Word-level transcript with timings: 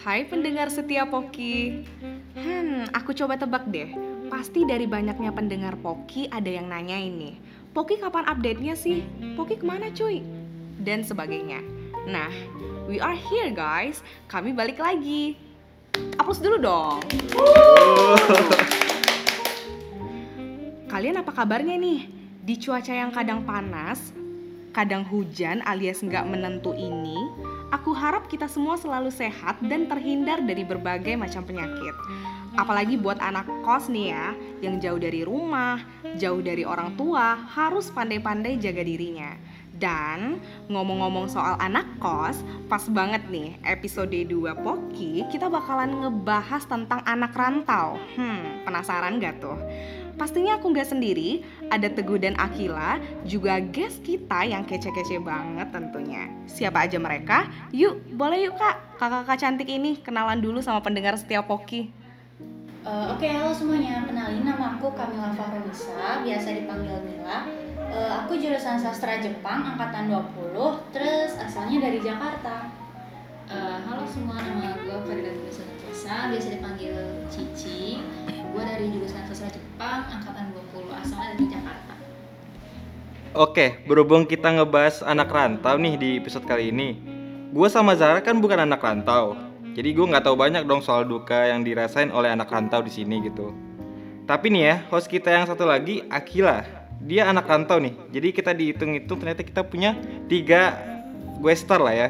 Hai 0.00 0.24
pendengar 0.24 0.72
setia 0.72 1.04
Poki. 1.04 1.84
Hmm, 2.32 2.88
aku 2.96 3.12
coba 3.12 3.36
tebak 3.36 3.68
deh. 3.68 3.92
Pasti 4.32 4.64
dari 4.64 4.88
banyaknya 4.88 5.28
pendengar 5.28 5.76
Poki 5.76 6.24
ada 6.32 6.48
yang 6.48 6.72
nanya 6.72 6.96
ini. 6.96 7.36
Poki 7.76 8.00
kapan 8.00 8.24
update-nya 8.24 8.72
sih? 8.80 9.04
Poki 9.36 9.60
ke 9.60 9.64
mana 9.68 9.92
cuy? 9.92 10.24
Dan 10.80 11.04
sebagainya. 11.04 11.60
Nah, 12.08 12.32
we 12.88 12.96
are 12.96 13.12
here 13.12 13.52
guys. 13.52 14.00
Kami 14.24 14.56
balik 14.56 14.80
lagi. 14.80 15.36
Aplaus 16.16 16.40
dulu 16.40 16.56
dong. 16.56 17.04
Kalian 20.88 21.20
apa 21.20 21.28
kabarnya 21.28 21.76
nih? 21.76 22.08
Di 22.40 22.56
cuaca 22.56 22.96
yang 22.96 23.12
kadang 23.12 23.44
panas, 23.44 24.16
kadang 24.72 25.04
hujan 25.04 25.60
alias 25.68 26.00
nggak 26.00 26.24
menentu 26.24 26.72
ini, 26.72 27.20
aku 27.70 27.94
harap 27.94 28.26
kita 28.26 28.50
semua 28.50 28.74
selalu 28.76 29.08
sehat 29.14 29.62
dan 29.64 29.86
terhindar 29.86 30.42
dari 30.42 30.66
berbagai 30.66 31.14
macam 31.14 31.46
penyakit. 31.46 31.94
Apalagi 32.58 32.98
buat 32.98 33.22
anak 33.22 33.46
kos 33.62 33.86
nih 33.86 34.10
ya, 34.10 34.26
yang 34.58 34.82
jauh 34.82 34.98
dari 34.98 35.22
rumah, 35.22 35.78
jauh 36.18 36.42
dari 36.42 36.66
orang 36.66 36.98
tua, 36.98 37.38
harus 37.54 37.94
pandai-pandai 37.94 38.58
jaga 38.58 38.82
dirinya. 38.82 39.38
Dan 39.80 40.42
ngomong-ngomong 40.68 41.30
soal 41.30 41.56
anak 41.56 41.86
kos, 42.02 42.42
pas 42.68 42.84
banget 42.90 43.24
nih 43.32 43.56
episode 43.64 44.12
2 44.12 44.60
Poki 44.60 45.24
kita 45.32 45.48
bakalan 45.48 46.04
ngebahas 46.04 46.68
tentang 46.68 47.00
anak 47.06 47.32
rantau. 47.32 47.96
Hmm, 48.18 48.66
penasaran 48.66 49.16
gak 49.22 49.40
tuh? 49.40 49.56
Pastinya 50.20 50.60
aku 50.60 50.68
nggak 50.76 50.92
sendiri, 50.92 51.40
ada 51.72 51.88
Teguh 51.88 52.20
dan 52.20 52.36
Akila, 52.36 53.00
juga 53.24 53.56
guest 53.56 54.04
kita 54.04 54.44
yang 54.44 54.68
kece-kece 54.68 55.16
banget 55.16 55.72
tentunya. 55.72 56.28
Siapa 56.44 56.84
aja 56.84 57.00
mereka? 57.00 57.48
Yuk, 57.72 58.20
boleh 58.20 58.44
yuk 58.44 58.60
kak, 58.60 59.00
kakak-kakak 59.00 59.40
cantik 59.40 59.72
ini 59.72 59.96
kenalan 59.96 60.44
dulu 60.44 60.60
sama 60.60 60.84
pendengar 60.84 61.16
setiap 61.16 61.48
Poki. 61.48 61.88
Uh, 62.84 63.16
Oke, 63.16 63.32
halo 63.32 63.48
semuanya. 63.56 64.04
Kenalin 64.04 64.44
nama 64.44 64.76
aku 64.76 64.92
Kamila 64.92 65.32
Fahronisa, 65.32 66.20
biasa 66.20 66.48
dipanggil 66.52 67.00
Mila. 67.00 67.48
Uh, 67.88 68.12
aku 68.20 68.36
jurusan 68.36 68.76
sastra 68.76 69.24
Jepang 69.24 69.64
angkatan 69.72 70.12
20, 70.12 70.52
terus 70.92 71.32
asalnya 71.40 71.88
dari 71.88 71.96
Jakarta. 72.04 72.68
Uh, 73.48 73.80
halo 73.88 74.04
semua, 74.04 74.36
nama 74.36 74.76
gue 74.84 74.96
Farida 75.00 75.32
Nafisa, 75.32 76.28
biasa 76.28 76.48
dipanggil 76.60 77.24
Cici. 77.32 78.04
Gue 78.50 78.66
dari 78.66 78.90
jurusan 78.90 79.22
sastra 79.30 79.46
Jepang 79.54 80.10
angkatan 80.10 80.50
20, 80.74 80.90
asalnya 80.90 81.28
dari 81.38 81.46
Jakarta. 81.46 81.94
Oke, 83.38 83.66
berhubung 83.86 84.26
kita 84.26 84.50
ngebahas 84.50 85.06
anak 85.06 85.30
rantau 85.30 85.78
nih 85.78 85.94
di 85.94 86.08
episode 86.18 86.42
kali 86.50 86.74
ini. 86.74 86.98
Gue 87.54 87.70
sama 87.70 87.94
Zara 87.94 88.18
kan 88.18 88.42
bukan 88.42 88.66
anak 88.66 88.82
rantau, 88.82 89.38
jadi 89.78 89.94
gue 89.94 90.02
nggak 90.02 90.26
tahu 90.26 90.34
banyak 90.34 90.66
dong 90.66 90.82
soal 90.82 91.06
duka 91.06 91.46
yang 91.46 91.62
dirasain 91.62 92.10
oleh 92.10 92.26
anak 92.34 92.50
rantau 92.50 92.82
di 92.82 92.90
sini 92.90 93.22
gitu. 93.22 93.54
Tapi 94.26 94.50
nih 94.50 94.62
ya, 94.66 94.74
host 94.90 95.06
kita 95.06 95.30
yang 95.30 95.46
satu 95.46 95.62
lagi, 95.62 96.02
Akila. 96.10 96.66
Dia 97.06 97.30
anak 97.30 97.46
rantau 97.46 97.78
nih, 97.78 97.94
jadi 98.10 98.28
kita 98.34 98.50
dihitung-hitung 98.50 99.18
ternyata 99.22 99.46
kita 99.46 99.62
punya 99.62 99.94
tiga 100.26 100.74
gue 101.38 101.54
star 101.54 101.78
lah 101.78 101.94
ya, 101.94 102.08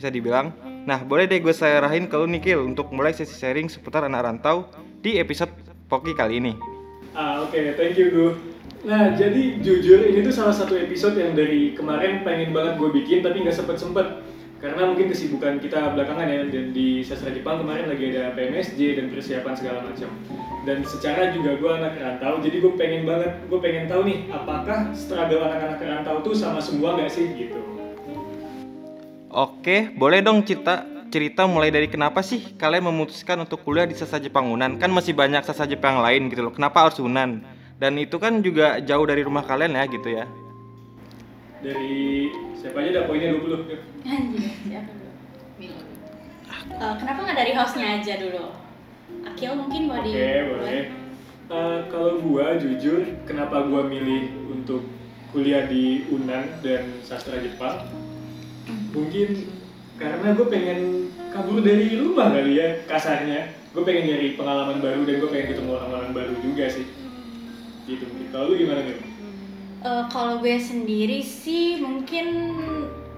bisa 0.00 0.08
dibilang. 0.08 0.56
Nah, 0.88 1.04
boleh 1.04 1.28
deh 1.28 1.38
gue 1.38 1.52
serahin 1.52 2.08
ke 2.08 2.16
lu 2.16 2.26
Nikil 2.26 2.64
untuk 2.64 2.90
mulai 2.90 3.12
sesi 3.12 3.36
sharing 3.36 3.68
seputar 3.68 4.02
anak 4.08 4.24
rantau 4.24 4.66
di 4.98 5.20
episode 5.20 5.71
Poki 5.92 6.16
kali 6.16 6.40
ini. 6.40 6.56
Ah 7.12 7.44
oke, 7.44 7.76
thank 7.76 8.00
you 8.00 8.08
Gu. 8.08 8.26
Nah 8.88 9.12
jadi 9.12 9.60
jujur 9.60 10.08
ini 10.08 10.24
tuh 10.24 10.32
salah 10.32 10.56
satu 10.56 10.72
episode 10.72 11.20
yang 11.20 11.36
dari 11.36 11.76
kemarin 11.76 12.24
pengen 12.24 12.56
banget 12.56 12.80
gue 12.80 12.88
bikin 12.96 13.20
tapi 13.20 13.44
nggak 13.44 13.52
sempet 13.52 13.76
sempet 13.76 14.24
karena 14.56 14.88
mungkin 14.88 15.12
kesibukan 15.12 15.60
kita 15.60 15.92
belakangan 15.92 16.32
ya 16.32 16.48
dan 16.48 16.72
di 16.72 17.04
sastra 17.04 17.28
Jepang 17.34 17.60
kemarin 17.60 17.92
lagi 17.92 18.14
ada 18.14 18.32
PMSJ 18.32 18.80
dan 18.96 19.06
persiapan 19.12 19.54
segala 19.58 19.78
macam 19.84 20.08
dan 20.64 20.86
secara 20.86 21.34
juga 21.34 21.58
gue 21.58 21.72
anak 21.82 21.98
rantau 21.98 22.38
jadi 22.38 22.56
gue 22.62 22.72
pengen 22.78 23.02
banget 23.02 23.42
gue 23.50 23.58
pengen 23.58 23.90
tahu 23.90 24.06
nih 24.06 24.18
apakah 24.30 24.94
struggle 24.94 25.42
anak-anak 25.42 25.82
rantau 25.82 26.22
tuh 26.22 26.34
sama 26.38 26.62
semua 26.62 26.94
nggak 26.94 27.10
sih 27.10 27.26
gitu 27.34 27.58
Oke, 29.32 29.88
boleh 29.96 30.20
dong 30.20 30.44
cerita 30.44 30.91
cerita 31.12 31.44
mulai 31.44 31.68
dari 31.68 31.92
kenapa 31.92 32.24
sih 32.24 32.56
kalian 32.56 32.88
memutuskan 32.88 33.36
untuk 33.44 33.60
kuliah 33.60 33.84
di 33.84 33.92
Sasa 33.92 34.16
Jepang 34.16 34.48
Unan? 34.48 34.80
Kan 34.80 34.88
masih 34.88 35.12
banyak 35.12 35.44
Sasa 35.44 35.68
Jepang 35.68 36.00
lain 36.00 36.32
gitu 36.32 36.48
loh. 36.48 36.56
Kenapa 36.56 36.88
harus 36.88 36.96
Unan? 37.04 37.44
Dan 37.76 38.00
itu 38.00 38.16
kan 38.16 38.40
juga 38.40 38.80
jauh 38.80 39.04
dari 39.04 39.20
rumah 39.20 39.44
kalian 39.44 39.76
ya 39.76 39.84
gitu 39.92 40.08
ya. 40.08 40.24
dari 41.62 42.26
siapa 42.58 42.82
aja 42.82 42.90
dah 42.90 43.04
poinnya 43.06 43.38
20 43.38 43.70
Gu. 43.70 43.76
Anjir, 44.02 44.50
siapa 44.66 44.90
dulu? 44.90 45.12
Milo. 45.62 45.78
Uh, 46.74 46.94
kenapa 46.98 47.18
nggak 47.22 47.38
dari 47.38 47.52
hostnya 47.54 48.02
aja 48.02 48.18
dulu? 48.18 48.50
Akil 49.22 49.54
mungkin 49.54 49.86
mau 49.86 50.02
Oke, 50.02 50.10
di... 50.10 50.18
boleh. 50.42 50.82
Eh, 51.52 51.80
kalau 51.86 52.18
gua 52.18 52.58
jujur, 52.58 53.06
kenapa 53.30 53.62
gua 53.70 53.86
milih 53.86 54.34
untuk 54.50 54.82
kuliah 55.30 55.70
di 55.70 56.02
Unan 56.10 56.50
dan 56.66 56.98
sastra 57.06 57.38
Jepang? 57.38 57.86
Mungkin 58.90 59.61
karena 60.02 60.28
gue 60.34 60.46
pengen 60.50 60.80
kabur 61.30 61.62
dari 61.62 61.94
rumah 61.94 62.34
kali 62.34 62.58
ya, 62.58 62.82
kasarnya. 62.90 63.54
Gue 63.70 63.86
pengen 63.86 64.10
nyari 64.10 64.34
pengalaman 64.34 64.82
baru 64.82 65.06
dan 65.06 65.14
gue 65.22 65.30
pengen 65.30 65.48
ketemu 65.54 65.70
orang-orang 65.78 66.10
baru 66.10 66.34
juga 66.42 66.66
sih. 66.66 66.86
Gitu 67.86 68.02
mungkin. 68.04 68.26
Kalau 68.34 68.50
lu 68.50 68.54
gimana 68.58 68.82
nih? 68.82 68.98
Uh, 69.82 70.04
kalau 70.10 70.42
gue 70.42 70.58
sendiri 70.58 71.22
sih 71.22 71.78
mungkin 71.78 72.26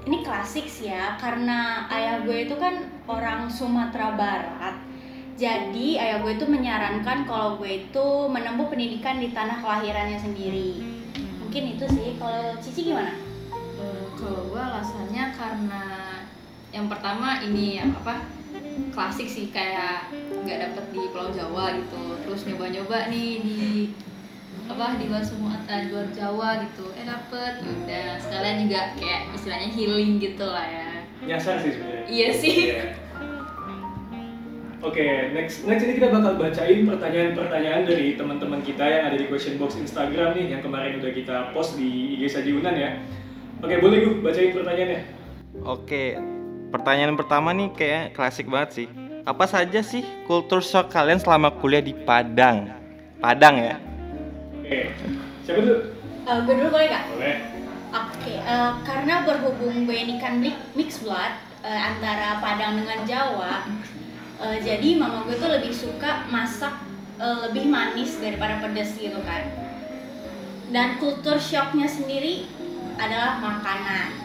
ini 0.05 0.21
klasik 0.21 0.69
sih 0.69 0.93
ya 0.93 1.17
karena 1.17 1.89
ayah 1.93 2.25
gue 2.25 2.49
itu 2.49 2.57
kan 2.57 2.89
orang 3.09 3.49
Sumatera 3.53 4.17
Barat 4.17 4.77
jadi 5.37 5.89
ayah 6.01 6.19
gue 6.25 6.41
itu 6.41 6.49
menyarankan 6.49 7.29
kalau 7.29 7.61
gue 7.61 7.85
itu 7.85 8.07
menempuh 8.33 8.69
pendidikan 8.73 9.21
di 9.21 9.33
tanah 9.37 9.61
kelahirannya 9.61 10.17
sendiri 10.17 10.81
mungkin 11.41 11.77
itu 11.77 11.85
sih 11.93 12.17
kalau 12.17 12.57
Cici 12.65 12.93
gimana? 12.93 13.13
Uh, 13.53 14.09
kalau 14.17 14.49
gue 14.49 14.61
alasannya 14.61 15.25
karena 15.37 15.85
yang 16.75 16.91
pertama 16.91 17.39
ini 17.47 17.79
ya 17.79 17.87
apa 17.87 18.27
klasik 18.91 19.31
sih 19.31 19.55
kayak 19.55 20.11
nggak 20.43 20.59
dapet 20.59 20.85
di 20.91 21.03
Pulau 21.15 21.31
Jawa 21.31 21.79
gitu 21.79 22.19
terus 22.27 22.43
nyoba-nyoba 22.51 23.07
nih 23.15 23.31
di 23.47 23.61
apa 24.67 24.99
di 24.99 25.07
luar 25.07 25.23
semua 25.23 25.55
di 25.63 25.89
luar 25.95 26.09
Jawa 26.11 26.67
gitu 26.67 26.91
eh 26.99 27.07
dapet 27.07 27.63
udah 27.63 28.19
sekalian 28.19 28.67
juga 28.67 28.81
kayak 28.99 29.31
istilahnya 29.39 29.71
healing 29.71 30.19
gitu 30.19 30.47
lah 30.51 30.67
ya 30.67 30.95
Nyasar 31.25 31.57
sih 31.65 31.73
sebenarnya. 31.73 32.05
Iya 32.05 32.29
sih. 32.37 32.57
Iya. 32.69 32.85
Oke, 34.85 35.33
next 35.33 35.65
next 35.65 35.89
ini 35.89 35.97
kita 35.97 36.13
bakal 36.13 36.37
bacain 36.37 36.85
pertanyaan-pertanyaan 36.85 37.89
dari 37.89 38.21
teman-teman 38.21 38.61
kita 38.61 38.85
yang 38.85 39.09
ada 39.09 39.17
di 39.17 39.25
question 39.33 39.57
box 39.57 39.81
Instagram 39.81 40.37
nih 40.37 40.53
yang 40.53 40.61
kemarin 40.61 41.01
udah 41.01 41.09
kita 41.09 41.57
post 41.57 41.81
di 41.81 42.21
IG 42.21 42.29
Saji 42.29 42.53
Unan 42.53 42.77
ya. 42.77 43.01
Oke, 43.65 43.81
boleh 43.81 44.05
gue 44.05 44.21
bacain 44.21 44.53
pertanyaannya. 44.53 45.01
Oke, 45.65 46.21
pertanyaan 46.75 47.15
pertama 47.15 47.55
nih 47.55 47.71
kayak 47.71 48.19
klasik 48.19 48.51
banget 48.51 48.71
sih. 48.83 48.89
Apa 49.23 49.47
saja 49.47 49.79
sih 49.79 50.03
kultur 50.27 50.59
shock 50.59 50.91
kalian 50.91 51.23
selama 51.23 51.55
kuliah 51.63 51.79
di 51.79 51.95
Padang? 51.95 52.67
Padang 53.23 53.63
ya? 53.63 53.79
Oke, 54.59 54.91
siapa 55.47 55.63
dulu? 55.63 55.77
Uh, 56.27 56.39
gue 56.43 56.55
dulu 56.59 56.69
boleh 56.75 56.87
gak? 56.91 57.05
Boleh. 57.15 57.37
Oke, 57.95 58.35
eh, 58.43 58.73
karena 58.83 59.23
berhubung 59.23 59.87
gue 59.87 59.95
ini 59.95 60.19
kan 60.19 60.43
mi- 60.43 60.59
mixed 60.75 61.07
blood 61.07 61.31
eh, 61.63 61.79
antara 61.79 62.43
Padang 62.43 62.83
dengan 62.83 63.07
Jawa, 63.07 63.71
eh, 64.43 64.59
jadi 64.59 64.99
mama 64.99 65.23
gue 65.31 65.39
tuh 65.39 65.47
lebih 65.47 65.71
suka 65.71 66.27
masak 66.27 66.75
eh, 67.23 67.37
lebih 67.47 67.71
manis 67.71 68.19
daripada 68.19 68.59
pedas 68.59 68.99
gitu 68.99 69.23
kan. 69.23 69.47
Dan 70.75 70.99
kultur 70.99 71.39
shocknya 71.39 71.87
sendiri 71.87 72.51
adalah 72.99 73.39
makanan. 73.39 74.24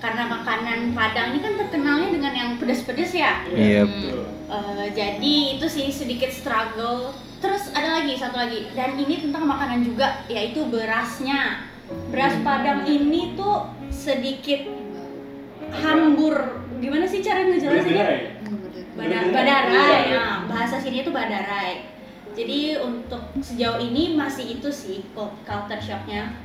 Karena 0.00 0.24
makanan 0.26 0.96
Padang 0.96 1.36
ini 1.36 1.44
kan 1.44 1.54
terkenalnya 1.60 2.08
dengan 2.08 2.32
yang 2.32 2.50
pedas-pedas 2.56 3.12
ya. 3.12 3.44
Iya. 3.46 3.84
betul. 3.84 4.24
Eh, 4.50 4.86
jadi 4.96 5.34
itu 5.56 5.66
sih 5.68 5.86
sedikit 5.92 6.32
struggle. 6.32 7.12
Terus 7.40 7.72
ada 7.72 8.00
lagi 8.00 8.16
satu 8.16 8.36
lagi 8.36 8.68
dan 8.72 8.96
ini 8.96 9.20
tentang 9.20 9.44
makanan 9.44 9.84
juga 9.84 10.24
yaitu 10.26 10.64
berasnya. 10.66 11.68
Beras 12.08 12.36
Padang 12.40 12.84
ini 12.84 13.34
tuh 13.34 13.68
sedikit 13.90 14.62
hambur. 15.74 16.36
Gimana 16.80 17.04
sih 17.04 17.20
cara 17.20 17.44
ngejelasinnya? 17.44 18.40
Badar, 18.96 19.22
Badarai. 19.28 19.32
badarai. 19.32 20.02
Nah, 20.12 20.36
bahasa 20.48 20.76
sini 20.76 21.04
itu 21.04 21.12
badarai. 21.12 21.88
Jadi 22.30 22.78
untuk 22.78 23.20
sejauh 23.36 23.78
ini 23.78 24.14
masih 24.14 24.56
itu 24.56 24.68
sih 24.70 25.04
cul- 25.12 25.34
culture 25.44 25.82
shocknya. 25.82 26.36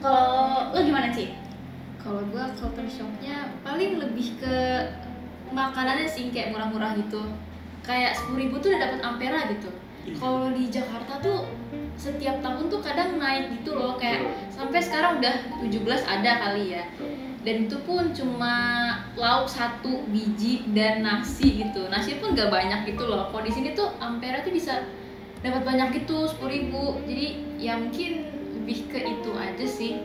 Kalau 0.00 0.72
lo 0.72 0.80
gimana 0.80 1.12
sih? 1.12 1.34
Kalau 2.00 2.24
gue 2.32 2.44
culture 2.56 2.88
shocknya 2.88 3.52
paling 3.60 4.00
lebih 4.00 4.40
ke 4.40 4.56
makanannya 5.52 6.08
sih 6.08 6.32
kayak 6.32 6.56
murah-murah 6.56 6.96
gitu. 6.96 7.20
Kayak 7.84 8.16
sepuluh 8.16 8.48
ribu 8.48 8.56
tuh 8.60 8.72
udah 8.72 8.80
dapat 8.80 9.00
ampera 9.04 9.40
gitu. 9.52 9.70
Kalau 10.16 10.48
di 10.52 10.72
Jakarta 10.72 11.20
tuh 11.20 11.48
setiap 12.00 12.40
tahun 12.40 12.72
tuh 12.72 12.80
kadang 12.80 13.20
naik 13.20 13.52
gitu 13.60 13.76
loh 13.76 14.00
kayak 14.00 14.24
sampai 14.48 14.80
sekarang 14.80 15.20
udah 15.20 15.34
17 15.60 15.84
ada 16.08 16.32
kali 16.48 16.76
ya. 16.76 16.84
Dan 17.40 17.68
itu 17.68 17.76
pun 17.88 18.12
cuma 18.12 18.52
lauk 19.16 19.48
satu 19.48 20.04
biji 20.12 20.68
dan 20.76 21.00
nasi 21.00 21.64
gitu. 21.64 21.88
Nasi 21.88 22.20
pun 22.20 22.36
gak 22.36 22.52
banyak 22.52 22.84
gitu 22.92 23.08
loh. 23.08 23.32
Kalau 23.32 23.44
di 23.44 23.52
sini 23.52 23.72
tuh 23.72 23.92
ampera 23.96 24.44
tuh 24.44 24.52
bisa 24.52 24.84
dapat 25.40 25.64
banyak 25.64 26.04
gitu 26.04 26.28
sepuluh 26.28 26.52
ribu. 26.52 27.00
Jadi 27.08 27.56
ya 27.56 27.80
mungkin 27.80 28.28
lebih 28.60 28.92
ke 28.92 29.00
itu 29.08 29.32
aja 29.32 29.64
sih 29.64 30.04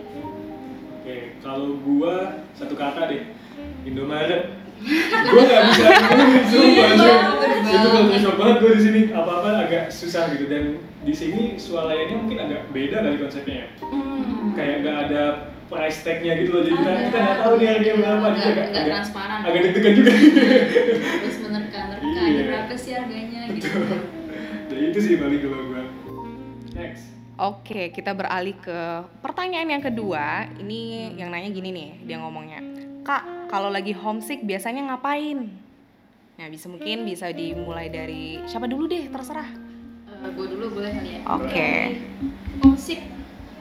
Oke, 1.06 1.38
kalau 1.38 1.78
gua 1.86 2.42
satu 2.58 2.74
kata 2.74 3.06
deh, 3.06 3.30
Indomaret. 3.86 4.58
gua 5.30 5.42
nggak 5.46 5.64
bisa 5.70 5.86
sumpah, 6.50 6.66
Iya, 6.66 6.86
bener 6.98 7.50
Itu 7.62 7.88
kalau 7.94 8.18
shock 8.18 8.36
banget 8.36 8.56
gua 8.58 8.72
di 8.74 8.82
sini 8.82 9.00
apa-apa 9.14 9.50
agak 9.70 9.84
susah 9.88 10.34
gitu 10.34 10.50
dan 10.50 10.82
di 11.06 11.14
sini 11.14 11.62
swalayannya 11.62 12.16
mungkin 12.18 12.38
agak 12.42 12.62
beda 12.74 13.06
kali 13.06 13.22
konsepnya 13.22 13.56
ya. 13.56 13.68
Hmm. 13.86 14.58
Kayak 14.58 14.76
nggak 14.82 14.98
ada 15.06 15.24
price 15.66 16.02
tag-nya 16.02 16.42
gitu 16.42 16.50
loh, 16.58 16.62
jadi 16.66 16.74
kita 16.74 16.92
kita 17.06 17.18
nggak 17.22 17.38
tahu 17.38 17.54
nih 17.58 17.68
harganya 17.70 17.96
berapa, 18.02 18.26
jadi 18.34 18.50
agak 18.50 18.66
agak, 18.66 18.84
transparan 18.90 19.40
agak 19.46 19.60
deg-degan 19.62 19.94
juga. 19.94 20.12
terus 21.22 21.38
menerka-nerka 21.42 22.22
Iya. 22.26 22.44
berapa 22.50 22.74
sih 22.74 22.92
harganya 22.98 23.42
gitu 23.54 23.70
Jadi 24.66 24.84
itu 24.90 25.00
sih 25.06 25.16
paling 25.22 25.38
kalau 25.38 25.62
gua. 25.70 25.84
Next. 26.74 27.06
Oke, 27.36 27.92
kita 27.92 28.16
beralih 28.16 28.56
ke 28.56 29.04
pertanyaan 29.20 29.68
yang 29.68 29.84
kedua. 29.84 30.48
Ini 30.56 31.12
yang 31.20 31.28
nanya 31.36 31.52
gini 31.52 31.70
nih, 31.76 31.90
dia 32.08 32.16
ngomongnya. 32.24 32.64
Kak, 33.04 33.52
kalau 33.52 33.68
lagi 33.68 33.92
homesick 33.92 34.48
biasanya 34.48 34.88
ngapain? 34.88 35.52
Nah, 36.40 36.48
bisa 36.48 36.72
mungkin 36.72 37.04
bisa 37.04 37.32
dimulai 37.36 37.92
dari 37.92 38.40
siapa 38.48 38.72
dulu 38.72 38.88
deh, 38.88 39.12
terserah. 39.12 39.52
gue 40.26 40.48
dulu 40.58 40.82
boleh 40.82 40.90
kali 40.90 41.10
ya 41.12 41.20
Oke. 41.38 41.72
homesick 42.66 42.98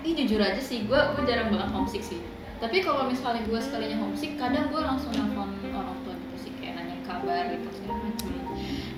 ini 0.00 0.11
jujur 0.25 0.41
aja 0.41 0.56
sih 0.56 0.88
gue 0.88 0.97
gue 0.97 1.23
jarang 1.29 1.53
banget 1.53 1.69
homesick 1.77 2.00
sih 2.00 2.25
tapi 2.56 2.81
kalau 2.81 3.05
misalnya 3.05 3.44
gue 3.44 3.61
sekalinya 3.61 4.00
homesick 4.00 4.41
kadang 4.41 4.73
gue 4.73 4.81
langsung 4.81 5.12
nelfon 5.12 5.53
orang 5.77 5.99
tua 6.09 6.17
gitu 6.17 6.37
sih 6.49 6.53
kayak 6.56 6.81
nanya 6.81 6.97
kabar 7.05 7.53
gitu 7.53 7.69
segala 7.69 8.00
macam 8.00 8.29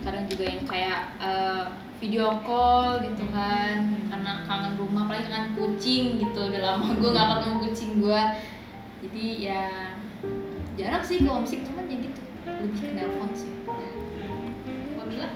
kadang 0.06 0.24
juga 0.30 0.44
yang 0.46 0.62
kayak 0.62 0.98
eh, 1.18 1.64
video 1.98 2.40
call 2.44 3.00
gitu 3.02 3.24
kan. 3.32 3.92
Karena 4.12 4.44
kangen 4.44 4.74
rumah 4.80 5.08
apalagi 5.08 5.28
kangen 5.28 5.52
kucing 5.56 6.20
gitu. 6.20 6.40
Udah 6.48 6.62
lama 6.74 6.94
gue 6.96 7.10
gak 7.10 7.28
ketemu 7.32 7.56
kucing 7.68 7.92
gue 8.00 8.22
jadi 9.06 9.26
ya 9.38 9.64
jarang 10.76 11.04
sih 11.04 11.20
kalau 11.22 11.40
homesick 11.40 11.62
cuman 11.68 11.86
ya 11.86 11.96
gitu. 12.00 12.20
Lebih 12.46 12.80
ke 12.80 12.88
nelfon 12.96 13.30
sih. 13.36 13.52
Kamila? 14.96 15.28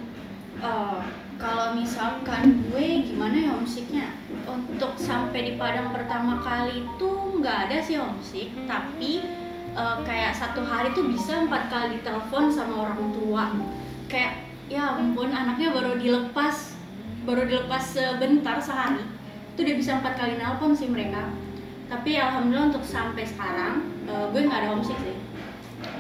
Eh, 0.61 1.01
kalau 1.41 1.67
misalkan 1.77 2.67
gue 2.69 2.87
gimana 3.07 3.37
ya 3.37 3.49
homesicknya? 3.57 4.07
Untuk 4.49 4.99
sampai 4.99 5.53
di 5.53 5.53
Padang 5.55 5.95
pertama 5.95 6.43
kali 6.43 6.85
itu 6.85 7.11
nggak 7.41 7.59
ada 7.69 7.79
sih 7.85 8.01
homesick. 8.01 8.49
Tapi 8.65 9.25
eh, 9.77 9.97
kayak 10.03 10.35
satu 10.37 10.65
hari 10.65 10.93
tuh 10.97 11.07
bisa 11.07 11.47
empat 11.47 11.69
kali 11.69 12.01
ditelepon 12.01 12.51
sama 12.51 12.91
orang 12.91 13.13
tua. 13.13 13.45
Kayak 14.11 14.50
ya 14.71 14.95
ampun 14.95 15.35
anaknya 15.35 15.75
baru 15.75 15.99
dilepas 15.99 16.79
baru 17.27 17.43
dilepas 17.43 17.83
sebentar 17.91 18.63
sehari 18.63 19.03
itu 19.59 19.61
dia 19.67 19.75
bisa 19.75 19.99
empat 19.99 20.15
kali 20.15 20.39
nelpon 20.39 20.79
sih 20.79 20.87
mereka 20.87 21.35
tapi 21.91 22.15
alhamdulillah 22.15 22.71
untuk 22.71 22.87
sampai 22.87 23.27
sekarang 23.27 23.83
eh, 24.07 24.25
gue 24.31 24.41
nggak 24.47 24.59
ada 24.63 24.69
homesick 24.71 24.95
sih 25.03 25.19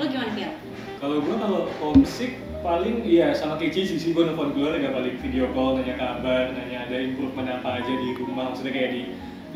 lo 0.01 0.05
gimana 0.09 0.33
Kiel? 0.37 0.53
Kalau 1.01 1.25
gua 1.25 1.37
kalau 1.41 1.63
homesick 1.81 2.37
paling 2.61 3.01
iya 3.09 3.33
sama 3.33 3.57
kayak 3.57 3.73
Cici 3.73 3.97
sih 3.97 4.13
gua 4.13 4.29
nelfon 4.29 4.53
keluarga 4.53 4.93
paling 4.93 5.17
video 5.19 5.49
call 5.57 5.81
nanya 5.81 5.97
kabar 5.97 6.53
nanya 6.53 6.85
ada 6.89 6.97
improvement 7.01 7.49
apa 7.49 7.81
aja 7.81 7.93
di 7.93 8.09
rumah 8.21 8.53
maksudnya 8.53 8.73
kayak 8.77 8.91
di 8.93 9.03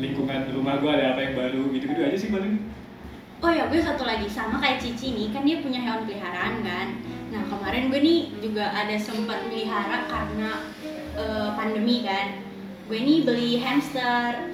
lingkungan 0.01 0.49
rumah 0.51 0.81
gua 0.81 0.97
ada 0.97 1.13
apa 1.13 1.21
yang 1.21 1.33
baru 1.37 1.63
gitu-gitu 1.71 2.01
aja 2.01 2.17
sih 2.17 2.29
paling 2.33 2.57
Oh 3.43 3.51
ya, 3.51 3.67
gue 3.67 3.77
satu 3.77 4.07
lagi 4.07 4.25
sama 4.31 4.57
kayak 4.63 4.79
Cici 4.79 5.11
nih, 5.11 5.27
kan 5.29 5.43
dia 5.43 5.59
punya 5.59 5.77
hewan 5.77 6.07
peliharaan 6.07 6.65
kan. 6.65 6.87
Nah 7.33 7.43
kemarin 7.49 7.89
gue 7.89 7.99
nih 8.01 8.19
juga 8.41 8.69
ada 8.69 8.95
sempat 8.99 9.45
melihara 9.49 10.05
karena 10.05 10.49
eh, 11.17 11.49
pandemi 11.57 12.05
kan. 12.05 12.41
Gue 12.85 12.99
nih 13.01 13.25
beli 13.25 13.51
hamster. 13.61 14.53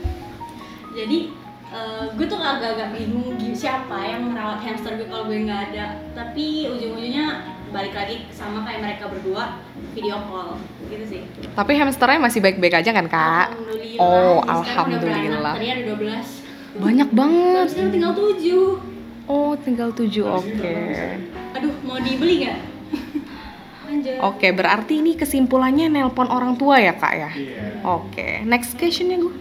Jadi 0.95 1.31
eh, 1.71 2.05
gue 2.15 2.25
tuh 2.27 2.39
agak-agak 2.39 2.95
bingung 2.95 3.35
siapa 3.51 3.99
yang 4.07 4.31
merawat 4.31 4.63
hamster 4.63 4.95
gue 4.95 5.07
kalau 5.07 5.27
gue 5.27 5.43
nggak 5.43 5.61
ada. 5.73 5.99
Tapi 6.15 6.71
ujung-ujungnya 6.71 7.59
balik 7.71 7.95
lagi 7.95 8.27
sama 8.35 8.67
kayak 8.67 8.83
mereka 8.83 9.07
berdua 9.07 9.63
video 9.95 10.19
call 10.27 10.59
gitu 10.91 11.05
sih. 11.07 11.21
Tapi 11.55 11.71
hamsternya 11.79 12.19
masih 12.19 12.43
baik-baik 12.43 12.83
aja 12.83 12.91
kan, 12.91 13.07
Kak? 13.07 13.55
Alhamdulillah. 13.55 14.03
Oh, 14.03 14.39
alhamdulillah. 14.43 15.55
Tadi 15.55 15.67
ada 15.71 15.83
12. 15.95 16.83
Banyak 16.83 17.09
banget. 17.15 17.65
Terus 17.71 17.91
tinggal 17.91 18.13
7. 18.15 18.91
Oh, 19.31 19.55
tinggal 19.55 19.89
tujuh. 19.95 20.27
Oke. 20.27 20.75
berapa 21.31 21.40
Aduh, 21.51 21.73
mau 21.83 21.99
dibeli 21.99 22.47
nggak? 22.47 22.59
Oke, 24.23 24.55
berarti 24.55 25.03
ini 25.03 25.19
kesimpulannya 25.19 25.91
nelpon 25.91 26.31
orang 26.31 26.55
tua 26.55 26.79
ya, 26.79 26.95
Kak 26.95 27.13
ya? 27.13 27.29
iya 27.35 27.83
Oke, 27.83 28.39
next 28.47 28.79
questionnya 28.79 29.19
gue. 29.19 29.35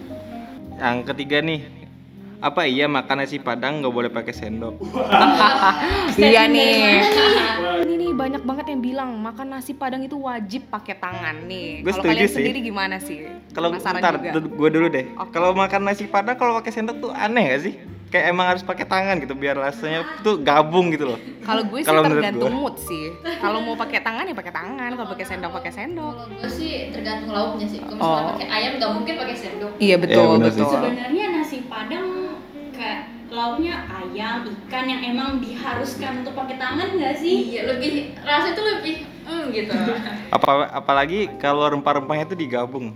Yang 0.75 0.97
ketiga 1.07 1.39
nih, 1.39 1.61
apa 2.41 2.67
iya 2.67 2.89
makan 2.89 3.23
nasi 3.23 3.39
padang 3.39 3.79
nggak 3.79 3.93
boleh 3.93 4.09
pakai 4.11 4.33
sendok? 4.35 4.75
Iya 6.19 6.51
nih. 6.51 6.99
Ini 7.87 7.93
nih 7.95 8.11
banyak 8.11 8.43
banget 8.43 8.65
yang 8.75 8.81
bilang 8.83 9.09
makan 9.15 9.55
nasi 9.55 9.71
padang 9.71 10.03
itu 10.03 10.19
wajib 10.19 10.67
pakai 10.67 10.99
tangan 10.99 11.47
nih. 11.47 11.81
Gue 11.81 11.95
Kalau 11.95 12.03
setuju 12.03 12.11
kalian 12.11 12.27
sih. 12.27 12.35
sendiri 12.35 12.59
gimana 12.59 12.95
sih? 12.99 13.17
Kalau 13.55 13.71
ntar 13.71 14.15
gue 14.19 14.69
dulu 14.69 14.87
deh. 14.91 15.05
Oke. 15.15 15.31
Kalau 15.31 15.55
makan 15.55 15.81
nasi 15.87 16.11
padang 16.11 16.35
kalau 16.35 16.59
pakai 16.59 16.75
sendok 16.75 16.97
tuh 16.99 17.11
aneh 17.15 17.55
gak 17.55 17.61
sih? 17.63 17.73
Kayak 18.11 18.25
emang 18.27 18.45
harus 18.45 18.59
pakai 18.59 18.83
tangan 18.83 19.15
gitu 19.17 19.31
biar 19.33 19.55
rasanya 19.55 20.03
tuh 20.19 20.35
gabung 20.37 20.91
gitu 20.91 21.07
loh. 21.07 21.19
Kalau 21.41 21.63
gue 21.63 21.79
sih 21.79 21.87
Kalau 21.87 22.03
menurut 22.03 22.19
tergantung 22.19 22.43
gue. 22.45 22.59
mood 22.59 22.75
sih. 22.75 23.05
Kalau 23.39 23.63
mau 23.63 23.73
pakai 23.73 24.03
tangan 24.03 24.27
ya 24.27 24.35
pakai 24.35 24.51
tangan, 24.51 24.89
kalau 24.91 25.09
pakai 25.09 25.25
sendok 25.25 25.51
pakai 25.55 25.71
sendok. 25.71 26.15
Kalau 26.19 26.35
gue 26.35 26.49
sih 26.51 26.71
tergantung 26.91 27.31
lauknya 27.31 27.65
sih. 27.65 27.79
Kalau 27.79 27.95
misalnya 27.95 28.19
Oh. 28.21 28.31
pakai 28.35 28.47
ayam 28.51 28.71
nggak 28.75 28.91
mungkin 28.91 29.13
pakai 29.15 29.35
sendok. 29.39 29.71
Iya 29.79 29.95
betul 29.95 30.23
bener 30.29 30.51
sih. 30.51 30.59
betul. 30.59 30.75
Sebenarnya 30.75 31.25
nasi 31.31 31.57
padang 31.65 32.07
kayak 32.71 32.99
lauknya 33.31 33.73
ayam, 33.87 34.35
ikan 34.43 34.85
yang 34.85 35.01
emang 35.07 35.39
diharuskan 35.39 36.11
untuk 36.19 36.35
pakai 36.35 36.59
tangan 36.59 36.87
nggak 36.91 37.15
sih? 37.15 37.35
Iya 37.49 37.61
lebih 37.65 37.91
rasa 38.19 38.51
itu 38.51 38.59
lebih 38.61 38.95
hmm 39.23 39.43
gitu. 39.49 39.71
Apa 40.29 40.51
apalagi 40.69 41.31
kalau 41.37 41.63
rempah-rempahnya 41.65 42.27
tuh 42.27 42.35
digabung. 42.35 42.91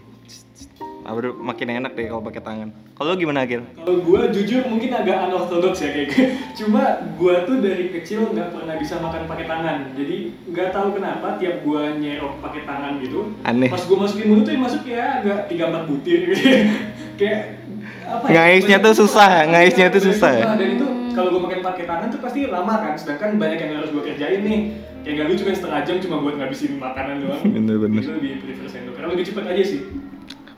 Baru 1.15 1.31
makin 1.39 1.79
enak 1.79 1.95
deh 1.95 2.11
kalau 2.11 2.19
pakai 2.27 2.43
tangan. 2.43 2.69
Kalau 2.91 3.15
gimana 3.15 3.47
Gil? 3.47 3.63
Kalau 3.71 4.03
gua 4.03 4.27
jujur 4.27 4.67
mungkin 4.67 4.91
agak 4.91 5.31
unorthodox 5.31 5.79
ya 5.79 5.95
kayak 5.95 6.07
gitu. 6.11 6.23
Cuma 6.59 7.07
gua 7.15 7.47
tuh 7.47 7.63
dari 7.63 7.87
kecil 7.87 8.35
nggak 8.35 8.51
pernah 8.51 8.75
bisa 8.75 8.99
makan 8.99 9.23
pakai 9.23 9.47
tangan. 9.47 9.95
Jadi 9.95 10.35
nggak 10.51 10.75
tahu 10.75 10.87
kenapa 10.99 11.39
tiap 11.39 11.63
gua 11.63 11.95
nyerok 11.95 12.43
pakai 12.43 12.67
tangan 12.67 12.99
gitu. 12.99 13.31
Aneh. 13.47 13.71
Pas 13.71 13.79
gua 13.87 13.97
masukin 14.03 14.27
mulut 14.27 14.43
tuh 14.43 14.53
yang 14.59 14.63
masuk 14.67 14.83
ya 14.83 15.23
agak 15.23 15.39
tiga 15.47 15.63
empat 15.71 15.83
butir 15.87 16.19
gitu. 16.27 16.43
kayak 17.23 17.63
apa 18.03 18.25
ya? 18.27 18.33
Ngaisnya 18.35 18.77
tuh 18.83 18.93
susah, 18.99 19.29
ngaisnya 19.47 19.87
tuh 19.87 20.03
susah 20.03 20.31
ya? 20.35 20.45
Dan 20.59 20.69
itu 20.75 20.87
kalau 21.15 21.31
gua 21.31 21.41
makan 21.47 21.63
pakai 21.63 21.83
tangan 21.87 22.07
tuh 22.11 22.19
pasti 22.19 22.39
lama 22.51 22.75
kan. 22.83 22.93
Sedangkan 22.99 23.39
banyak 23.39 23.55
yang 23.63 23.71
harus 23.79 23.95
gua 23.95 24.03
kerjain 24.03 24.43
nih. 24.43 24.61
Kayak 25.07 25.15
nggak 25.15 25.27
lucu 25.31 25.43
kan 25.47 25.55
setengah 25.55 25.81
jam 25.87 25.95
cuma 26.03 26.15
buat 26.19 26.35
ngabisin 26.43 26.75
makanan 26.75 27.15
doang. 27.23 27.39
Bener-bener. 27.55 28.03
Itu 28.03 28.11
lebih 28.19 28.43
prefer 28.43 28.67
sendok 28.67 28.99
karena 28.99 29.07
lebih 29.15 29.25
cepat 29.31 29.45
aja 29.55 29.63
sih. 29.63 29.81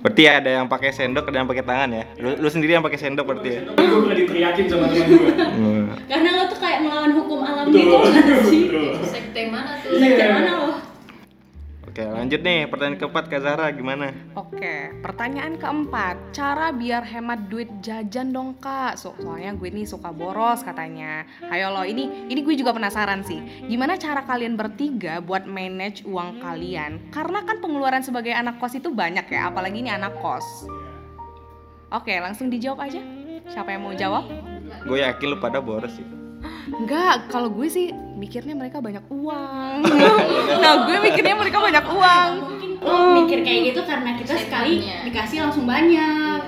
Berarti 0.08 0.24
ada 0.24 0.50
yang 0.56 0.72
pakai 0.72 0.96
sendok, 0.96 1.28
ada 1.28 1.44
yang 1.44 1.52
pakai 1.52 1.68
tangan 1.68 1.90
ya. 1.92 2.04
Lu, 2.16 2.40
lu 2.40 2.48
sendiri 2.48 2.80
yang 2.80 2.86
pakai 2.88 2.96
sendok 2.96 3.28
berarti 3.28 3.50
ya. 3.52 3.60
Sendok 3.60 3.76
gua 3.76 4.00
pernah 4.08 4.16
diteriakin 4.16 4.66
sama 4.72 4.86
teman 4.88 5.08
gua. 5.12 5.34
Hmm. 5.52 5.86
Karena 6.08 6.30
lo 6.32 6.44
tuh 6.48 6.60
kayak 6.64 6.80
melawan 6.80 7.12
hukum 7.12 7.40
alam 7.44 7.66
gitu 7.68 7.92
sih? 8.56 8.62
Sekte 9.04 9.52
mana 9.52 9.84
tuh? 9.84 10.00
Iya. 10.00 10.16
Sekte 10.16 10.26
mana 10.32 10.52
lo? 10.64 10.70
Oke, 11.98 12.06
lanjut 12.06 12.46
nih 12.46 12.70
pertanyaan 12.70 13.02
keempat 13.02 13.26
Kak 13.26 13.42
Zara 13.42 13.74
gimana? 13.74 14.14
Oke, 14.38 14.94
pertanyaan 15.02 15.58
keempat, 15.58 16.30
cara 16.30 16.70
biar 16.70 17.02
hemat 17.02 17.50
duit 17.50 17.66
jajan 17.82 18.30
dong 18.30 18.54
kak. 18.62 19.02
So, 19.02 19.18
soalnya 19.18 19.58
gue 19.58 19.74
nih 19.74 19.90
suka 19.90 20.14
boros 20.14 20.62
katanya. 20.62 21.26
Ayo 21.50 21.74
lo, 21.74 21.82
ini 21.82 22.30
ini 22.30 22.46
gue 22.46 22.54
juga 22.54 22.78
penasaran 22.78 23.26
sih. 23.26 23.42
Gimana 23.66 23.98
cara 23.98 24.22
kalian 24.30 24.54
bertiga 24.54 25.26
buat 25.26 25.50
manage 25.50 26.06
uang 26.06 26.38
kalian? 26.38 27.10
Karena 27.10 27.42
kan 27.42 27.66
pengeluaran 27.66 28.06
sebagai 28.06 28.30
anak 28.30 28.62
kos 28.62 28.78
itu 28.78 28.94
banyak 28.94 29.26
ya, 29.34 29.50
apalagi 29.50 29.82
ini 29.82 29.90
anak 29.90 30.22
kos. 30.22 30.70
Oke, 31.90 32.14
langsung 32.22 32.54
dijawab 32.54 32.94
aja. 32.94 33.02
Siapa 33.50 33.74
yang 33.74 33.82
mau 33.82 33.98
jawab? 33.98 34.30
Gue 34.86 35.02
yakin 35.02 35.34
lu 35.34 35.42
pada 35.42 35.58
boros 35.58 35.98
sih. 35.98 36.17
Enggak, 36.70 37.28
kalau 37.28 37.50
gue 37.50 37.66
sih 37.66 37.90
mikirnya 38.14 38.54
mereka 38.54 38.78
banyak 38.78 39.02
uang. 39.08 39.78
nah, 40.62 40.74
gue 40.84 40.98
mikirnya 41.02 41.34
mereka 41.34 41.58
banyak 41.58 41.86
uang. 41.86 42.30
Mungkin 42.40 42.70
lo 42.78 42.96
mikir 43.18 43.40
kayak 43.42 43.62
gitu 43.68 43.82
karena 43.84 44.10
kita 44.16 44.34
sekali 44.38 44.74
dikasih 45.04 45.38
langsung 45.42 45.66
banyak. 45.66 46.40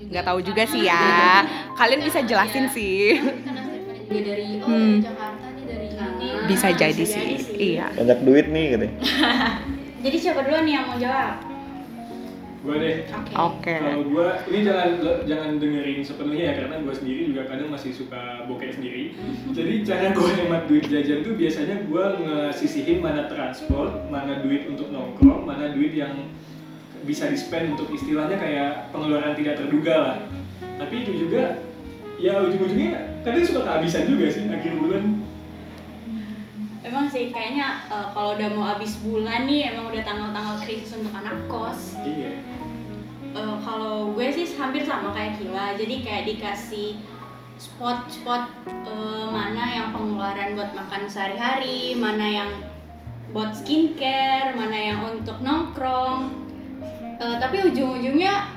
Nggak 0.00 0.24
tahu 0.24 0.38
juga 0.40 0.62
sih 0.64 0.82
ya. 0.82 1.44
Kalian 1.78 2.00
bisa 2.00 2.22
jelasin 2.22 2.66
sih. 2.68 3.20
Karena 3.20 3.60
statementnya 3.60 4.00
juga 4.00 4.20
dari 4.24 4.46
oh 4.56 4.66
Hmm. 4.66 4.80
dari 4.88 5.04
Jakarta 5.04 5.46
nih 5.48 5.64
dari 5.64 5.88
ini. 5.90 6.28
Bisa 6.46 6.66
Ah, 6.66 6.72
jadi 6.72 6.92
bisa 6.96 7.04
sih. 7.04 7.20
jadi 7.20 7.36
sih. 7.38 7.56
Iya. 7.74 7.86
Banyak 7.94 8.18
duit 8.22 8.46
nih 8.48 8.64
katanya. 8.72 8.96
Jadi 9.98 10.14
siapa 10.16 10.46
duluan 10.46 10.62
nih 10.62 10.72
yang 10.72 10.86
mau 10.86 10.94
jawab? 10.94 11.42
Gua 12.58 12.74
deh. 12.74 13.06
Oke. 13.06 13.32
Oke. 13.38 13.74
Kalau 13.78 14.02
gua 14.10 14.28
ini 14.50 14.60
jangan 14.66 14.90
jangan 15.24 15.50
dengerin 15.62 16.00
sepenuhnya 16.02 16.44
ya 16.50 16.54
karena 16.58 16.74
gua 16.82 16.94
sendiri 16.94 17.20
juga 17.30 17.42
kadang 17.46 17.70
masih 17.70 17.94
suka 17.94 18.44
bokeh 18.50 18.74
sendiri. 18.74 19.14
Jadi 19.56 19.72
cara 19.86 20.10
gua 20.10 20.30
hemat 20.34 20.62
duit 20.66 20.84
jajan 20.90 21.22
tuh 21.22 21.34
biasanya 21.38 21.76
gua 21.86 22.18
ngesisihin 22.18 22.98
mana 22.98 23.30
transport, 23.30 24.10
mana 24.10 24.42
duit 24.42 24.66
untuk 24.66 24.90
nongkrong, 24.90 25.46
mana 25.46 25.70
duit 25.70 25.94
yang 25.94 26.26
bisa 27.06 27.30
di 27.30 27.38
spend 27.38 27.78
untuk 27.78 27.94
istilahnya 27.94 28.34
kayak 28.36 28.90
pengeluaran 28.90 29.38
tidak 29.38 29.62
terduga 29.62 29.94
lah. 29.94 30.16
Tapi 30.82 30.94
itu 31.06 31.26
juga 31.26 31.62
ya 32.18 32.42
ujung-ujungnya 32.42 33.22
kadang 33.22 33.46
suka 33.46 33.62
kehabisan 33.62 34.10
juga 34.10 34.26
sih 34.34 34.50
akhir 34.50 34.74
bulan. 34.82 35.17
Sih 37.08 37.32
kayaknya 37.32 37.88
eh, 37.88 38.06
kalau 38.12 38.36
udah 38.36 38.48
mau 38.52 38.64
habis 38.76 39.00
bulan 39.00 39.48
nih 39.48 39.72
emang 39.72 39.88
udah 39.88 40.02
tanggal-tanggal 40.04 40.56
krisis 40.60 40.92
untuk 40.92 41.12
anak 41.16 41.36
kos. 41.48 41.96
Iya. 42.04 42.36
Eh, 43.32 43.56
kalau 43.64 44.12
gue 44.12 44.26
sih 44.28 44.44
hampir 44.56 44.84
sama 44.84 45.12
kayak 45.16 45.40
Kila, 45.40 45.76
jadi 45.76 45.94
kayak 46.04 46.24
dikasih 46.28 47.00
spot-spot 47.56 48.44
eh, 48.68 49.26
mana 49.28 49.64
yang 49.72 49.88
pengeluaran 49.96 50.52
buat 50.52 50.70
makan 50.76 51.08
sehari-hari, 51.08 51.96
mana 51.96 52.26
yang 52.28 52.50
buat 53.32 53.52
skincare, 53.52 54.56
mana 54.56 54.76
yang 54.76 55.00
untuk 55.08 55.40
nongkrong. 55.40 56.32
Eh, 57.18 57.36
tapi 57.40 57.56
ujung-ujungnya 57.72 58.52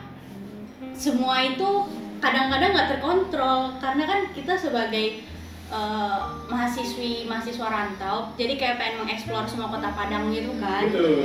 semua 0.93 1.41
itu 1.41 1.87
kadang-kadang 2.21 2.77
nggak 2.77 2.89
terkontrol 2.93 3.73
karena 3.81 4.03
kan 4.05 4.21
kita 4.37 4.53
sebagai 4.53 5.25
eh, 5.71 6.19
mahasiswi 6.51 7.25
mahasiswa 7.25 7.67
rantau, 7.67 8.35
jadi 8.35 8.53
kayak 8.59 8.75
pengen 8.77 8.95
mengeksplor 9.07 9.47
semua 9.47 9.71
kota 9.71 9.89
Padang 9.95 10.27
gitu 10.29 10.51
kan. 10.59 10.85
Betul. 10.91 11.23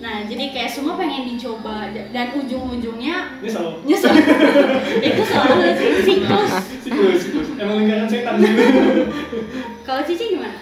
Nah, 0.00 0.24
jadi 0.24 0.48
kayak 0.48 0.72
semua 0.72 0.96
pengen 0.96 1.28
dicoba 1.28 1.92
dan 1.92 2.32
ujung-ujungnya 2.32 3.36
Ini 3.44 3.48
selalu 3.52 3.84
nyesel. 3.84 4.16
itu 5.12 5.22
selalu 5.28 5.64
siklus. 6.00 6.52
siklus 6.80 7.18
siklus. 7.20 7.48
Emang 7.60 7.84
lingkaran 7.84 8.08
setan 8.08 8.40
sih. 8.40 8.48
Kalau 9.88 10.00
Cici 10.08 10.24
gimana? 10.36 10.56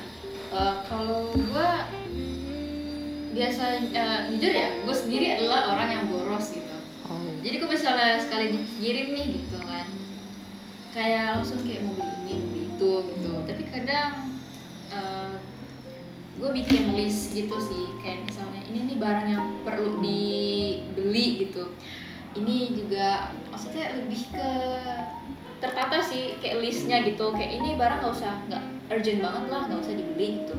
Eh, 0.49 0.75
kalau 0.89 1.31
gue 1.37 1.69
biasa 3.31 3.65
eh, 3.95 4.21
jujur 4.35 4.51
ya 4.51 4.69
gue 4.83 4.97
sendiri 4.97 5.39
adalah 5.39 5.77
orang 5.77 5.89
yang 5.93 6.05
boros 6.11 6.51
gitu 6.57 6.67
Oh. 7.09 7.17
jadi 7.41 7.57
kalau 7.57 7.73
misalnya 7.73 8.21
sekali 8.21 8.53
dikirim 8.53 9.17
nih 9.17 9.27
gitu 9.41 9.65
kan 9.65 9.89
kayak 10.99 11.39
langsung 11.39 11.63
kayak 11.63 11.87
mau 11.87 11.95
beli 11.95 12.11
ini 12.27 12.35
beli 12.43 12.63
itu 12.75 12.93
gitu. 13.15 13.33
Tapi 13.47 13.63
kadang 13.71 14.35
gue 16.39 16.51
bikin 16.51 16.99
list 16.99 17.31
gitu 17.39 17.55
sih. 17.55 17.87
Kayak 18.03 18.27
misalnya 18.27 18.61
ini 18.67 18.79
nih 18.91 18.99
barang 18.99 19.27
yang 19.31 19.47
perlu 19.63 20.03
dibeli 20.03 21.47
gitu. 21.47 21.71
Ini 22.35 22.75
juga 22.75 23.31
maksudnya 23.55 23.95
lebih 23.95 24.27
ke 24.35 24.51
tertata 25.63 26.03
sih 26.03 26.35
kayak 26.43 26.67
listnya 26.67 27.07
gitu. 27.07 27.31
Kayak 27.31 27.63
ini 27.63 27.79
barang 27.79 28.03
nggak 28.03 28.15
usah 28.19 28.35
nggak 28.51 28.63
urgent 28.91 29.23
banget 29.23 29.45
lah 29.55 29.63
nggak 29.71 29.81
usah 29.87 29.95
dibeli 29.95 30.27
gitu. 30.43 30.55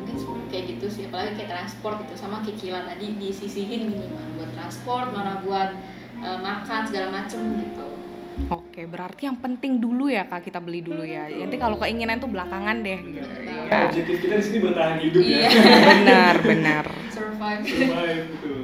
Mungkin 0.00 0.16
kayak 0.48 0.64
gitu 0.76 0.86
sih. 0.88 1.12
Apalagi 1.12 1.36
kayak 1.36 1.52
transport 1.52 2.00
gitu 2.08 2.16
sama 2.16 2.40
Kila 2.40 2.88
tadi 2.88 3.20
disisihin 3.20 3.92
gini 3.92 4.08
mana 4.08 4.28
buat 4.40 4.50
transport 4.56 5.08
mana 5.12 5.44
buat 5.44 5.76
eh, 6.24 6.38
makan 6.40 6.88
segala 6.88 7.08
macem 7.12 7.40
gitu 7.60 8.01
Oke, 8.50 8.88
berarti 8.88 9.28
yang 9.28 9.38
penting 9.38 9.78
dulu 9.78 10.10
ya 10.10 10.26
kak 10.26 10.48
kita 10.48 10.58
beli 10.58 10.82
dulu 10.82 11.04
ya. 11.06 11.28
Nanti 11.28 11.56
kalau 11.60 11.76
keinginan 11.78 12.18
tuh 12.18 12.32
belakangan 12.32 12.82
deh. 12.82 12.98
Gitu. 12.98 13.28
Ya, 13.46 13.86
objektif 13.86 14.16
kita 14.24 14.34
di 14.40 14.44
sini 14.44 14.58
bertahan 14.64 14.96
hidup 14.98 15.22
ya. 15.22 15.28
Iya. 15.28 15.48
Benar, 15.86 16.34
benar. 16.42 16.84
survive 17.12 17.62
Survive, 17.68 18.24
betul. 18.32 18.58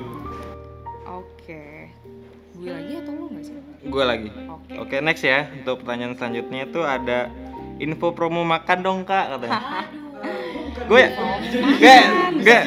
Oke. 1.06 1.64
Gue 2.58 2.70
lagi 2.74 2.92
atau 2.98 3.12
lu 3.14 3.24
nggak 3.30 3.44
sih? 3.46 3.54
Gue 3.86 4.04
lagi. 4.04 4.28
Oke. 4.34 4.72
Oke, 4.82 4.96
next 5.04 5.22
ya. 5.22 5.46
Untuk 5.52 5.84
pertanyaan 5.84 6.18
selanjutnya 6.18 6.60
itu 6.66 6.80
ada 6.82 7.18
info 7.78 8.10
promo 8.10 8.42
makan 8.42 8.78
dong 8.82 8.98
kak 9.06 9.38
katanya. 9.38 9.60
Gue 10.88 11.04
gak 11.78 12.02
gak 12.42 12.62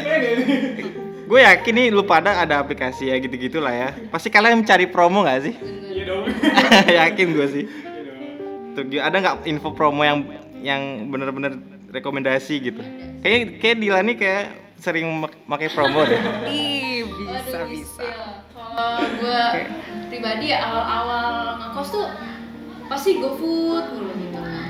gue 1.32 1.40
yakin 1.40 1.74
nih 1.80 1.88
lu 1.96 2.04
pada 2.04 2.44
ada 2.44 2.60
aplikasi 2.60 3.08
ya 3.08 3.16
gitu-gitu 3.20 3.64
lah 3.64 3.72
ya. 3.72 3.90
Pasti 4.12 4.28
kalian 4.28 4.64
mencari 4.64 4.84
promo 4.84 5.24
nggak 5.24 5.40
sih? 5.48 5.56
Iya 6.02 6.10
dong. 6.10 6.26
yakin 7.06 7.28
gue 7.38 7.48
sih. 7.54 7.64
Iya 7.70 8.02
dong. 8.10 8.90
Tuh, 8.90 8.98
ada 8.98 9.18
nggak 9.22 9.36
info 9.46 9.70
promo 9.78 10.02
yang 10.02 10.26
yang 10.66 10.82
bener-bener 11.14 11.62
rekomendasi 11.94 12.58
gitu? 12.58 12.82
Kayaknya 13.22 13.46
kayak 13.62 13.78
Dila 13.78 14.00
nih 14.02 14.16
kayak 14.18 14.44
sering 14.82 15.06
mak- 15.22 15.38
pakai 15.46 15.70
promo 15.70 16.02
deh. 16.02 16.18
Ih, 16.50 17.06
bisa 17.06 17.62
Waduh, 17.62 17.70
bisa. 17.70 18.06
Kalau 18.50 18.98
gue 19.22 19.44
pribadi 20.10 20.50
ya 20.50 20.66
awal-awal 20.66 21.26
ngekos 21.62 21.90
tuh 21.94 22.08
pasti 22.90 23.22
GoFood 23.22 23.86
dulu 23.94 24.12
gitu 24.18 24.40
kan. 24.42 24.70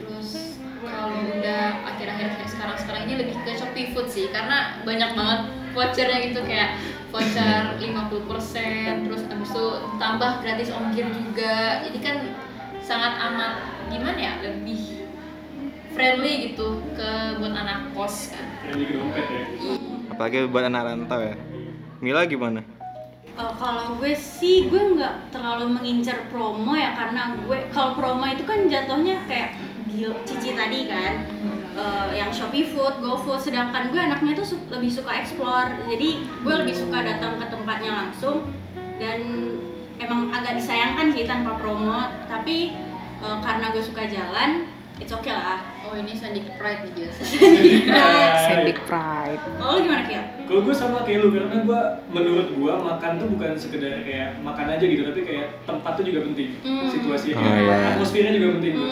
Terus 0.00 0.56
kalau 0.80 1.12
udah 1.12 1.64
akhir-akhir 1.92 2.40
kayak 2.40 2.50
sekarang-sekarang 2.50 3.02
ini 3.04 3.14
lebih 3.20 3.36
ke 3.44 3.52
Shopee 3.52 3.92
Food 3.92 4.08
sih 4.08 4.32
karena 4.32 4.80
banyak 4.80 5.12
banget 5.12 5.40
vouchernya 5.74 6.18
gitu 6.30 6.40
kayak 6.46 6.78
voucher 7.10 7.76
50% 7.76 9.04
terus 9.04 9.22
abis 9.28 9.50
itu 9.50 9.66
tambah 9.98 10.30
gratis 10.40 10.70
ongkir 10.70 11.06
juga. 11.10 11.82
Jadi 11.84 11.98
kan 12.00 12.16
sangat 12.80 13.18
amat 13.18 13.54
gimana 13.90 14.18
ya 14.18 14.32
lebih 14.40 15.04
friendly 15.92 16.50
gitu 16.50 16.80
ke 16.94 17.10
buat 17.42 17.54
anak 17.54 17.92
kos 17.92 18.32
kan. 18.32 18.46
Friendly 18.64 18.84
ke 18.86 18.94
dompet 18.96 19.26
ya. 19.26 19.44
Apalagi 20.14 20.38
buat 20.48 20.64
anak 20.70 20.82
rantau 20.86 21.20
ya. 21.20 21.36
Mila 21.98 22.22
gimana? 22.24 22.62
Eh, 23.34 23.52
kalau 23.58 23.98
gue 23.98 24.14
sih 24.14 24.70
gue 24.70 24.94
nggak 24.94 25.34
terlalu 25.34 25.74
mengincar 25.74 26.30
promo 26.30 26.70
ya 26.78 26.94
karena 26.94 27.34
gue 27.42 27.66
kalau 27.74 27.98
promo 27.98 28.22
itu 28.30 28.46
kan 28.46 28.70
jatuhnya 28.70 29.26
kayak 29.26 29.58
gil 29.90 30.14
cici 30.22 30.54
tadi 30.54 30.86
kan 30.86 31.26
eh, 31.74 32.08
yang 32.14 32.30
Shopee 32.30 32.66
Food, 32.66 32.98
GoFood 32.98 33.40
sedangkan 33.40 33.88
gue 33.88 34.00
anaknya 34.00 34.32
tuh 34.34 34.46
su- 34.48 34.66
lebih 34.68 34.88
suka 34.88 35.12
explore 35.12 35.68
jadi 35.84 36.08
gue 36.20 36.54
lebih 36.56 36.74
suka 36.74 36.98
datang 37.00 37.36
ke 37.36 37.46
tempatnya 37.46 37.92
langsung 37.92 38.48
dan 38.94 39.18
emang 39.96 40.30
agak 40.30 40.54
disayangkan 40.54 41.10
sih 41.10 41.24
tanpa 41.24 41.54
promo 41.54 41.98
tapi 42.24 42.74
eh, 43.18 43.38
karena 43.40 43.70
gue 43.70 43.80
suka 43.80 44.02
jalan 44.04 44.70
it's 44.96 45.10
okay 45.10 45.32
lah 45.32 45.58
Oh 45.84 45.92
ini 45.92 46.16
Sandik 46.16 46.48
Pride 46.54 46.80
nih 46.82 46.92
biasa. 46.96 47.20
Sandic 48.46 48.78
Pride. 48.82 49.42
oh 49.58 49.76
gimana 49.76 50.02
Kiel? 50.02 50.24
Kalau 50.44 50.60
gue 50.62 50.72
sama 50.72 51.02
kayak 51.02 51.18
lu 51.20 51.28
karena 51.30 51.60
gue 51.60 51.80
menurut 52.08 52.48
gue 52.50 52.72
makan 52.74 53.10
tuh 53.14 53.28
bukan 53.28 53.52
sekedar 53.54 54.00
kayak 54.00 54.40
makan 54.40 54.64
aja 54.70 54.80
gitu 54.80 55.04
tapi 55.04 55.20
kayak 55.22 55.60
tempat 55.62 55.92
tuh 55.94 56.04
juga 56.04 56.24
penting 56.24 56.56
Hmm. 56.58 56.88
situasinya 56.88 57.36
Oh, 57.36 57.52
iya. 57.60 57.76
atmosfernya 57.92 58.32
juga 58.32 58.48
penting 58.56 58.72
gue. 58.72 58.90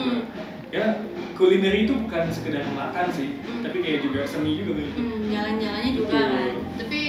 Ya 0.72 0.86
kuliner 1.34 1.74
itu 1.76 1.92
bukan 1.98 2.26
sekedar 2.28 2.64
makan 2.66 3.06
sih 3.08 3.36
tapi 3.60 3.78
kayak 3.78 4.00
juga 4.02 4.24
seni 4.24 4.56
juga 4.56 4.72
penting 4.74 4.94
Hmm, 4.94 5.22
jalan-jalannya 5.28 5.92
juga 5.94 6.18
kan 6.26 6.52
Tapi 6.74 7.00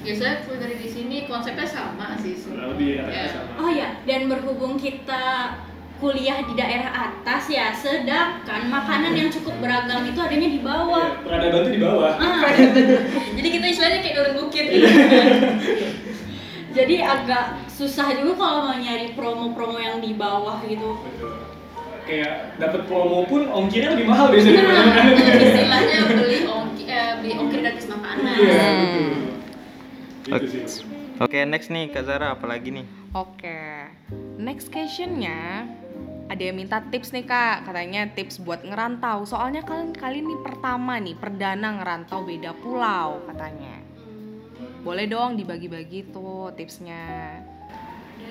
biasanya 0.00 0.34
kalau 0.42 0.58
dari 0.58 0.76
di 0.76 0.88
sini 0.88 1.16
konsepnya 1.24 1.64
sama 1.64 2.18
sih. 2.18 2.34
lebih 2.44 3.00
Ya. 3.00 3.24
sama 3.26 3.50
Oh 3.56 3.70
ya, 3.70 4.02
dan 4.02 4.26
berhubung 4.26 4.74
kita 4.76 5.54
kuliah 5.96 6.42
di 6.42 6.52
daerah 6.52 6.90
atas 7.08 7.48
ya, 7.48 7.70
sedangkan 7.72 8.68
makanan 8.68 9.14
yang 9.14 9.30
cukup 9.30 9.54
beragam 9.58 10.04
itu 10.04 10.18
adanya 10.18 10.48
di 10.50 10.58
Iya, 10.58 10.66
bawah. 10.66 11.06
peradaban 11.22 11.60
tuh 11.62 11.72
di 11.72 11.80
bawah 11.80 12.12
Ah, 12.14 12.42
Jadi 13.38 13.48
kita 13.48 13.64
istilahnya 13.64 13.98
kayak 14.00 14.14
turun 14.14 14.34
bukit 14.36 14.64
gitu. 14.68 14.88
jadi 16.74 16.96
agak 17.00 17.44
susah 17.70 18.10
juga 18.12 18.34
kalau 18.36 18.60
mau 18.64 18.76
nyari 18.76 19.14
promo-promo 19.14 19.78
yang 19.78 19.98
di 19.98 20.12
bawah 20.12 20.58
gitu. 20.64 20.98
Betul. 21.00 21.53
Kayak 22.04 22.32
dapat 22.56 22.80
promo 22.84 23.24
pun 23.24 23.44
ongkirnya 23.44 23.96
lebih 23.96 24.06
mahal 24.06 24.28
biasanya 24.32 24.62
Nah, 24.62 24.84
istilahnya 25.34 25.98
beli 26.06 26.38
ongkir, 26.44 26.86
eh, 26.86 27.12
beli 27.18 27.32
ongkir 27.34 27.58
gratis 27.60 27.86
makanan. 27.88 28.34
iya 28.36 28.62
Hmm. 28.64 29.12
betul 30.24 30.48
itu 30.48 30.68
sih 30.68 30.84
Oke, 31.14 31.46
next 31.46 31.70
nih 31.70 31.88
Kak 31.88 32.04
Zara 32.04 32.34
apalagi 32.34 32.74
nih? 32.74 32.86
Oke. 33.14 33.86
Next 34.34 34.66
questionnya 34.66 35.62
ada 36.26 36.42
yang 36.42 36.56
minta 36.56 36.82
tips 36.82 37.14
nih 37.14 37.22
kak, 37.22 37.62
katanya 37.62 38.10
tips 38.10 38.42
buat 38.42 38.66
ngerantau. 38.66 39.22
Soalnya 39.22 39.62
kalian 39.62 39.94
kali 39.94 40.18
ini 40.18 40.34
pertama 40.40 40.98
nih, 40.98 41.14
perdana 41.14 41.78
ngerantau 41.78 42.26
beda 42.26 42.50
pulau 42.58 43.22
katanya. 43.24 43.78
Boleh 44.82 45.06
dong 45.06 45.38
dibagi-bagi 45.38 46.10
tuh 46.10 46.50
tipsnya. 46.52 47.38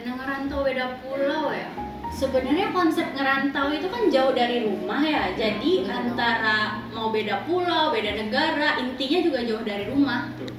Dan 0.04 0.20
ngerantau 0.20 0.68
beda 0.68 1.00
pulau 1.00 1.56
ya. 1.56 1.70
Sebenarnya 2.14 2.70
konsep 2.70 3.10
ngerantau 3.18 3.74
itu 3.74 3.90
kan 3.90 4.08
jauh 4.14 4.34
dari 4.38 4.62
rumah 4.64 5.02
ya. 5.02 5.34
Jadi 5.34 5.90
antara 5.90 6.86
mau 6.94 7.10
beda 7.10 7.42
pulau, 7.50 7.90
beda 7.90 8.14
negara, 8.14 8.78
intinya 8.80 9.20
juga 9.26 9.40
jauh 9.42 9.66
dari 9.66 9.90
rumah. 9.90 10.30
Betul. 10.38 10.54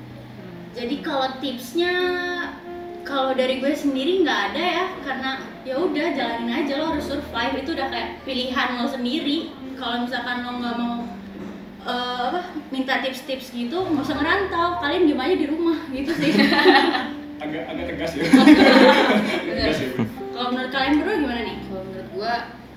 Jadi 0.75 0.97
kalau 1.07 1.31
tipsnya 1.39 1.95
kalau 3.07 3.37
dari 3.39 3.63
gue 3.63 3.71
sendiri 3.71 4.27
nggak 4.27 4.41
ada 4.51 4.63
ya 4.65 4.85
karena 5.07 5.31
ya 5.63 5.77
udah 5.79 6.07
jalanin 6.17 6.51
aja 6.51 6.73
lo 6.81 6.97
harus 6.97 7.07
survive 7.07 7.63
itu 7.63 7.71
udah 7.79 7.87
kayak 7.87 8.11
pilihan 8.27 8.69
lo 8.75 8.91
sendiri. 8.91 9.55
Kalau 9.79 10.03
misalkan 10.03 10.43
lo 10.43 10.59
nggak 10.59 10.77
mau 10.77 10.95
apa 11.85 12.41
minta 12.73 13.05
tips-tips 13.05 13.53
gitu 13.53 13.77
nggak 13.77 14.09
usah 14.09 14.17
ngerantau 14.17 14.81
kalian 14.81 15.05
diem 15.05 15.21
aja 15.21 15.37
di 15.37 15.47
rumah 15.53 15.77
gitu 15.93 16.17
sih 16.17 16.33
agak 17.45 17.63
agak 17.69 17.85
tegas 17.93 18.13
ya. 18.17 18.25
Agak 19.45 19.53
tegas 19.53 19.79
ya. 19.85 19.89
Kalau 20.35 20.51
menurut 20.51 20.71
kalian 20.71 20.93
berdua 20.99 21.17
gimana 21.23 21.41
nih? 21.43 21.57
kalau 21.65 21.83
menurut 21.87 22.09
gua 22.11 22.33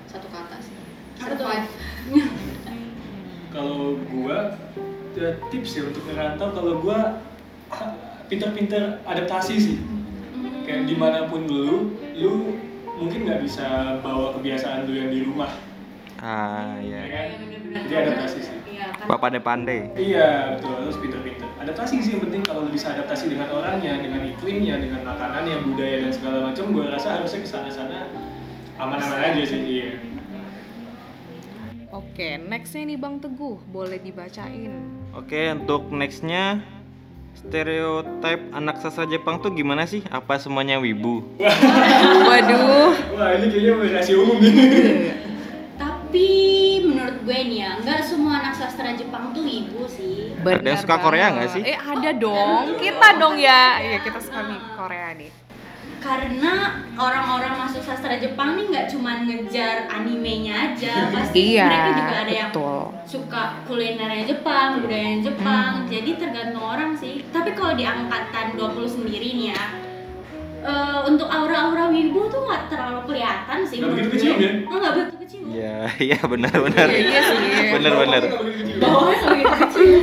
satu 0.06 0.26
kata 0.30 0.56
sih 0.62 0.74
survive 1.18 1.66
Kalau 3.48 3.80
gua 4.06 4.54
ya, 5.12 5.28
tips 5.48 5.70
ya 5.74 5.82
untuk 5.88 6.06
ngerantau 6.06 6.48
kalau 6.52 6.78
gua 6.78 7.18
pinter-pinter 8.28 9.02
adaptasi 9.02 9.54
sih. 9.56 9.76
Kayak 10.62 10.84
di 10.84 10.94
mana 10.94 11.26
pun 11.26 11.48
lu, 11.48 11.96
lu 12.14 12.32
mungkin 12.94 13.24
nggak 13.24 13.40
bisa 13.40 13.98
bawa 14.04 14.36
kebiasaan 14.36 14.84
lu 14.84 14.92
yang 14.94 15.08
di 15.08 15.24
rumah, 15.24 15.48
Ah, 16.20 16.76
ya 16.78 16.92
ya. 16.92 17.08
kan? 17.08 17.26
bener-bener. 17.40 17.82
Jadi 17.88 17.94
adaptasi 17.96 18.38
sih. 18.44 18.56
Iya, 18.78 18.94
kan. 18.94 19.06
Bapak 19.10 19.18
pandai-pandai. 19.26 19.80
Iya 19.98 20.54
betul, 20.54 20.72
harus 20.78 20.96
pinter-pinter. 21.02 21.48
Adaptasi 21.58 21.94
sih 21.98 22.10
yang 22.14 22.22
penting 22.22 22.42
kalau 22.46 22.60
lu 22.62 22.70
bisa 22.70 22.94
adaptasi 22.94 23.24
dengan 23.26 23.50
orangnya, 23.50 23.98
dengan 23.98 24.22
iklimnya, 24.22 24.78
dengan 24.78 25.02
makanannya, 25.02 25.66
budaya 25.66 25.96
dan 26.06 26.12
segala 26.14 26.38
macam. 26.46 26.64
Gua 26.70 26.86
rasa 26.94 27.18
harusnya 27.18 27.40
ke 27.42 27.48
sana-sana 27.50 27.98
aman-aman 28.78 29.18
aja 29.34 29.42
sih. 29.42 29.58
Iya. 29.58 29.90
Oke, 31.90 32.38
nextnya 32.38 32.86
nih 32.86 32.98
Bang 33.00 33.18
Teguh, 33.18 33.58
boleh 33.74 33.98
dibacain. 33.98 34.78
Oke, 35.16 35.50
untuk 35.50 35.90
nextnya 35.90 36.62
stereotip 37.34 38.54
anak 38.54 38.78
sastra 38.78 39.08
Jepang 39.10 39.42
tuh 39.42 39.50
gimana 39.50 39.88
sih? 39.90 40.06
Apa 40.06 40.38
semuanya 40.38 40.78
wibu? 40.78 41.26
Waduh. 42.28 42.94
Wah 43.18 43.34
ini 43.40 43.46
kayaknya 43.50 43.72
rahasia 43.98 44.14
umum 44.14 44.38
nih. 44.38 44.54
Tapi 46.08 46.32
menurut 46.88 47.20
gue 47.20 47.36
nih 47.52 47.60
ya, 47.60 47.70
nggak 47.84 48.00
semua 48.00 48.40
anak 48.40 48.56
sastra 48.56 48.96
Jepang 48.96 49.28
tuh 49.36 49.44
ibu 49.44 49.84
sih. 49.84 50.32
Ada 50.40 50.64
yang 50.64 50.80
suka 50.80 50.96
Korea 51.04 51.36
nggak 51.36 51.50
sih? 51.52 51.60
Eh 51.60 51.76
ada 51.76 52.10
dong, 52.16 52.80
kita 52.80 53.20
dong 53.20 53.36
ya. 53.36 53.76
Iya 53.76 53.98
kita 54.00 54.16
suka 54.16 54.40
nih 54.48 54.56
Korea 54.72 55.12
nih. 55.20 55.28
Karena 56.00 56.80
orang-orang 56.96 57.60
masuk 57.60 57.84
sastra 57.84 58.16
Jepang 58.16 58.56
nih 58.56 58.72
nggak 58.72 58.86
cuma 58.88 59.20
ngejar 59.20 59.84
animenya 59.92 60.72
aja, 60.72 61.12
pasti 61.12 61.60
Iya, 61.60 61.68
mereka 61.68 61.90
juga 61.92 62.16
ada 62.24 62.32
yang 62.32 62.50
betul. 62.56 62.80
suka 63.04 63.42
kulinernya 63.68 64.24
Jepang, 64.24 64.68
budayanya 64.80 65.20
Jepang. 65.28 65.72
Jadi 65.92 66.10
tergantung 66.16 66.64
orang 66.64 66.96
sih. 66.96 67.20
Tapi 67.28 67.52
kalau 67.52 67.76
di 67.76 67.84
angkatan 67.84 68.56
20 68.56 68.88
sendiri 68.88 69.28
nih 69.36 69.52
ya, 69.52 69.62
eh, 70.64 70.98
untuk 71.04 71.28
aura-aura 71.28 71.92
wibu 71.92 72.32
tuh 72.32 72.48
nggak 72.48 72.72
terlalu 72.72 73.00
kelihatan 73.04 73.58
sih. 73.68 73.84
Nggak 73.84 73.92
menurut 73.92 74.08
begitu 74.08 74.24
gue. 74.24 74.40
ya? 74.40 74.50
Oh, 74.64 74.76
nggak 74.80 74.92
begitu 74.96 75.12
kecil. 75.18 75.27
Iya, 75.48 75.76
iya 76.12 76.18
benar-benar. 76.20 76.88
Iya, 76.92 77.00
iya 77.00 77.20
sih. 77.24 77.36
Nggak 77.72 78.40
begitu 78.44 79.54
kecil. 79.64 80.00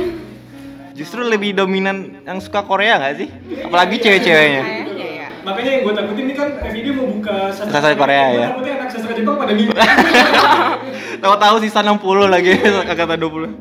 Justru 0.96 1.20
lebih 1.28 1.52
dominan 1.52 2.24
yang 2.24 2.40
suka 2.40 2.64
Korea 2.64 2.96
nggak 2.96 3.14
sih? 3.20 3.28
Apalagi 3.68 4.00
cewek-ceweknya. 4.00 4.62
Kayaknya 4.64 5.08
ya. 5.12 5.26
Makanya 5.44 5.70
yang 5.76 5.82
gue 5.84 5.94
takutin 5.94 6.24
ini 6.26 6.34
kan 6.34 6.48
FID 6.58 6.86
mau 6.96 7.06
buka 7.12 7.36
Sastra 7.52 7.94
Korea, 7.94 8.24
ya? 8.34 8.48
takutnya 8.50 8.72
anak 8.80 8.88
sastra 8.90 9.12
Jepang 9.14 9.36
pada. 9.38 9.52
Tahu-tahu 11.22 11.56
sisa 11.62 11.80
60 11.84 12.00
lagi 12.32 12.52
angkatan 12.82 13.18
20. 13.20 13.54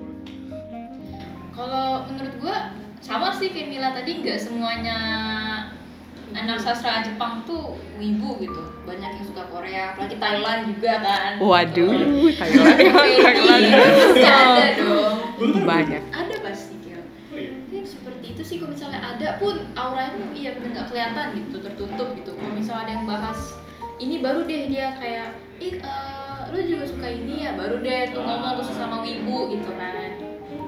Kalau 1.53 2.07
menurut 2.09 2.35
gua 2.41 2.57
sama 3.03 3.29
sih 3.37 3.53
kayak 3.53 3.67
Mila 3.69 3.89
tadi 3.93 4.11
nggak 4.23 4.39
semuanya 4.41 4.97
anak 6.35 6.59
sastra 6.59 7.01
Jepang 7.01 7.41
tuh 7.43 7.79
wibu 7.95 8.37
gitu. 8.37 8.61
Banyak 8.85 9.17
yang 9.17 9.25
suka 9.25 9.43
Korea, 9.49 9.95
apalagi 9.95 10.19
Thailand 10.19 10.61
juga 10.69 10.93
kan. 11.01 11.31
Waduh, 11.41 11.89
Gitu. 11.95 12.37
Thailand. 12.37 12.77
Thailand. 12.77 13.63
Pasti 13.73 14.21
ada 14.21 14.65
dong. 14.77 15.17
Banyak. 15.65 16.01
Ada 16.11 16.35
pasti. 16.43 16.75
Iya. 16.85 16.99
Tapi 17.65 17.83
seperti 17.83 18.25
itu 18.37 18.41
sih 18.45 18.55
kalau 18.61 18.71
misalnya 18.71 18.99
ada 19.03 19.27
pun 19.41 19.55
auranya 19.75 20.25
iya 20.31 20.55
bener 20.55 20.69
nggak 20.71 20.87
kelihatan 20.93 21.25
gitu 21.35 21.57
tertutup 21.59 22.09
gitu. 22.15 22.31
Kalau 22.37 22.53
misalnya 22.53 22.83
ada 22.87 22.91
yang 22.95 23.05
bahas 23.09 23.39
ini 23.99 24.19
baru 24.23 24.43
deh 24.47 24.61
dia 24.71 24.95
kayak 24.99 25.35
ih 25.59 25.79
eh, 25.79 26.39
lu 26.51 26.59
juga 26.63 26.85
suka 26.87 27.07
ini 27.07 27.47
ya 27.47 27.55
baru 27.59 27.79
deh 27.79 28.11
tuh 28.11 28.21
ngomong 28.23 28.59
tuh 28.59 28.65
sesama 28.71 29.03
wibu 29.03 29.55
gitu 29.55 29.71
kan. 29.75 30.14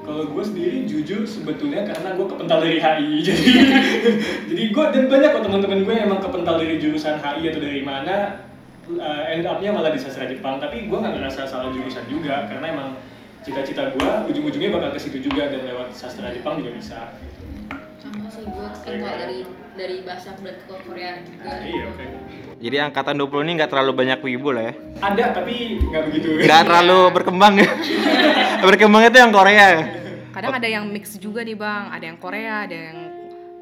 Kalau 0.08 0.24
gue 0.24 0.40
sendiri 0.40 0.88
jujur 0.88 1.28
sebetulnya 1.28 1.84
karena 1.84 2.16
gue 2.16 2.26
kepental 2.32 2.64
dari 2.64 2.80
HI 2.80 3.20
jadi 3.28 3.44
jadi 4.48 4.62
gue 4.72 4.84
dan 4.88 5.04
banyak 5.04 5.30
kok 5.36 5.44
teman-teman 5.44 5.84
gue 5.84 5.94
emang 6.00 6.20
kepental 6.24 6.56
dari 6.56 6.80
jurusan 6.80 7.20
HI 7.20 7.44
atau 7.44 7.60
dari 7.60 7.84
mana 7.84 8.40
uh, 8.88 9.22
end 9.28 9.44
up-nya 9.44 9.68
malah 9.68 9.92
di 9.92 10.00
sastra 10.00 10.24
Jepang. 10.24 10.56
Tapi 10.56 10.88
gue 10.88 10.96
nggak 10.96 11.12
ngerasa 11.12 11.44
salah 11.44 11.68
jurusan 11.68 12.08
juga 12.08 12.48
karena 12.48 12.72
emang 12.72 12.88
cita-cita 13.44 13.92
gue 13.92 14.10
ujung-ujungnya 14.32 14.72
bakal 14.72 14.96
ke 14.96 15.00
situ 15.04 15.28
juga 15.28 15.52
dan 15.52 15.60
lewat 15.68 15.92
sastra 15.92 16.32
Jepang 16.32 16.56
juga 16.56 16.72
bisa 16.72 17.12
kental 18.90 19.14
dari 19.16 19.38
dari 19.78 19.96
bahasa 20.02 20.34
ke 20.34 20.74
Korea 20.82 21.22
juga. 21.22 21.46
nah, 21.46 21.62
iya 21.62 21.84
oke 21.86 22.04
Jadi 22.58 22.76
angkatan 22.82 23.14
20 23.14 23.46
ini 23.46 23.52
nggak 23.54 23.70
terlalu 23.70 23.92
banyak 23.94 24.18
wibu 24.18 24.50
lah 24.50 24.64
ya. 24.66 24.74
ada 24.98 25.24
tapi 25.30 25.78
nggak 25.78 26.02
begitu 26.10 26.26
Nggak 26.42 26.62
terlalu 26.66 26.98
berkembang 27.14 27.54
ya. 27.54 27.70
berkembang 28.66 29.02
itu 29.06 29.16
yang 29.16 29.30
Korea. 29.30 29.68
Kadang 30.34 30.54
ada 30.54 30.68
yang 30.68 30.84
mix 30.86 31.14
juga 31.18 31.46
nih 31.46 31.54
Bang, 31.54 31.90
ada 31.90 32.04
yang 32.04 32.18
Korea, 32.18 32.66
ada 32.66 32.74
yang 32.74 32.98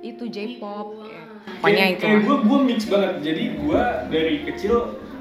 itu 0.00 0.24
J-pop. 0.24 1.04
ya. 1.04 1.22
Pokoknya 1.60 1.84
itu. 1.92 2.02
kayak 2.02 2.20
gue 2.24 2.36
gue 2.42 2.58
mix 2.64 2.80
banget 2.88 3.12
jadi 3.22 3.42
gue 3.54 3.82
dari 4.10 4.34
kecil 4.44 4.74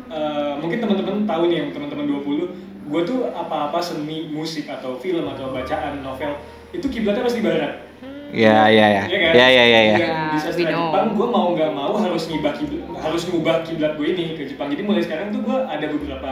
eh, 0.07 0.53
mungkin 0.57 0.77
teman-teman 0.79 1.27
tahu 1.27 1.43
nih 1.47 1.57
yang 1.61 1.69
teman-teman 1.69 2.05
20 2.07 2.85
gue 2.85 3.01
tuh 3.03 3.19
apa-apa 3.29 3.77
seni 3.77 4.29
musik 4.29 4.65
atau 4.65 4.97
film 4.97 5.25
atau 5.27 5.49
bacaan 5.49 6.01
novel 6.01 6.37
itu 6.69 6.85
kiblatnya 6.85 7.25
pasti 7.25 7.41
barat 7.41 7.84
Ya, 8.35 8.67
ya, 8.67 8.87
ya. 8.91 9.03
Iya 9.07 9.17
kan? 9.23 9.33
Ya, 9.33 9.47
ya, 9.47 9.63
ya, 9.63 9.81
ya. 9.81 9.95
Dan 9.95 10.03
Ya, 10.03 10.23
di 10.35 10.37
sastra. 10.43 10.67
Jepang 10.67 11.07
gue 11.15 11.27
mau 11.31 11.47
nggak 11.55 11.71
mau 11.71 11.93
harus 11.95 12.23
ngubah 12.27 12.53
kiblat 12.59 12.83
harus 12.99 13.23
ngubah 13.31 13.55
kiblat 13.63 13.93
gue 13.95 14.07
ini 14.11 14.25
ke 14.35 14.43
Jepang 14.43 14.67
jadi 14.67 14.81
mulai 14.83 15.01
sekarang 15.07 15.31
tuh 15.31 15.41
gue 15.47 15.57
ada 15.63 15.85
beberapa 15.87 16.31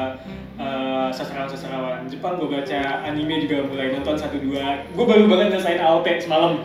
eh, 0.55 1.07
sastrawan-sastrawan 1.09 2.05
Jepang 2.05 2.37
gue 2.37 2.47
baca 2.47 2.79
anime 3.03 3.41
juga 3.41 3.63
mulai 3.63 3.89
nonton 3.89 4.15
satu 4.15 4.37
dua 4.37 4.85
gue 4.85 5.05
baru 5.05 5.25
banget 5.25 5.47
ngerasain 5.51 5.79
AOT 5.79 6.07
semalam 6.19 6.61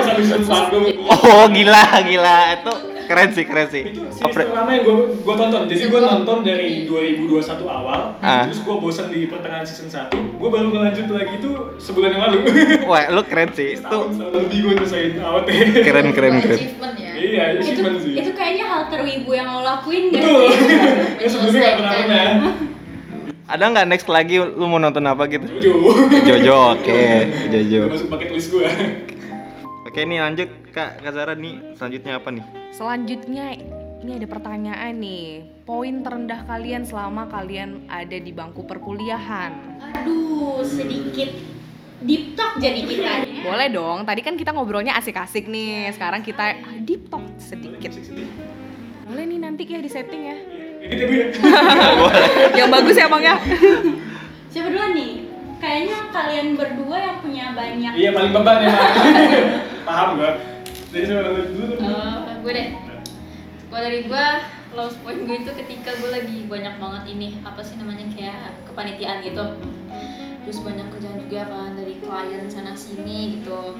satu 0.00 0.20
season 0.22 0.42
gue 0.72 0.92
Oh, 1.06 1.46
gila, 1.48 1.84
gila. 2.02 2.38
Itu 2.56 2.72
keren 3.06 3.30
sih, 3.30 3.44
keren 3.44 3.68
sih. 3.68 3.82
itu 3.86 4.02
series 4.10 4.26
Apre- 4.26 4.50
pertama 4.50 4.70
yang 4.72 4.82
gue 4.82 4.96
gue 5.16 5.34
tonton 5.36 5.62
jadi 5.64 5.82
gue 5.86 6.00
nonton 6.00 6.38
dari 6.42 6.70
2021 6.84 7.62
awal 7.62 8.18
Ah. 8.18 8.42
terus 8.44 8.58
gue 8.60 8.74
bosan 8.74 9.06
di 9.08 9.30
pertengahan 9.30 9.62
season 9.62 9.86
1 9.86 10.10
gue 10.10 10.48
baru 10.50 10.68
ngelanjut 10.68 11.06
lagi 11.08 11.38
itu 11.38 11.50
sebulan 11.78 12.10
yang 12.10 12.22
lalu 12.26 12.38
Wah, 12.84 13.06
lu 13.08 13.22
keren 13.22 13.50
sih. 13.52 13.78
Itu 13.78 13.98
lebih 14.10 14.58
gue 14.60 14.72
ngerasain 14.74 15.12
AOT 15.16 15.46
keren, 15.80 16.06
keren, 16.10 16.34
keren. 16.40 16.58
Ya. 16.98 17.12
iya 17.16 17.44
itu 17.56 17.78
sih 18.02 18.12
itu 18.18 18.30
kayaknya 18.34 18.66
hal 18.66 18.82
terwibu 18.90 19.30
yang 19.32 19.48
lo 19.48 19.62
lakuin 19.62 20.10
gak 20.10 20.20
betul 20.20 20.42
sih? 20.50 20.76
ya 21.16 21.26
sebelumnya 21.30 21.60
nggak 21.62 21.76
pernah 21.78 21.92
pernah 21.96 22.52
Ada 23.46 23.70
nggak 23.70 23.86
next 23.86 24.10
lagi 24.10 24.42
lu 24.42 24.66
mau 24.66 24.82
nonton 24.82 25.06
apa 25.06 25.30
gitu? 25.30 25.46
Jojo 25.62 26.18
Jojo, 26.26 26.56
oke. 26.74 27.02
Jojo. 27.46 27.80
Udah 27.86 27.94
masuk 27.94 28.08
bucket 28.10 28.30
list 28.34 28.50
gue 28.50 28.66
Oke, 29.86 30.02
nih 30.02 30.18
lanjut 30.18 30.50
Kak, 30.74 30.98
Kak 30.98 31.12
Zara 31.14 31.38
nih. 31.38 31.78
Selanjutnya 31.78 32.18
apa 32.18 32.28
nih? 32.34 32.44
Selanjutnya 32.74 33.54
ini 34.02 34.10
ada 34.18 34.26
pertanyaan 34.26 34.98
nih. 34.98 35.46
Poin 35.62 36.02
terendah 36.02 36.42
kalian 36.42 36.82
selama 36.90 37.30
kalian 37.30 37.86
ada 37.86 38.18
di 38.18 38.34
bangku 38.34 38.66
perkuliahan. 38.66 39.78
Aduh, 39.94 40.66
sedikit 40.66 41.30
deep 42.02 42.34
talk 42.34 42.58
jadi 42.58 42.82
kita 42.82 43.30
nih. 43.30 43.46
Boleh 43.46 43.68
dong. 43.70 44.02
Tadi 44.02 44.20
kan 44.26 44.34
kita 44.34 44.50
ngobrolnya 44.50 44.98
asik-asik 44.98 45.46
nih. 45.46 45.94
Sekarang 45.94 46.26
kita 46.26 46.66
ah, 46.66 46.76
deep 46.82 47.06
talk 47.06 47.22
sedikit. 47.38 47.94
Boleh 49.06 49.22
nih 49.22 49.38
nanti 49.38 49.62
ya 49.70 49.78
di 49.78 49.86
setting 49.86 50.22
ya. 50.34 50.55
Ya 50.86 51.06
ya? 51.06 51.26
Yang 52.54 52.68
bagus 52.70 52.96
ya 52.96 53.06
Bang 53.10 53.22
ya. 53.24 53.34
Siapa 54.54 54.68
duluan 54.70 54.92
nih? 54.94 55.12
Kayaknya 55.56 55.98
kalian 56.12 56.46
berdua 56.54 56.96
yang 57.00 57.16
punya 57.24 57.44
banyak 57.56 57.92
Iya 57.96 58.10
paling 58.12 58.32
beban 58.36 58.58
emang 58.60 58.92
Paham 59.88 60.08
gue 60.20 60.30
Jadi 60.92 61.04
saya 61.08 61.32
dulu 61.32 61.74
Eh, 61.80 62.36
gue 62.44 62.52
deh. 62.52 62.68
Kalau 63.66 63.82
dari 63.82 64.00
gue, 64.08 64.26
close 64.72 64.96
point 65.02 65.20
gue 65.26 65.36
itu 65.42 65.52
ketika 65.52 65.90
gue 66.00 66.08
lagi 66.12 66.38
banyak 66.46 66.74
banget 66.80 67.02
ini 67.12 67.42
apa 67.42 67.60
sih 67.60 67.76
namanya 67.76 68.06
kayak 68.14 68.56
kepanitiaan 68.64 69.20
gitu. 69.26 69.44
Terus 70.46 70.58
banyak 70.62 70.86
kerjaan 70.94 71.18
juga 71.26 71.40
kan 71.50 71.74
dari 71.74 71.98
klien 71.98 72.46
sana 72.46 72.72
sini 72.78 73.40
gitu. 73.40 73.74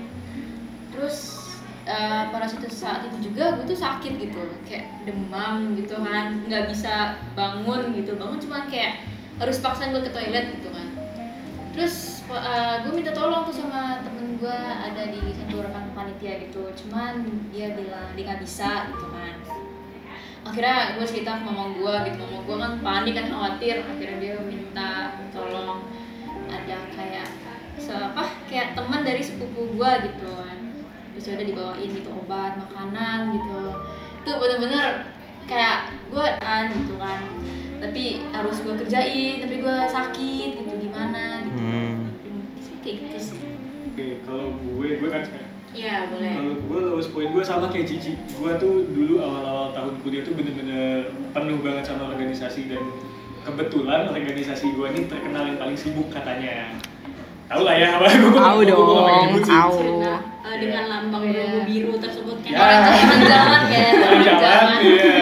Terus 0.90 1.45
eh, 1.86 2.24
pada 2.34 2.46
suatu 2.50 2.66
saat 2.66 3.06
itu 3.06 3.30
juga 3.30 3.56
gue 3.56 3.64
tuh 3.70 3.78
sakit 3.78 4.18
gitu, 4.18 4.42
kayak 4.66 5.06
demam 5.06 5.78
gitu 5.78 5.96
kan, 6.02 6.42
nggak 6.50 6.66
bisa 6.68 7.16
bangun 7.38 7.94
gitu, 7.94 8.18
bangun 8.18 8.42
cuma 8.42 8.66
kayak 8.66 9.06
harus 9.38 9.62
paksain 9.62 9.94
gue 9.94 10.02
ke 10.02 10.10
toilet 10.10 10.58
gitu 10.58 10.68
kan. 10.74 10.88
Terus 11.72 12.26
eh, 12.28 12.74
gue 12.82 12.92
minta 12.92 13.14
tolong 13.14 13.46
tuh 13.46 13.54
sama 13.54 14.02
temen 14.02 14.36
gue 14.36 14.58
ada 14.58 15.02
di 15.08 15.22
satu 15.32 15.62
rekan 15.62 15.94
panitia 15.94 16.42
gitu, 16.44 16.66
cuman 16.84 17.22
dia 17.54 17.72
bilang 17.72 18.12
dia 18.18 18.24
nggak 18.26 18.42
bisa 18.42 18.90
gitu 18.90 19.06
kan. 19.14 19.34
Akhirnya 20.46 20.94
gue 20.94 21.06
cerita 21.06 21.38
ke 21.38 21.42
mama 21.42 21.74
gue 21.74 21.94
gitu, 22.10 22.18
mama 22.22 22.38
gue 22.44 22.56
kan 22.58 22.72
panik 22.82 23.14
kan 23.18 23.26
khawatir, 23.30 23.82
akhirnya 23.82 24.18
dia 24.18 24.34
minta 24.42 25.18
tolong 25.30 25.86
ada 26.46 26.78
kayak 26.94 27.26
apa 27.86 28.24
kayak 28.50 28.74
teman 28.74 29.06
dari 29.06 29.22
sepupu 29.22 29.78
gue 29.78 29.90
gitu 30.10 30.26
kan 30.26 30.58
terus 31.16 31.32
udah 31.32 31.46
dibawain 31.48 31.90
gitu 31.96 32.12
obat 32.12 32.60
makanan 32.60 33.32
gitu. 33.32 33.62
Itu 34.20 34.30
bener-bener 34.36 35.08
kayak 35.48 35.96
gue 36.12 36.26
kan 36.44 36.68
gitu 36.68 36.94
kan. 37.00 37.24
Tapi 37.80 38.28
harus 38.36 38.56
gue 38.60 38.74
kerjain 38.84 39.40
tapi 39.40 39.54
gue 39.64 39.76
sakit 39.88 40.50
gitu 40.60 40.72
gimana 40.76 41.48
gitu. 41.48 41.60
Hmm. 41.64 42.12
Sih, 42.60 42.76
kayak 42.84 42.96
gitu 43.08 43.18
sih. 43.32 43.40
Oke, 43.92 44.20
kalau 44.28 44.52
gue, 44.52 44.88
gue 45.00 45.08
kan 45.08 45.24
Iya 45.76 46.08
boleh. 46.08 46.32
Kalau 46.36 46.54
gue 46.56 46.80
lowest 46.88 47.10
point 47.12 47.30
gue 47.32 47.44
sama 47.44 47.68
kayak 47.68 47.88
Cici. 47.88 48.16
Gue 48.36 48.56
tuh 48.56 48.88
dulu 48.92 49.20
awal-awal 49.20 49.76
tahun 49.76 49.94
kuliah 50.00 50.24
tuh 50.24 50.32
bener-bener 50.32 51.12
penuh 51.36 51.60
banget 51.60 51.84
sama 51.84 52.16
organisasi 52.16 52.72
Dan 52.72 52.80
kebetulan 53.44 54.08
organisasi 54.08 54.72
gue 54.72 54.86
ini 54.96 55.00
terkenal 55.06 55.44
yang 55.52 55.58
paling 55.60 55.76
sibuk 55.76 56.08
katanya 56.08 56.72
Tahu 57.46 57.62
lah 57.62 57.74
ya 57.74 57.88
apa 57.94 58.06
gue 58.16 58.32
Tahu 58.32 58.58
dong, 58.64 59.30
tahu. 59.40 59.76
Eh, 60.42 60.56
dengan 60.56 60.82
Iya. 60.82 60.88
lambang 60.88 61.22
Iya. 61.24 61.42
logo 61.44 61.58
biru 61.62 61.92
tersebut 61.96 62.36
kan. 62.42 62.50
Ya. 62.50 62.58
orang 62.58 62.82
jalan, 63.30 63.62
zaman 64.34 64.78
iya 64.80 65.14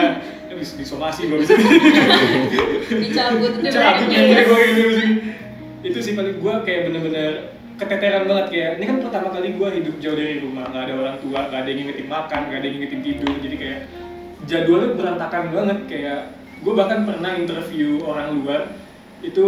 Ya, 0.45 0.55
bisa 0.55 0.73
disomasi 0.77 1.21
gue 1.27 1.39
bisa 1.43 1.55
dicabut 2.95 3.53
itu 3.55 3.69
Cabut 3.69 4.07
brandnya. 4.07 4.21
ya 4.23 4.41
gue 4.43 4.61
gitu 4.71 4.91
sih. 4.95 5.11
Itu 5.83 5.99
sih 6.01 6.13
paling 6.15 6.39
gue 6.39 6.55
kayak 6.63 6.81
bener-bener 6.87 7.33
keteteran 7.75 8.25
banget 8.25 8.47
kayak 8.49 8.71
ini 8.79 8.85
kan 8.87 8.97
pertama 9.03 9.29
kali 9.29 9.49
gue 9.53 9.69
hidup 9.75 9.95
jauh 9.99 10.15
dari 10.15 10.39
rumah 10.39 10.71
nggak 10.71 10.83
ada 10.85 10.95
orang 10.95 11.17
tua 11.19 11.41
nggak 11.45 11.59
ada 11.59 11.69
yang 11.69 11.79
ngingetin 11.83 12.07
makan 12.07 12.41
nggak 12.47 12.55
ada 12.55 12.65
yang 12.65 12.75
ngingetin 12.79 13.03
tidur 13.03 13.35
jadi 13.37 13.57
kayak 13.59 13.81
jadwalnya 14.45 14.89
berantakan 14.95 15.45
banget 15.51 15.79
kayak 15.91 16.21
gue 16.63 16.73
bahkan 16.73 17.01
pernah 17.03 17.35
interview 17.35 17.99
orang 18.01 18.39
luar 18.39 18.63
itu 19.21 19.47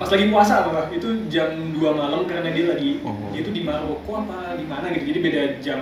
pas 0.00 0.08
lagi 0.08 0.32
puasa 0.32 0.64
apa 0.64 0.88
itu 0.90 1.28
jam 1.28 1.52
2 1.76 1.76
malam 1.92 2.24
karena 2.24 2.48
dia 2.48 2.72
lagi 2.72 3.04
Oh. 3.04 3.12
dia 3.30 3.44
itu 3.44 3.52
di 3.52 3.60
Maroko 3.60 4.10
apa 4.16 4.56
di 4.56 4.64
mana 4.64 4.88
gitu. 4.90 5.04
Jadi 5.06 5.18
beda 5.20 5.42
jam 5.60 5.80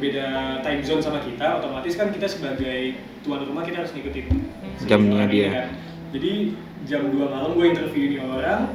beda 0.00 0.26
time 0.64 0.80
zone 0.80 1.04
sama 1.04 1.20
kita 1.20 1.60
otomatis 1.60 1.92
kan 1.92 2.08
kita 2.08 2.24
sebagai 2.24 2.96
tuan 3.20 3.44
rumah 3.44 3.60
kita 3.60 3.84
harus 3.84 3.92
ngikutin 3.92 4.32
Jamnya 4.88 5.28
ini 5.28 5.30
dia. 5.30 5.48
kan. 5.52 5.68
jadi 6.10 6.32
jam 6.88 7.02
2 7.12 7.20
malam 7.20 7.52
gue 7.52 7.66
interview 7.68 8.02
ini 8.08 8.16
orang 8.16 8.72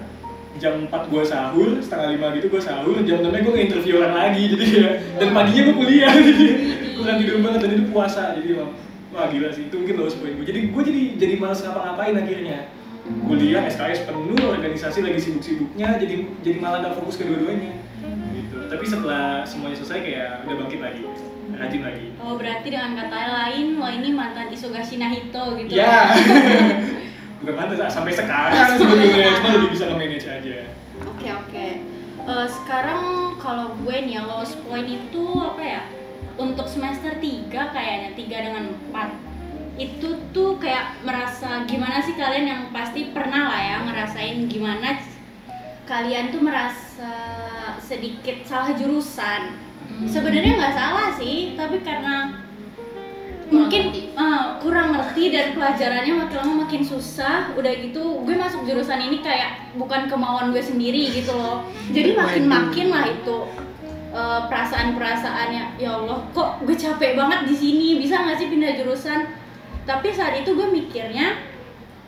jam 0.55 0.85
4 0.85 0.93
gue 1.09 1.23
sahur 1.25 1.81
setengah 1.81 2.13
lima 2.13 2.27
gitu 2.37 2.47
gue 2.47 2.61
sahur 2.61 2.93
jam 3.01 3.25
6 3.25 3.33
gue 3.41 3.55
interview 3.57 3.93
orang 3.97 4.13
lagi. 4.13 4.53
Jadi 4.53 4.65
ya 4.69 4.89
dan 5.17 5.29
paginya 5.33 5.61
gue 5.65 5.75
kuliah. 5.75 6.13
Jadi 6.29 6.45
kurang 6.93 7.17
tidur 7.17 7.37
banget 7.41 7.59
dan 7.65 7.71
itu 7.73 7.85
puasa. 7.89 8.23
Jadi 8.37 8.47
wah 9.09 9.25
gila 9.31 9.49
sih 9.49 9.65
itu 9.65 9.75
mungkin 9.79 9.95
lowest 9.95 10.19
point 10.19 10.35
gue 10.35 10.43
jadi 10.43 10.59
gue 10.75 10.81
jadi 10.83 11.01
jadi 11.15 11.33
malas 11.39 11.63
ngapa-ngapain 11.63 12.19
akhirnya 12.19 12.67
kuliah 13.05 13.61
SKS 13.69 14.09
penuh 14.09 14.49
organisasi 14.49 15.05
lagi 15.05 15.19
sibuk-sibuknya 15.21 16.01
jadi 16.01 16.15
jadi 16.41 16.57
malah 16.57 16.81
gak 16.81 16.97
fokus 16.97 17.21
ke 17.21 17.29
dua-duanya. 17.29 17.77
Gitu. 18.33 18.57
Tapi 18.65 18.83
setelah 18.85 19.45
semuanya 19.45 19.77
selesai 19.77 19.99
kayak 20.01 20.29
udah 20.45 20.55
bangkit 20.65 20.79
lagi 20.81 21.03
rajin 21.55 21.81
lagi. 21.85 22.07
Oh 22.19 22.35
berarti 22.35 22.67
dengan 22.73 22.97
kata 22.97 23.19
lain, 23.29 23.77
wah 23.77 23.91
ini 23.93 24.09
mantan 24.11 24.49
Isugashi 24.49 24.97
Nahito 24.97 25.55
gitu. 25.61 25.71
ya. 25.77 26.11
Bukan 27.45 27.53
pantas 27.53 27.93
sampai 27.93 28.13
sekarang 28.15 28.79
sebetulnya 28.79 29.37
cuma 29.37 29.49
lebih 29.59 29.69
bisa 29.77 29.85
nge-manage 29.91 30.25
aja. 30.25 30.57
Oke 31.05 31.27
oke. 31.29 31.67
Eh, 32.25 32.47
sekarang 32.49 33.01
kalau 33.37 33.77
gue 33.85 33.95
nih 34.01 34.17
ya 34.17 34.25
lowest 34.25 34.57
point 34.65 34.89
itu 34.89 35.23
apa 35.37 35.61
ya? 35.61 35.81
Untuk 36.35 36.65
semester 36.65 37.15
3 37.21 37.53
kayaknya 37.53 38.09
3 38.17 38.45
dengan 38.49 38.63
4 38.91 39.24
itu 39.75 40.07
tuh 40.31 40.55
kayak 40.55 41.03
merasa 41.03 41.67
gimana 41.67 41.99
sih 41.99 42.15
kalian 42.15 42.45
yang 42.47 42.61
pasti 42.71 43.11
pernah 43.11 43.51
lah 43.51 43.59
ya 43.59 43.77
ngerasain 43.83 44.47
gimana 44.47 44.95
kalian 45.83 46.31
tuh 46.31 46.41
merasa 46.41 47.13
sedikit 47.79 48.43
salah 48.43 48.71
jurusan 48.73 49.63
Hmm. 49.85 50.09
sebenarnya 50.09 50.57
nggak 50.57 50.75
salah 50.75 51.13
sih 51.13 51.53
tapi 51.53 51.79
karena 51.79 52.33
Kurang 53.45 53.53
mungkin 53.53 53.81
ngerti. 53.93 54.01
uh, 54.17 54.57
kurang 54.57 54.87
ngerti 54.91 55.23
dan 55.29 55.53
pelajarannya 55.53 56.13
makin 56.17 56.35
lama 56.41 56.53
makin 56.65 56.81
susah 56.81 57.53
udah 57.53 57.69
gitu 57.69 58.01
gue 58.25 58.35
masuk 58.35 58.65
jurusan 58.65 58.97
ini 58.99 59.21
kayak 59.21 59.71
bukan 59.77 60.09
kemauan 60.09 60.49
gue 60.49 60.59
sendiri 60.59 61.13
gitu 61.13 61.31
loh 61.31 61.69
jadi 61.93 62.17
makin 62.17 62.43
makin 62.49 62.87
lah 62.89 63.05
itu 63.05 63.37
uh, 64.09 64.49
perasaan-perasaannya 64.49 65.77
ya 65.77 65.89
Allah 65.93 66.25
kok 66.33 66.65
gue 66.65 66.73
capek 66.75 67.13
banget 67.13 67.39
di 67.45 67.55
sini 67.55 67.87
bisa 68.01 68.25
nggak 68.25 68.35
sih 68.35 68.49
pindah 68.49 68.73
jurusan 68.75 69.29
tapi 69.85 70.09
saat 70.09 70.41
itu 70.41 70.57
gue 70.57 70.65
mikirnya 70.65 71.37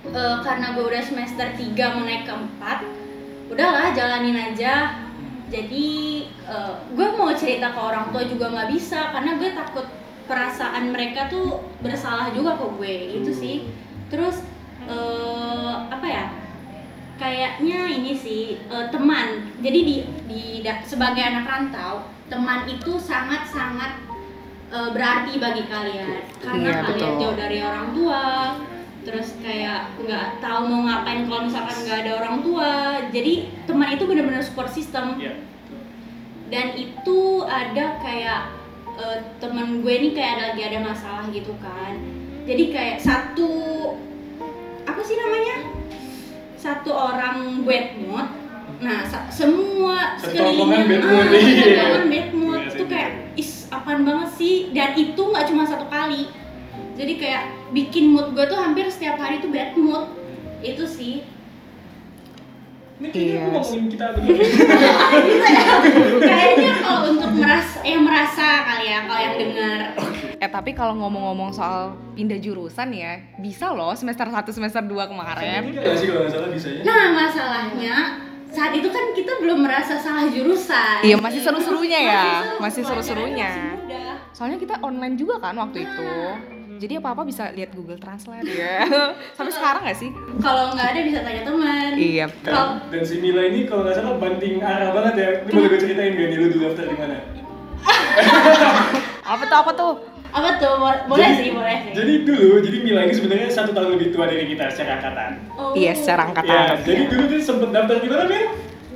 uh, 0.10 0.42
karena 0.42 0.74
gue 0.74 0.84
udah 0.84 1.04
semester 1.06 1.46
3 1.54 1.94
mau 1.94 2.04
naik 2.04 2.26
ke 2.26 2.34
4 2.34 3.54
udahlah 3.54 3.96
jalanin 3.96 4.36
aja. 4.36 5.06
Jadi 5.48 6.28
uh, 6.44 6.76
gue 6.92 7.08
mau 7.16 7.32
cerita 7.32 7.72
ke 7.72 7.80
orang 7.80 8.12
tua 8.12 8.28
juga 8.28 8.52
nggak 8.52 8.70
bisa 8.76 9.16
karena 9.16 9.40
gue 9.40 9.50
takut 9.56 9.88
perasaan 10.28 10.92
mereka 10.92 11.32
tuh 11.32 11.64
bersalah 11.80 12.36
juga 12.36 12.60
ke 12.60 12.66
gue 12.76 12.94
itu 13.24 13.32
sih. 13.32 13.56
Terus 14.12 14.44
uh, 14.92 15.88
apa 15.88 16.04
ya 16.04 16.26
kayaknya 17.16 17.80
ini 17.88 18.12
sih 18.12 18.60
uh, 18.68 18.92
teman. 18.92 19.48
Jadi 19.64 19.80
di, 19.88 19.96
di 20.28 20.44
sebagai 20.84 21.24
anak 21.24 21.48
rantau 21.48 22.04
teman 22.28 22.68
itu 22.68 23.00
sangat 23.00 23.48
sangat 23.48 23.96
uh, 24.70 24.90
berarti 24.92 25.38
bagi 25.38 25.64
kalian. 25.68 26.24
Karena 26.40 26.68
Iya, 26.70 26.82
kalian 26.84 27.12
betul. 27.14 27.22
jauh 27.22 27.36
dari 27.36 27.58
orang 27.62 27.88
tua 27.94 28.24
terus 29.08 29.40
kayak 29.40 29.88
nggak 30.04 30.44
tahu 30.44 30.68
mau 30.68 30.84
ngapain 30.84 31.24
kalau 31.32 31.48
misalkan 31.48 31.78
nggak 31.88 32.00
ada 32.04 32.12
orang 32.20 32.38
tua. 32.44 32.72
Jadi 33.12 33.34
teman 33.64 33.96
itu 33.96 34.04
benar-benar 34.04 34.44
support 34.44 34.68
system. 34.68 35.16
Ya 35.20 35.34
dan 36.48 36.80
itu 36.80 37.44
ada 37.44 38.00
kayak 38.00 38.42
eh, 38.96 39.20
temen 39.40 39.84
gue 39.84 39.94
nih 40.00 40.12
kayak 40.16 40.32
ada 40.40 40.44
lagi 40.52 40.62
ada 40.64 40.80
masalah 40.80 41.28
gitu 41.32 41.52
kan. 41.60 42.00
Jadi 42.48 42.72
kayak 42.72 43.04
satu 43.04 43.52
apa 44.88 45.02
sih 45.04 45.20
namanya? 45.20 45.56
Satu 46.56 46.96
orang 46.96 47.68
bad 47.68 48.00
mood. 48.00 48.28
Nah 48.80 49.04
sa- 49.04 49.28
semua 49.28 50.16
Satu 50.16 50.32
sekelilingnya 50.32 50.64
omongan 50.64 50.88
bad 50.88 51.02
ah, 51.04 51.08
mood, 51.12 51.28
satu 51.28 51.38
iya. 51.52 51.86
bad 52.08 52.30
mood. 52.32 52.60
Iya, 52.64 52.72
itu 52.72 52.84
kayak 52.88 53.12
juga. 53.12 53.27
Is 53.38 53.70
apaan 53.70 54.02
banget 54.02 54.30
sih? 54.34 54.56
Dan 54.74 54.94
itu 54.94 55.16
nggak 55.18 55.46
cuma 55.46 55.64
satu 55.64 55.86
kali. 55.88 56.28
Jadi 56.94 57.14
kayak 57.16 57.44
bikin 57.72 58.10
mood 58.10 58.34
gue 58.34 58.44
tuh 58.44 58.58
hampir 58.58 58.90
setiap 58.90 59.16
hari 59.16 59.38
tuh 59.38 59.48
bad 59.48 59.78
mood. 59.78 60.10
Itu 60.60 60.84
sih. 60.84 61.22
Ini 62.98 63.08
kayaknya 63.08 63.30
Iya. 63.30 63.40
aku 63.40 63.50
ngomongin 63.54 63.86
kita 63.88 64.06
ya 64.18 65.74
kayaknya 66.18 66.74
kalau 66.82 67.02
untuk 67.14 67.30
merasa 67.32 67.78
yang 67.86 68.02
merasa 68.02 68.48
kali 68.66 68.86
ya 68.90 69.00
kalau 69.06 69.22
yang 69.22 69.36
dengar 69.38 69.80
Eh 70.38 70.50
tapi 70.50 70.74
kalau 70.74 70.94
ngomong-ngomong 70.98 71.50
soal 71.50 71.94
pindah 72.14 72.38
jurusan 72.38 72.94
ya, 72.94 73.18
bisa 73.38 73.70
loh 73.70 73.94
semester 73.94 74.26
1 74.26 74.46
semester 74.50 74.82
2 74.82 75.10
kemarin. 75.10 75.62
Iya 75.74 75.94
sih 75.94 76.06
kalau 76.06 76.26
nggak 76.26 76.34
salah 76.34 76.50
bisanya. 76.50 76.82
Nah 76.82 77.06
masalahnya 77.12 77.96
saat 78.50 78.74
itu 78.74 78.88
kan 78.88 79.04
kita 79.12 79.34
belum 79.40 79.60
merasa 79.62 79.98
salah 79.98 80.28
jurusan. 80.28 81.04
Iya, 81.04 81.16
masih 81.18 81.40
seru-serunya 81.40 82.00
ya. 82.00 82.24
seru, 82.42 82.58
Masih 82.60 82.82
seru-serunya. 82.84 83.52
mudah. 83.76 84.16
Soalnya 84.32 84.58
kita 84.58 84.76
online 84.80 85.16
juga 85.16 85.38
kan 85.38 85.56
waktu 85.56 85.84
itu. 85.84 86.10
Jadi 86.78 86.94
apa-apa 87.02 87.26
bisa 87.26 87.50
lihat 87.52 87.74
Google 87.74 87.98
Translate 87.98 88.46
ya. 88.46 88.86
Sampai 89.38 89.50
sekarang 89.50 89.82
gak 89.82 89.98
sih? 89.98 90.14
Kalau 90.38 90.78
nggak 90.78 90.88
ada 90.94 91.00
bisa 91.02 91.20
tanya 91.26 91.42
teman. 91.42 91.90
Iya. 91.98 92.26
Dan, 92.46 92.86
dan 92.88 93.02
si 93.02 93.18
Mila 93.18 93.42
ini 93.44 93.66
kalau 93.66 93.82
nggak 93.82 93.98
salah 93.98 94.14
banting 94.16 94.62
arah 94.62 94.94
banget 94.94 95.14
ya 95.18 95.30
ini 95.42 95.50
boleh 95.50 95.70
gue 95.74 95.80
ceritain 95.82 96.14
gak 96.14 96.28
nih 96.30 96.38
lu 96.38 96.46
dulu 96.54 96.62
daftar 96.70 96.86
di 96.86 96.96
mana 96.96 97.18
Apa 99.34 99.44
tuh 99.44 99.58
apa 99.58 99.72
tuh? 99.74 99.92
Apa 100.38 100.50
tuh? 100.56 100.74
Bo- 100.76 101.04
Boleh 101.08 101.28
Jadi- 101.28 101.40
sih, 101.40 101.50
boleh 101.52 101.76
sih. 101.80 101.92
jadi 101.94 102.14
dulu 102.24 102.50
jadi 102.60 102.78
Mila 102.80 103.02
ini 103.02 103.14
sebenarnya 103.14 103.50
satu 103.50 103.72
tahun 103.72 103.90
lebih 103.94 104.08
tua 104.10 104.26
dari 104.26 104.46
kita 104.46 104.66
secara 104.70 104.92
angkatan 104.96 105.32
Oh. 105.52 105.74
Iya, 105.74 105.92
secara 105.94 106.22
angkatan. 106.26 106.48
ya 106.48 106.64
jadi 106.80 107.02
dulu 107.08 107.24
tuh 107.28 107.40
sempet 107.40 107.70
daftar 107.70 107.98
di 107.98 108.08
mana 108.08 108.24
Mil? 108.26 108.46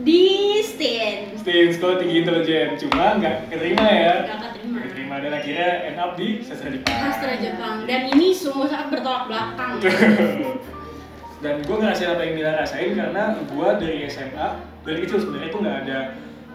di 0.01 0.21
STIN. 0.60 1.17
Stin 1.36 1.67
Sekolah 1.69 1.95
Tinggi 1.95 2.15
Intelijen 2.19 2.73
cuma 2.75 3.13
nggak 3.15 3.36
keterima 3.47 3.86
ya 3.86 4.13
Nggak 4.23 4.39
keterima. 4.43 4.69
nggak 4.71 4.86
keterima 4.88 5.15
dan 5.19 5.32
akhirnya 5.32 5.69
end 5.86 5.97
up 5.99 6.12
di 6.15 6.27
sastra 6.39 6.69
Jepang 6.69 6.93
Sastra 6.95 7.34
Jepang 7.36 7.75
dan 7.84 8.01
ini 8.08 8.27
sungguh 8.32 8.65
sangat 8.65 8.88
bertolak 8.91 9.23
belakang. 9.27 9.71
dan 11.41 11.56
gue 11.60 11.75
ngerasain 11.75 12.10
apa 12.12 12.21
yang 12.23 12.34
Mila 12.36 12.51
rasain 12.56 12.91
karena 12.93 13.23
gue 13.39 13.67
dari 13.77 13.97
SMA 14.06 14.47
dari 14.82 14.97
kecil 14.99 15.17
sebenarnya 15.19 15.47
itu 15.47 15.58
nggak 15.60 15.77
ada 15.84 15.99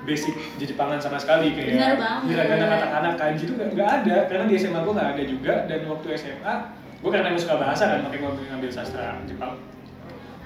basic 0.07 0.35
Jepangan 0.57 0.97
sama 0.97 1.19
sekali 1.19 1.53
kayak 1.53 1.75
Bener 1.75 1.95
banget. 1.99 2.23
hiragana 2.31 2.65
kata-kata 2.71 3.09
kanji 3.17 3.43
itu 3.45 3.53
nggak 3.53 3.69
nggak 3.75 3.91
ada 4.01 4.17
karena 4.27 4.45
di 4.47 4.55
SMA 4.55 4.79
gue 4.79 4.95
nggak 4.95 5.11
ada 5.13 5.23
juga 5.23 5.55
dan 5.67 5.81
waktu 5.85 6.07
SMA 6.15 6.55
gue 6.97 7.11
karena 7.11 7.27
emang 7.29 7.43
suka 7.43 7.57
bahasa 7.57 7.85
kan 7.87 7.99
makanya 8.01 8.31
gue 8.33 8.45
ngambil 8.47 8.71
sastra 8.71 9.19
Jepang 9.25 9.53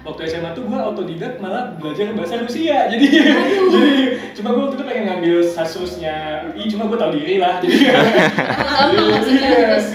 waktu 0.01 0.21
SMA 0.27 0.51
tuh 0.51 0.65
gue 0.65 0.75
autodidak 0.75 1.37
malah 1.39 1.77
belajar 1.77 2.11
bahasa 2.11 2.41
Rusia 2.41 2.89
jadi 2.89 3.07
jadi 3.77 3.95
cuma 4.33 4.49
gue 4.51 4.63
waktu 4.65 4.77
itu 4.77 4.85
pengen 4.85 5.05
ngambil 5.07 5.37
sasusnya 5.45 6.17
UI 6.49 6.65
cuma 6.67 6.89
gue 6.89 6.97
tahu 6.97 7.13
diri 7.15 7.37
lah 7.37 7.61
jadi 7.61 7.77
Iya. 7.77 7.95
terus 9.21 9.87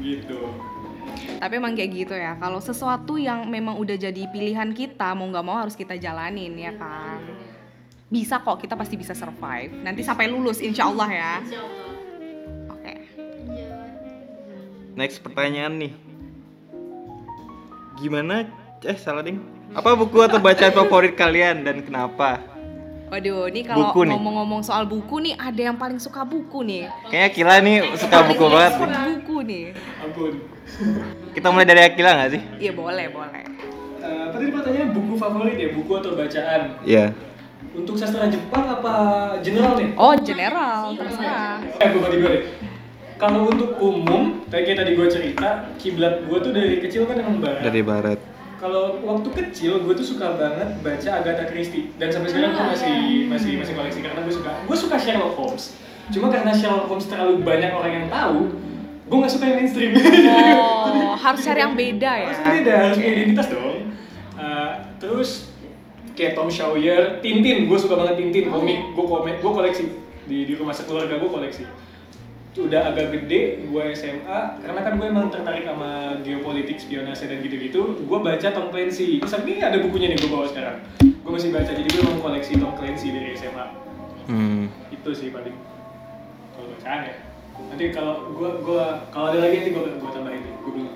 gitu 0.00 0.40
Tapi 1.34 1.60
emang 1.60 1.76
kayak 1.76 1.92
gitu 1.92 2.16
ya. 2.16 2.40
Kalau 2.40 2.56
sesuatu 2.56 3.20
yang 3.20 3.44
memang 3.44 3.76
udah 3.76 4.00
jadi 4.00 4.24
pilihan 4.26 4.72
kita, 4.72 5.12
mau 5.12 5.28
nggak 5.28 5.44
mau 5.44 5.60
harus 5.60 5.76
kita 5.76 5.92
jalanin 5.94 6.56
ya 6.56 6.72
kan. 6.72 7.20
Bisa 8.12 8.40
kok, 8.44 8.60
kita 8.60 8.76
pasti 8.76 8.94
bisa 9.00 9.16
survive. 9.16 9.72
Nanti 9.80 10.04
sampai 10.04 10.28
lulus, 10.28 10.60
insya 10.60 10.86
Allah 10.92 11.08
ya. 11.08 11.32
Insya 11.40 11.60
Allah. 11.60 11.82
Oke. 12.74 12.94
next 14.94 15.18
pertanyaan 15.24 15.74
nih. 15.80 15.92
Gimana? 17.98 18.46
Eh 18.84 18.98
salah 19.00 19.24
ding. 19.24 19.40
Apa 19.74 19.96
buku 19.96 20.22
atau 20.22 20.38
bacaan 20.38 20.70
favorit 20.70 21.16
kalian 21.16 21.64
dan 21.66 21.82
kenapa? 21.82 22.38
Waduh, 23.10 23.46
ini 23.50 23.62
kalau 23.62 23.90
ngomong-ngomong 23.94 24.62
soal 24.66 24.86
buku 24.86 25.22
nih, 25.22 25.34
ada 25.38 25.60
yang 25.70 25.78
paling 25.78 25.98
suka 25.98 26.22
buku 26.26 26.62
nih. 26.66 26.90
Kayaknya 27.10 27.26
Akila 27.30 27.54
nih 27.62 27.76
suka 27.98 28.18
buku 28.26 28.44
banget. 28.50 28.72
nih. 28.74 28.78
Suka 28.78 29.02
buku 29.06 29.36
nih. 29.46 29.64
Ampun. 30.02 30.32
Kita 31.34 31.46
mulai 31.50 31.66
dari 31.66 31.80
Akila 31.86 32.10
nggak 32.14 32.30
sih? 32.34 32.42
Iya 32.58 32.72
boleh, 32.74 33.06
boleh. 33.10 33.44
Eh, 34.04 34.20
apa 34.28 34.36
tadi 34.36 34.50
pertanyaannya 34.52 34.88
buku 34.92 35.12
favorit 35.16 35.56
ya? 35.56 35.68
Buku 35.72 35.92
atau 35.96 36.10
bacaan? 36.18 36.60
Iya. 36.84 37.06
Untuk 37.72 37.96
sastra 37.96 38.28
Jepang 38.28 38.68
apa 38.68 38.94
general 39.40 39.80
nih? 39.80 39.90
Oh, 39.96 40.14
general, 40.20 40.92
terserah. 40.94 41.64
Eh, 41.80 41.88
gue 41.90 42.00
bagi 42.04 42.18
dua 42.20 42.30
deh. 42.36 42.44
Kalau 43.14 43.48
untuk 43.48 43.78
umum, 43.78 44.42
kayak 44.52 44.74
tadi 44.74 44.98
gue 44.98 45.06
cerita, 45.08 45.70
kiblat 45.80 46.26
gue 46.26 46.38
tuh 46.42 46.52
dari 46.52 46.82
kecil 46.82 47.08
kan 47.08 47.16
emang 47.16 47.40
barat. 47.40 47.62
Dari 47.62 47.80
barat. 47.80 48.18
Kalau 48.58 48.96
waktu 49.04 49.28
kecil 49.32 49.82
gue 49.84 49.94
tuh 49.94 50.06
suka 50.06 50.40
banget 50.40 50.80
baca 50.80 51.10
Agatha 51.20 51.44
Christie 51.46 51.92
dan 52.00 52.08
sampai 52.08 52.32
sekarang 52.32 52.56
gue 52.56 52.64
masih 52.64 52.96
masih 53.28 53.52
masih 53.60 53.72
koleksi 53.76 54.00
karena 54.00 54.20
gue 54.24 54.34
suka 54.34 54.50
gue 54.64 54.76
suka 54.78 54.96
Sherlock 54.96 55.34
Holmes. 55.36 55.76
Cuma 56.08 56.32
karena 56.32 56.52
Sherlock 56.54 56.88
Holmes 56.88 57.06
terlalu 57.06 57.44
banyak 57.44 57.70
orang 57.70 57.92
yang 57.92 58.06
tahu, 58.08 58.56
gue 59.04 59.16
nggak 59.20 59.32
suka 59.32 59.44
yang 59.46 59.56
mainstream. 59.60 59.90
Oh, 60.56 61.12
harus 61.28 61.40
cari 61.44 61.60
yang 61.60 61.76
beda 61.76 62.12
ya. 62.18 62.28
Harus 62.32 62.40
beda, 62.40 62.72
harus 62.88 62.96
punya 62.96 63.12
identitas 63.12 63.46
dong. 63.52 63.78
Uh, 64.34 64.72
terus 64.98 65.53
kayak 66.14 66.32
Tom 66.32 66.48
Sawyer, 66.48 67.18
Tintin, 67.18 67.66
gue 67.66 67.78
suka 67.78 67.94
banget 67.94 68.18
Tintin, 68.18 68.48
komik, 68.48 68.94
gue 68.94 69.04
komik, 69.04 69.36
gue 69.38 69.52
koleksi 69.52 69.84
di 70.24 70.38
di 70.46 70.54
rumah 70.54 70.72
sekeluarga 70.72 71.18
gue 71.18 71.28
koleksi. 71.28 71.66
Udah 72.54 72.86
agak 72.86 73.10
gede, 73.10 73.66
gue 73.66 73.82
SMA, 73.92 74.38
karena 74.62 74.80
kan 74.80 74.94
gue 74.94 75.06
emang 75.10 75.26
tertarik 75.26 75.66
sama 75.66 76.22
geopolitik, 76.22 76.78
spionase 76.78 77.26
dan 77.26 77.42
gitu-gitu. 77.42 77.98
Gue 78.00 78.18
baca 78.22 78.46
Tom 78.46 78.70
Clancy, 78.70 79.18
terus 79.18 79.34
ini 79.42 79.58
ada 79.58 79.82
bukunya 79.82 80.14
nih 80.14 80.22
gue 80.22 80.30
bawa 80.30 80.46
sekarang. 80.46 80.78
Gue 81.02 81.32
masih 81.34 81.50
baca, 81.50 81.66
jadi 81.66 81.82
gue 81.82 82.00
emang 82.00 82.22
koleksi 82.22 82.54
Tom 82.54 82.78
Clancy 82.78 83.10
dari 83.10 83.34
SMA. 83.34 83.66
Hmm. 84.30 84.70
Itu 84.88 85.10
sih 85.10 85.34
paling 85.34 85.52
kalau 86.54 86.70
bacaan 86.70 87.00
ya. 87.04 87.14
Nanti 87.54 87.84
kalau 87.90 88.14
gue 88.30 88.50
gue 88.62 88.82
kalau 89.10 89.26
ada 89.28 89.38
lagi 89.42 89.54
nanti 89.58 89.70
gue 89.74 89.82
gue 89.98 90.10
tambahin 90.14 90.42
gue 90.42 90.70
belum- 90.70 90.94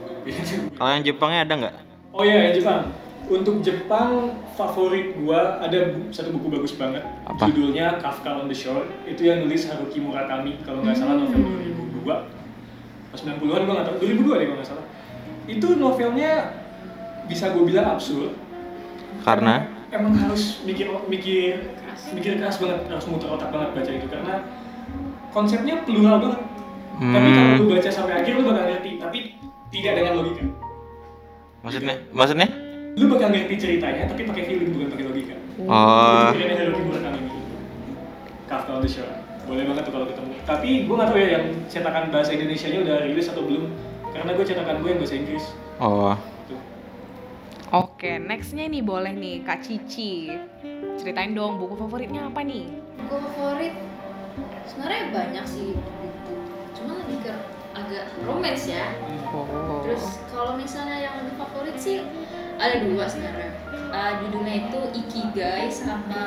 Kalau 0.78 0.90
yang 0.94 1.02
Jepangnya 1.02 1.40
ada 1.42 1.54
nggak? 1.58 1.74
Oh 2.14 2.22
iya, 2.22 2.38
yang 2.48 2.54
Jepang. 2.54 2.82
Untuk 3.26 3.60
Jepang 3.60 4.30
favorit 4.54 5.12
gua 5.16 5.58
ada 5.58 5.90
bu- 5.90 6.08
satu 6.08 6.30
buku 6.30 6.48
bagus 6.50 6.72
banget. 6.72 7.02
Apa? 7.24 7.44
Judulnya 7.46 7.98
Kafka 7.98 8.38
on 8.38 8.46
the 8.46 8.54
Shore. 8.54 8.86
Itu 9.04 9.20
yang 9.22 9.42
nulis 9.42 9.66
Haruki 9.66 9.98
Murakami 9.98 10.62
kalau 10.62 10.80
nggak 10.80 10.94
salah 10.94 11.18
novel 11.18 11.36
2002. 11.36 12.08
Pas 13.08 13.18
90-an 13.18 13.40
gua 13.62 13.74
nggak 13.74 13.86
tahu 13.86 13.96
2002 14.00 14.38
deh 14.38 14.46
kalau 14.46 14.56
nggak 14.56 14.70
salah. 14.70 14.86
Itu 15.44 15.68
novelnya 15.74 16.32
bisa 17.24 17.50
gue 17.50 17.64
bilang 17.64 17.92
absurd. 17.92 18.32
Karena 19.20 19.68
emang 19.88 20.12
harus 20.14 20.60
mikir 20.62 20.88
mikir 21.04 21.60
mikir 22.10 22.36
keras 22.36 22.56
banget, 22.56 22.84
harus 22.86 23.04
muter 23.04 23.28
otak 23.28 23.48
banget 23.48 23.68
baca 23.74 23.90
itu 23.90 24.06
karena 24.06 24.34
konsepnya 25.30 25.84
plural 25.84 26.16
banget. 26.18 26.40
Tapi 26.98 27.28
kalau 27.30 27.48
Hmm. 27.48 27.58
lu 27.58 27.66
baca 27.70 27.88
sampai 27.88 28.14
akhir 28.16 28.32
lu 28.34 28.42
bakal 28.42 28.64
ngerti, 28.66 28.90
tapi 28.96 29.18
tidak 29.68 29.92
dengan 29.94 30.12
logika. 30.16 30.44
maksudnya 31.58 31.94
maksudnya? 32.10 32.48
Lu 32.94 33.04
bakal 33.06 33.28
ngerti 33.28 33.54
ceritanya 33.56 34.06
tapi 34.06 34.22
pakai 34.24 34.42
feeling 34.44 34.70
bukan 34.72 34.88
pakai 34.90 35.04
logika 35.04 35.36
Oh. 35.58 36.30
Kira-kira 36.30 36.54
Haruki 36.62 36.82
Murakami 36.82 37.18
ini 37.18 37.40
Kafka 38.46 38.70
on 38.72 38.80
the 38.80 38.88
Shore 38.88 39.10
boleh 39.42 39.64
banget 39.64 39.82
tuh 39.82 39.92
kalau 39.92 40.06
ketemu 40.06 40.32
tapi 40.44 40.68
gue 40.84 40.94
nggak 40.94 41.08
tahu 41.08 41.18
ya 41.18 41.28
yang 41.34 41.46
cetakan 41.66 42.04
bahasa 42.08 42.30
Indonesia 42.30 42.68
nya 42.68 42.78
udah 42.80 42.96
rilis 43.02 43.26
atau 43.26 43.42
belum 43.42 43.64
karena 44.08 44.30
gue 44.32 44.44
cetakan 44.46 44.76
gue 44.78 44.88
yang 44.88 45.00
bahasa 45.00 45.16
Inggris 45.16 45.44
Oh. 45.76 46.14
tuh 46.44 46.60
Oke, 47.70 48.16
nextnya 48.16 48.64
nih 48.64 48.80
boleh 48.80 49.12
nih 49.12 49.44
Kak 49.44 49.60
Cici. 49.60 50.32
Ceritain 50.96 51.32
dong 51.32 51.58
buku 51.58 51.76
favoritnya 51.76 52.24
apa 52.24 52.40
nih? 52.40 52.64
buku 52.98 53.16
favorit 53.28 53.74
sebenarnya 54.64 55.02
banyak 55.10 55.44
sih 55.44 55.74
buku 55.74 56.34
cuma 56.72 56.92
lebih 56.96 57.18
ke 57.20 57.32
agak 57.72 58.04
romance 58.22 58.66
ya 58.66 58.88
Oh. 59.28 59.82
terus 59.82 60.00
kalau 60.28 60.54
misalnya 60.54 60.96
yang 60.98 61.14
lebih 61.18 61.34
favorit 61.36 61.76
sih 61.76 62.00
ada 62.58 62.76
dua 62.82 63.04
sebenarnya. 63.06 63.52
Uh, 63.88 64.12
judulnya 64.20 64.68
itu 64.68 64.80
Ikigai 64.92 65.70
sama 65.70 66.26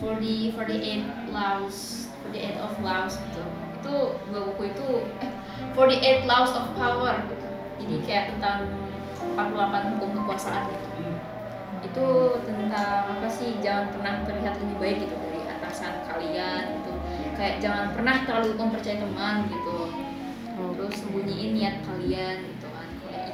40 0.00 0.56
48 0.58 1.30
Laws 1.30 2.08
48 2.32 2.64
of 2.64 2.74
Laws 2.80 3.14
gitu. 3.20 3.44
Itu 3.78 3.94
dua 4.32 4.40
buku 4.50 4.62
itu 4.72 4.86
eh 5.20 5.32
48 5.76 6.26
Laws 6.26 6.52
of 6.56 6.66
Power 6.74 7.14
gitu. 7.28 7.46
Jadi 7.84 7.94
kayak 8.08 8.24
tentang 8.34 8.66
48 9.36 9.92
hukum 9.96 10.10
kekuasaan 10.24 10.64
gitu. 10.72 10.88
Itu 11.86 12.06
tentang 12.48 13.20
apa 13.20 13.28
sih? 13.28 13.60
Jangan 13.60 13.92
pernah 13.94 14.14
terlihat 14.24 14.54
lebih 14.58 14.76
baik 14.80 14.96
gitu 15.06 15.14
dari 15.14 15.40
atasan 15.46 15.92
kalian 16.08 16.62
gitu. 16.80 16.92
Kayak 17.36 17.56
jangan 17.60 17.86
pernah 17.94 18.16
terlalu 18.24 18.50
mempercayai 18.56 18.98
teman 18.98 19.46
gitu. 19.46 19.78
Terus 20.52 20.94
sembunyiin 20.98 21.58
niat 21.58 21.76
kalian 21.86 22.36
gitu 22.48 22.61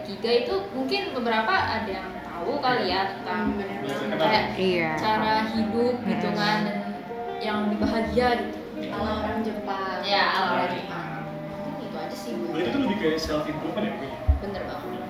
ikigai 0.08 0.48
itu 0.48 0.56
mungkin 0.72 1.12
beberapa 1.12 1.52
ada 1.52 1.84
yang 1.84 2.08
tahu 2.24 2.56
kali 2.58 2.88
ya 2.88 3.12
tentang 3.12 3.60
kayak 4.16 4.56
Iya. 4.56 4.90
cara 4.96 5.52
hidup 5.52 6.00
gitu 6.00 6.28
Mm. 6.28 6.36
kan 6.38 6.58
dan 6.64 6.78
yang 7.38 7.56
lebih 7.68 7.78
bahagia 7.84 8.28
gitu 8.40 8.58
ala 8.88 9.20
orang 9.20 9.44
Jepang 9.44 10.00
ya 10.00 10.22
ala 10.32 10.48
orang 10.56 10.72
Jepang 10.72 11.06
itu 11.78 11.92
aja 11.94 12.16
sih 12.16 12.32
gue 12.32 12.48
berarti 12.48 12.66
itu 12.66 12.78
lebih 12.80 12.96
kayak 12.96 13.20
self 13.20 13.44
improvement 13.44 13.84
ya 13.84 13.92
gue 13.94 14.10
bener 14.40 14.62
banget 14.64 15.02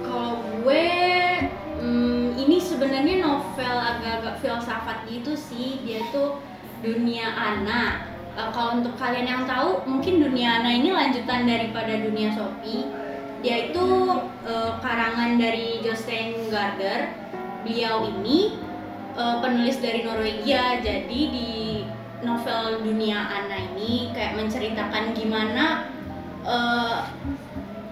Kalau 0.00 0.32
gue, 0.42 0.86
hmm, 1.78 2.34
ini 2.34 2.56
sebenarnya 2.58 3.22
novel 3.22 3.76
agak-agak 3.78 4.42
filsafat 4.42 5.06
gitu 5.06 5.38
sih. 5.38 5.78
Dia 5.84 6.02
tuh 6.10 6.42
dunia 6.82 7.30
Ana. 7.30 8.10
Eh, 8.34 8.48
kalau 8.50 8.82
untuk 8.82 8.98
kalian 8.98 9.28
yang 9.28 9.44
tahu, 9.44 9.86
mungkin 9.86 10.18
dunia 10.18 10.58
Ana 10.58 10.74
ini 10.74 10.90
lanjutan 10.90 11.46
daripada 11.46 11.94
dunia 11.94 12.34
Sophie. 12.34 12.90
Dia 13.40 13.72
itu 13.72 13.86
eh, 14.44 14.72
karangan 14.84 15.40
dari 15.40 15.80
Jostein 15.80 16.48
Garder. 16.52 17.12
Beliau 17.64 18.04
ini 18.08 18.56
eh, 19.16 19.36
penulis 19.40 19.80
dari 19.80 20.04
Norwegia. 20.04 20.80
Jadi 20.80 21.20
di 21.32 21.50
novel 22.20 22.84
dunia 22.84 23.16
Ana 23.16 23.56
ini 23.72 24.12
kayak 24.12 24.36
menceritakan 24.36 25.16
gimana 25.16 25.88
eh, 26.44 27.00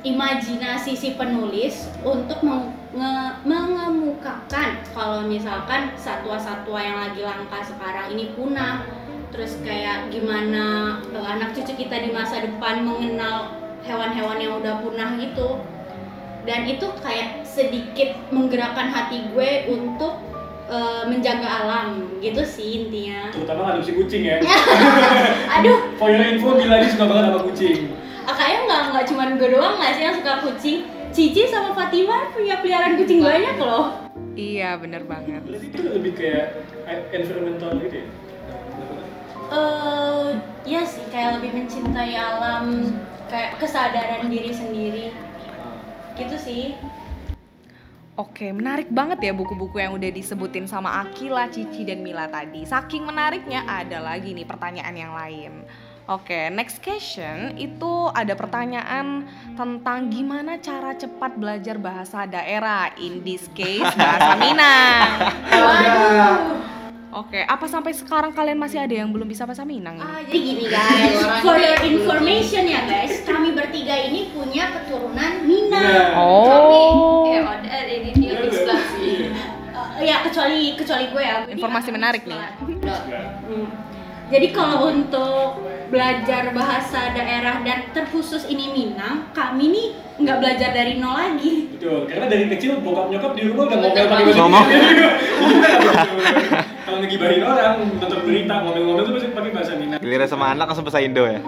imajinasi 0.07 0.95
si 0.95 1.19
penulis 1.19 1.91
untuk 2.07 2.39
meng- 2.45 2.77
nge- 2.95 3.35
mengemukakan 3.43 4.79
kalau 4.95 5.27
misalkan 5.27 5.91
satwa-satwa 5.99 6.79
yang 6.79 6.99
lagi 7.03 7.27
langka 7.27 7.67
sekarang 7.67 8.15
ini 8.15 8.31
punah 8.39 8.87
terus 9.35 9.59
kayak 9.61 10.09
gimana 10.09 10.97
anak 11.13 11.53
cucu 11.53 11.85
kita 11.85 12.01
di 12.01 12.15
masa 12.15 12.47
depan 12.47 12.87
mengenal 12.87 13.58
hewan-hewan 13.85 14.39
yang 14.41 14.53
udah 14.59 14.83
punah 14.83 15.15
gitu. 15.19 15.63
Dan 16.49 16.65
itu 16.65 16.87
kayak 17.05 17.45
sedikit 17.45 18.17
menggerakkan 18.33 18.89
hati 18.89 19.29
gue 19.35 19.69
untuk 19.69 20.17
eh, 20.73 21.05
menjaga 21.05 21.49
alam. 21.67 22.09
Gitu 22.19 22.43
sih 22.43 22.69
intinya. 22.87 23.29
Terutama 23.35 23.77
adopsi 23.77 23.93
kucing 23.95 24.23
ya. 24.25 24.41
Aduh. 25.61 25.93
For 26.01 26.09
your 26.09 26.25
info 26.25 26.57
Mila 26.57 26.81
ini 26.81 26.89
suka 26.89 27.05
banget 27.05 27.25
sama 27.31 27.41
kucing. 27.45 27.77
Ah, 28.29 28.35
kayaknya 28.37 28.61
nggak 28.69 28.83
nggak 28.93 29.05
cuma 29.09 29.23
gue 29.37 29.49
doang 29.57 29.75
nggak 29.81 29.93
sih 29.97 30.03
yang 30.05 30.17
suka 30.17 30.33
kucing. 30.45 30.79
Cici 31.09 31.49
sama 31.49 31.73
Fatima 31.73 32.29
punya 32.37 32.61
peliharaan 32.61 33.01
kucing 33.01 33.25
banyak 33.25 33.57
loh. 33.57 34.09
Iya, 34.39 34.79
bener 34.79 35.03
banget. 35.09 35.43
berarti 35.43 35.67
itu 35.73 35.81
lebih 35.89 36.13
kayak 36.15 36.63
environmental 37.11 37.75
gitu 37.83 37.97
ya? 38.05 38.07
Eh 39.49 40.29
ya 40.69 40.83
sih 40.85 41.03
kayak 41.09 41.41
lebih 41.41 41.57
mencintai 41.57 42.13
alam 42.13 42.93
kayak 43.29 43.61
kesadaran 43.61 44.27
diri 44.27 44.51
sendiri 44.51 45.07
gitu 46.19 46.37
sih 46.37 46.75
Oke, 48.19 48.51
menarik 48.51 48.91
banget 48.91 49.31
ya 49.31 49.31
buku-buku 49.31 49.79
yang 49.79 49.95
udah 49.95 50.11
disebutin 50.11 50.67
sama 50.67 51.07
Akila, 51.07 51.47
Cici, 51.55 51.87
dan 51.87 52.03
Mila 52.03 52.27
tadi. 52.27 52.67
Saking 52.67 53.07
menariknya 53.07 53.63
ada 53.63 54.03
lagi 54.03 54.35
nih 54.35 54.43
pertanyaan 54.43 54.91
yang 54.91 55.15
lain. 55.15 55.63
Oke, 56.11 56.51
next 56.51 56.83
question 56.83 57.55
itu 57.55 58.11
ada 58.11 58.35
pertanyaan 58.35 59.23
tentang 59.55 60.11
gimana 60.11 60.59
cara 60.59 60.99
cepat 60.99 61.39
belajar 61.39 61.79
bahasa 61.79 62.27
daerah, 62.27 62.91
in 62.99 63.23
this 63.23 63.47
case 63.55 63.87
bahasa 63.95 64.35
Minang. 64.43 65.07
Oke, 67.09 67.45
apa 67.45 67.67
sampai 67.71 67.93
sekarang 67.93 68.33
kalian 68.33 68.57
masih 68.57 68.81
ada 68.85 68.95
yang 68.99 69.13
belum 69.13 69.29
bisa 69.29 69.47
bahasa 69.49 69.69
Minang? 69.69 69.97
ini? 69.97 70.05
Ah, 70.05 70.21
jadi 70.27 70.39
gini 70.43 70.65
guys, 70.67 71.19
for 71.45 71.57
your 71.61 71.79
information 71.87 72.67
ya 72.67 72.83
guys, 72.89 73.18
kami 73.89 73.97
bertiga 73.97 74.13
ini 74.13 74.21
punya 74.37 74.65
keturunan 74.77 75.33
Minang. 75.49 75.81
Iya. 75.89 76.05
tapi 76.13 76.77
Oh, 76.93 77.25
ya 77.25 77.41
udah 77.41 77.81
ini 77.89 78.11
dia 78.13 78.35
banget 78.37 78.85
sih 79.01 79.33
Eh, 79.99 80.07
ya 80.07 80.23
kecuali 80.23 80.79
kecuali 80.79 81.11
gue 81.11 81.23
ya. 81.25 81.37
Informasi 81.51 81.89
menarik. 81.91 82.23
Ya. 82.23 82.55
Hmm. 82.63 83.67
Jadi 84.29 84.47
kalau 84.55 84.93
untuk 84.95 85.65
belajar 85.91 86.53
bahasa 86.55 87.17
daerah 87.17 87.65
dan 87.67 87.91
terkhusus 87.91 88.47
ini 88.47 88.71
Minang, 88.71 89.33
kami 89.35 89.75
nih 89.75 89.87
nggak 90.23 90.39
belajar 90.39 90.71
dari 90.71 91.03
nol 91.03 91.19
lagi. 91.19 91.73
Betul, 91.75 92.07
karena 92.07 92.27
dari 92.31 92.47
kecil 92.47 92.79
bokap 92.79 93.11
nyokap 93.11 93.33
di 93.35 93.43
rumah 93.51 93.65
udah 93.67 93.79
ngomel 93.81 94.05
pakai 94.07 94.25
bahasa 94.29 94.39
Ngomong. 94.39 94.67
Kalau 96.85 96.99
ngegibahin 97.03 97.43
orang, 97.43 97.75
nonton 97.99 98.21
berita, 98.23 98.55
ngomel-ngomel 98.63 99.03
tuh 99.03 99.13
pasti 99.19 99.29
pakai 99.35 99.51
bahasa 99.51 99.73
Minang. 99.81 99.99
Giliran 99.99 100.29
sama 100.31 100.47
anak 100.55 100.67
langsung 100.71 100.87
bahasa 100.87 101.03
Indo 101.03 101.25
ya. 101.27 101.41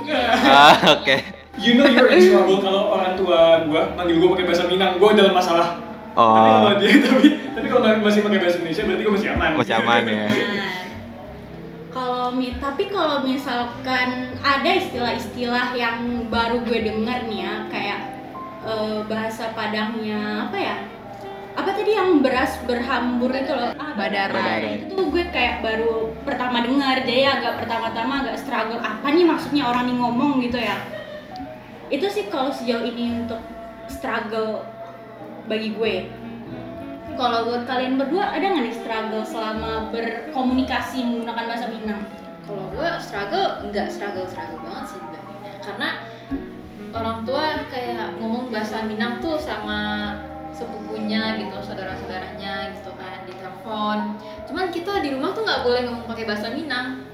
Ah, 0.48 0.74
oke. 0.98 1.39
You 1.60 1.76
know 1.76 1.84
you're 1.84 2.08
in 2.08 2.24
trouble 2.24 2.58
kalau 2.58 2.96
orang 2.96 3.12
tua 3.14 3.68
gua 3.68 3.92
manggil 3.92 4.16
gua 4.16 4.32
pakai 4.32 4.46
bahasa 4.48 4.64
Minang, 4.64 4.96
gua 4.96 5.12
dalam 5.12 5.36
masalah. 5.36 5.76
Oh. 6.16 6.32
Tapi 6.32 6.50
kalau 6.50 6.74
dia 6.80 6.90
tapi 7.04 7.26
tapi 7.52 7.66
kalau 7.68 7.84
masih 8.00 8.20
pakai 8.24 8.38
bahasa 8.40 8.56
Indonesia 8.58 8.82
berarti 8.88 9.02
gua 9.04 9.14
masih 9.14 9.28
aman. 9.36 9.50
Masih 9.60 9.74
aman 9.76 10.02
ya. 10.08 10.24
Nah, 10.24 10.80
kalau 11.90 12.24
mi- 12.32 12.56
tapi 12.56 12.84
kalau 12.88 13.20
misalkan 13.20 14.08
ada 14.40 14.70
istilah-istilah 14.72 15.74
yang 15.74 15.96
baru 16.30 16.62
gue 16.62 16.86
denger 16.86 17.26
nih 17.26 17.40
ya, 17.42 17.54
kayak 17.66 18.00
eh, 18.62 18.98
bahasa 19.04 19.50
Padangnya 19.52 20.48
apa 20.48 20.56
ya? 20.56 20.76
Apa 21.50 21.74
tadi 21.74 21.92
yang 21.92 22.22
beras 22.22 22.62
berhambur 22.62 23.34
itu 23.34 23.50
loh? 23.50 23.74
Ah, 23.74 23.92
Badarai. 23.98 24.86
Itu 24.86 25.02
gue 25.10 25.24
kayak 25.28 25.60
baru 25.60 26.14
pertama 26.22 26.62
dengar, 26.62 27.02
jadi 27.02 27.36
agak 27.36 27.66
pertama-tama 27.66 28.22
agak 28.22 28.38
struggle. 28.38 28.78
Apa 28.78 29.10
nih 29.10 29.26
maksudnya 29.26 29.66
orang 29.66 29.90
nih 29.90 29.96
ngomong 29.98 30.38
gitu 30.40 30.62
ya? 30.62 30.78
Itu 31.90 32.06
sih 32.06 32.30
kalau 32.30 32.54
sejauh 32.54 32.86
ini 32.86 33.26
untuk 33.26 33.42
struggle 33.90 34.62
bagi 35.50 35.74
gue 35.74 35.94
kalau 37.18 37.50
buat 37.50 37.66
kalian 37.66 37.98
berdua 37.98 38.32
ada 38.32 38.54
nggak 38.54 38.70
nih 38.70 38.76
struggle 38.78 39.26
selama 39.26 39.90
berkomunikasi 39.90 41.02
menggunakan 41.02 41.44
bahasa 41.50 41.66
Minang? 41.66 42.00
kalau 42.46 42.64
gue 42.70 42.88
struggle 43.02 43.46
nggak 43.70 43.86
struggle 43.90 44.26
struggle 44.30 44.62
banget 44.62 44.84
sih 44.94 44.98
sebenarnya 45.02 45.52
karena 45.62 45.88
orang 46.94 47.18
tua 47.26 47.66
kayak 47.66 48.14
ngomong 48.22 48.54
bahasa 48.54 48.86
Minang 48.86 49.18
tuh 49.18 49.36
sama 49.42 50.14
sepupunya 50.54 51.38
gitu 51.38 51.58
saudara-saudaranya 51.62 52.74
gitu 52.78 52.90
kan 52.94 53.18
di 53.26 53.34
telepon 53.38 53.98
cuman 54.46 54.66
kita 54.70 54.92
di 55.02 55.08
rumah 55.14 55.30
tuh 55.34 55.42
nggak 55.46 55.62
boleh 55.66 55.80
ngomong 55.90 56.06
pakai 56.06 56.24
bahasa 56.30 56.48
Minang 56.54 57.10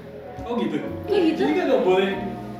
Oh 0.47 0.55
gitu. 0.63 0.79
Kayak 1.09 1.21
gitu? 1.33 1.43
Jadi 1.43 1.59
nggak 1.59 1.83
boleh. 1.83 2.13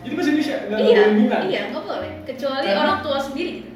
Jadi 0.07 0.13
bahasa 0.15 0.29
Indonesia 0.29 0.55
nggak 0.61 0.79
iya 0.79 0.87
boleh 0.95 1.11
Minang. 1.13 1.43
iya 1.45 1.61
nggak 1.67 1.83
boleh 1.83 2.11
kecuali 2.23 2.63
Karena- 2.63 2.81
orang 2.81 2.97
tua 3.01 3.17
sendiri 3.19 3.51
gitu. 3.57 3.71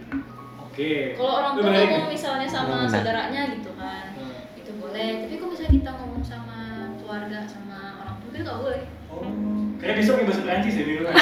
Oke. 0.63 0.91
kalau 1.13 1.33
orang 1.35 1.51
tua 1.53 1.63
ngomong 1.67 1.91
nih. 2.01 2.09
misalnya 2.09 2.47
sama 2.47 2.75
Benar. 2.79 2.89
saudaranya 2.89 3.41
gitu 3.51 3.71
kan 3.75 4.03
Hmm. 4.13 4.31
itu 4.55 4.71
boleh 4.73 5.09
tapi 5.19 5.33
kalau 5.35 5.51
misalnya 5.51 5.73
kita 5.73 5.91
ngomong 5.93 6.23
sama 6.23 6.57
keluarga 6.95 7.39
sama 7.43 7.79
orang 7.99 8.15
tua 8.17 8.29
itu 8.29 8.39
nggak 8.41 8.59
boleh 8.61 8.83
Oh, 9.11 9.27
kayak 9.75 9.95
besok 9.97 10.13
pakai 10.15 10.25
bahasa 10.25 10.41
Perancis 10.41 10.71
ya 10.73 10.83
di 10.85 10.93
rumah. 10.95 11.11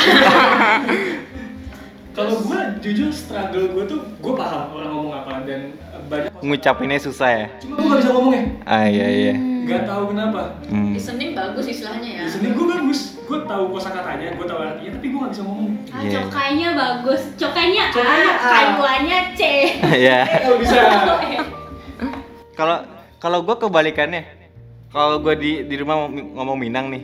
Kalau 2.11 2.35
gue 2.37 2.59
jujur 2.79 3.09
struggle 3.09 3.65
gue 3.71 3.83
tuh 3.87 3.99
gue 4.13 4.33
paham 4.35 4.63
orang 4.71 4.91
ngomong 4.91 5.13
apa 5.15 5.31
dan 5.43 5.73
banyak 6.05 6.29
Ngucapinnya 6.37 6.99
susah 6.99 7.29
ya. 7.31 7.47
Cuma 7.57 7.73
gue 7.75 7.85
gak 7.87 7.99
bisa 7.99 8.11
ngomongnya. 8.11 8.43
Ah 8.63 8.85
iya 8.85 9.07
iya. 9.07 9.33
Gak 9.65 9.83
tahu 9.83 10.03
kenapa. 10.09 10.41
Hmm. 10.65 10.91
listening 10.91 11.31
bagus 11.31 11.65
istilahnya 11.65 12.11
ya 12.13 12.23
sini 12.25 12.51
gue 12.51 12.65
bagus, 12.65 12.99
gue 13.19 13.39
tahu 13.41 13.63
kosakatanya, 13.69 14.33
gue 14.33 14.45
tahu 14.45 14.59
artinya, 14.59 14.91
tapi 14.93 15.05
gue 15.07 15.19
gak 15.19 15.31
bisa 15.31 15.43
ngomong. 15.43 15.67
Ah, 15.87 15.99
Iya. 15.99 16.11
cokainya 16.15 16.69
bagus, 16.73 17.21
cokainya 17.35 17.83
Cokainya 17.89 18.31
A, 18.31 18.49
A. 18.77 19.19
C. 19.31 19.41
Iya. 20.01 20.19
Kalau 20.39 20.57
bisa. 20.57 20.79
Kalau 22.53 22.77
kalau 23.17 23.39
gue 23.41 23.55
kebalikannya. 23.57 24.23
Kalau 24.89 25.19
gue 25.19 25.33
di 25.35 25.51
di 25.63 25.75
rumah 25.75 26.01
ngom- 26.01 26.33
ngomong 26.33 26.57
Minang 26.57 26.89
nih. 26.89 27.03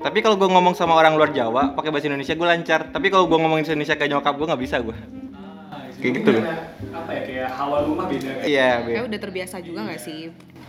Tapi 0.00 0.18
kalau 0.18 0.34
gue 0.34 0.48
ngomong 0.48 0.72
sama 0.72 0.94
orang 0.94 1.12
luar 1.12 1.30
Jawa 1.30 1.72
pakai 1.72 1.88
bahasa 1.88 2.08
Indonesia 2.08 2.32
gue 2.32 2.48
lancar. 2.48 2.88
Tapi 2.88 3.06
kalau 3.06 3.24
gue 3.24 3.38
ngomong 3.38 3.60
Indonesia 3.60 3.94
kayak 3.94 4.10
nyokap 4.10 4.34
gue 4.34 4.46
nggak 4.46 4.62
bisa 4.62 4.76
gue. 4.80 4.96
Ah, 5.30 5.86
Kayak 5.92 5.94
mungkin 5.94 6.12
gitu 6.16 6.30
loh. 6.32 6.44
Apa 6.90 7.10
ya 7.12 7.22
kayak 7.22 7.48
hawa 7.52 7.76
rumah 7.84 8.06
beda 8.08 8.30
kan? 8.34 8.44
Iya. 8.44 8.70
Kayak 8.82 8.98
Be. 8.98 9.06
udah 9.06 9.20
terbiasa 9.20 9.56
juga 9.60 9.80
nggak 9.86 10.00
sih? 10.00 10.20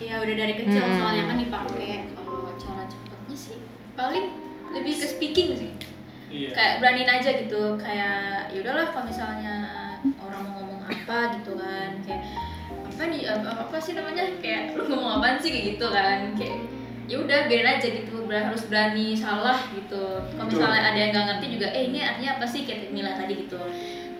Iya 0.02 0.16
udah 0.18 0.36
dari 0.36 0.54
kecil 0.58 0.82
Hmm. 0.82 0.98
soalnya 0.98 1.24
kan 1.30 1.38
dipakai. 1.38 2.10
kalau 2.18 2.50
cara 2.58 2.84
cepatnya 2.90 3.38
sih. 3.38 3.58
Paling 3.94 4.26
lebih 4.74 4.94
ke 4.98 5.06
speaking 5.08 5.50
sih. 5.54 5.72
Iya. 6.32 6.56
kayak 6.56 6.74
beraniin 6.80 7.12
aja 7.12 7.30
gitu 7.44 7.76
kayak 7.76 8.48
yaudahlah 8.56 8.88
kalau 8.96 9.04
misalnya 9.04 9.56
orang 10.16 10.48
mau 10.48 10.64
ngomong 10.64 10.82
apa 10.88 11.36
gitu 11.38 11.60
kan. 11.60 11.92
Kayak 12.08 12.24
apa 12.88 13.04
nih 13.12 13.22
apa, 13.28 13.50
apa 13.68 13.78
sih 13.78 13.94
namanya? 13.94 14.24
Kayak 14.40 14.80
lu 14.80 14.88
ngomong 14.88 15.20
apaan 15.20 15.38
sih? 15.44 15.52
Kayak 15.52 15.66
gitu 15.76 15.86
kan. 15.92 16.32
Kayak 16.40 16.58
ya 17.12 17.20
udah 17.20 17.40
biarin 17.52 17.68
aja 17.68 17.88
gitu 17.92 18.16
harus 18.32 18.64
berani 18.72 19.12
salah 19.12 19.60
gitu. 19.76 20.24
Kalau 20.24 20.48
misalnya 20.48 20.82
ada 20.88 20.96
yang 20.96 21.12
nggak 21.12 21.26
ngerti 21.36 21.46
juga 21.60 21.68
eh 21.76 21.84
ini 21.92 22.00
artinya 22.00 22.40
apa 22.40 22.46
sih? 22.48 22.64
Kayak 22.64 22.96
Mila 22.96 23.12
tadi 23.12 23.34
gitu. 23.36 23.60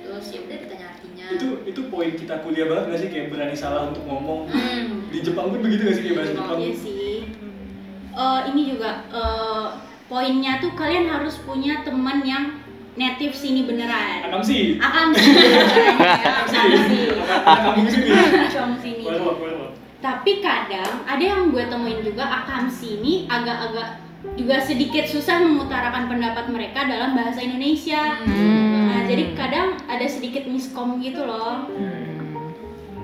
Terus 0.04 0.26
ya 0.36 0.40
udah 0.44 0.58
ditanya 0.68 0.86
artinya. 0.92 1.28
Itu 1.32 1.48
itu 1.64 1.82
poin 1.88 2.12
kita 2.12 2.44
kuliah 2.44 2.68
banget 2.68 2.84
gak 2.92 3.00
sih? 3.08 3.10
Kayak 3.16 3.28
berani 3.32 3.56
salah 3.56 3.88
untuk 3.88 4.04
ngomong. 4.04 4.52
hmm. 4.52 5.01
Di 5.12 5.20
Jepang 5.20 5.52
pun 5.52 5.60
begitu 5.60 5.82
gak 5.86 5.96
sih 6.00 6.04
kayak 6.08 6.16
bahasa 6.18 6.34
Jepang? 6.34 6.58
Iya 6.58 6.74
sih. 6.80 7.16
Eh, 8.12 8.40
ini 8.52 8.62
juga 8.76 8.92
eh, 9.12 9.68
poinnya 10.08 10.60
tuh 10.64 10.72
kalian 10.76 11.08
harus 11.12 11.40
punya 11.44 11.84
teman 11.84 12.24
yang 12.24 12.64
native 12.96 13.36
sini 13.36 13.64
beneran. 13.68 14.24
Akam 14.28 14.44
sih. 14.44 14.80
Akam 14.80 15.16
sih. 15.16 15.32
Akam 16.24 16.46
sih. 16.48 17.08
Akam 17.44 17.76
sini. 17.88 18.10
Akam 18.48 18.72
sini. 18.80 19.06
Tapi 20.02 20.32
kadang 20.42 21.06
ada 21.06 21.22
yang 21.24 21.54
gue 21.54 21.64
temuin 21.70 22.02
juga 22.02 22.26
akam 22.26 22.68
sini 22.68 23.30
agak-agak 23.30 24.02
juga 24.34 24.58
sedikit 24.62 25.06
susah 25.06 25.42
mengutarakan 25.42 26.10
pendapat 26.10 26.46
mereka 26.50 26.90
dalam 26.90 27.14
bahasa 27.14 27.42
Indonesia. 27.42 28.22
Hmm. 28.26 28.92
Nah, 28.92 29.02
jadi 29.06 29.34
kadang 29.34 29.78
ada 29.86 30.06
sedikit 30.06 30.46
miskom 30.50 31.02
gitu 31.02 31.26
loh. 31.26 31.70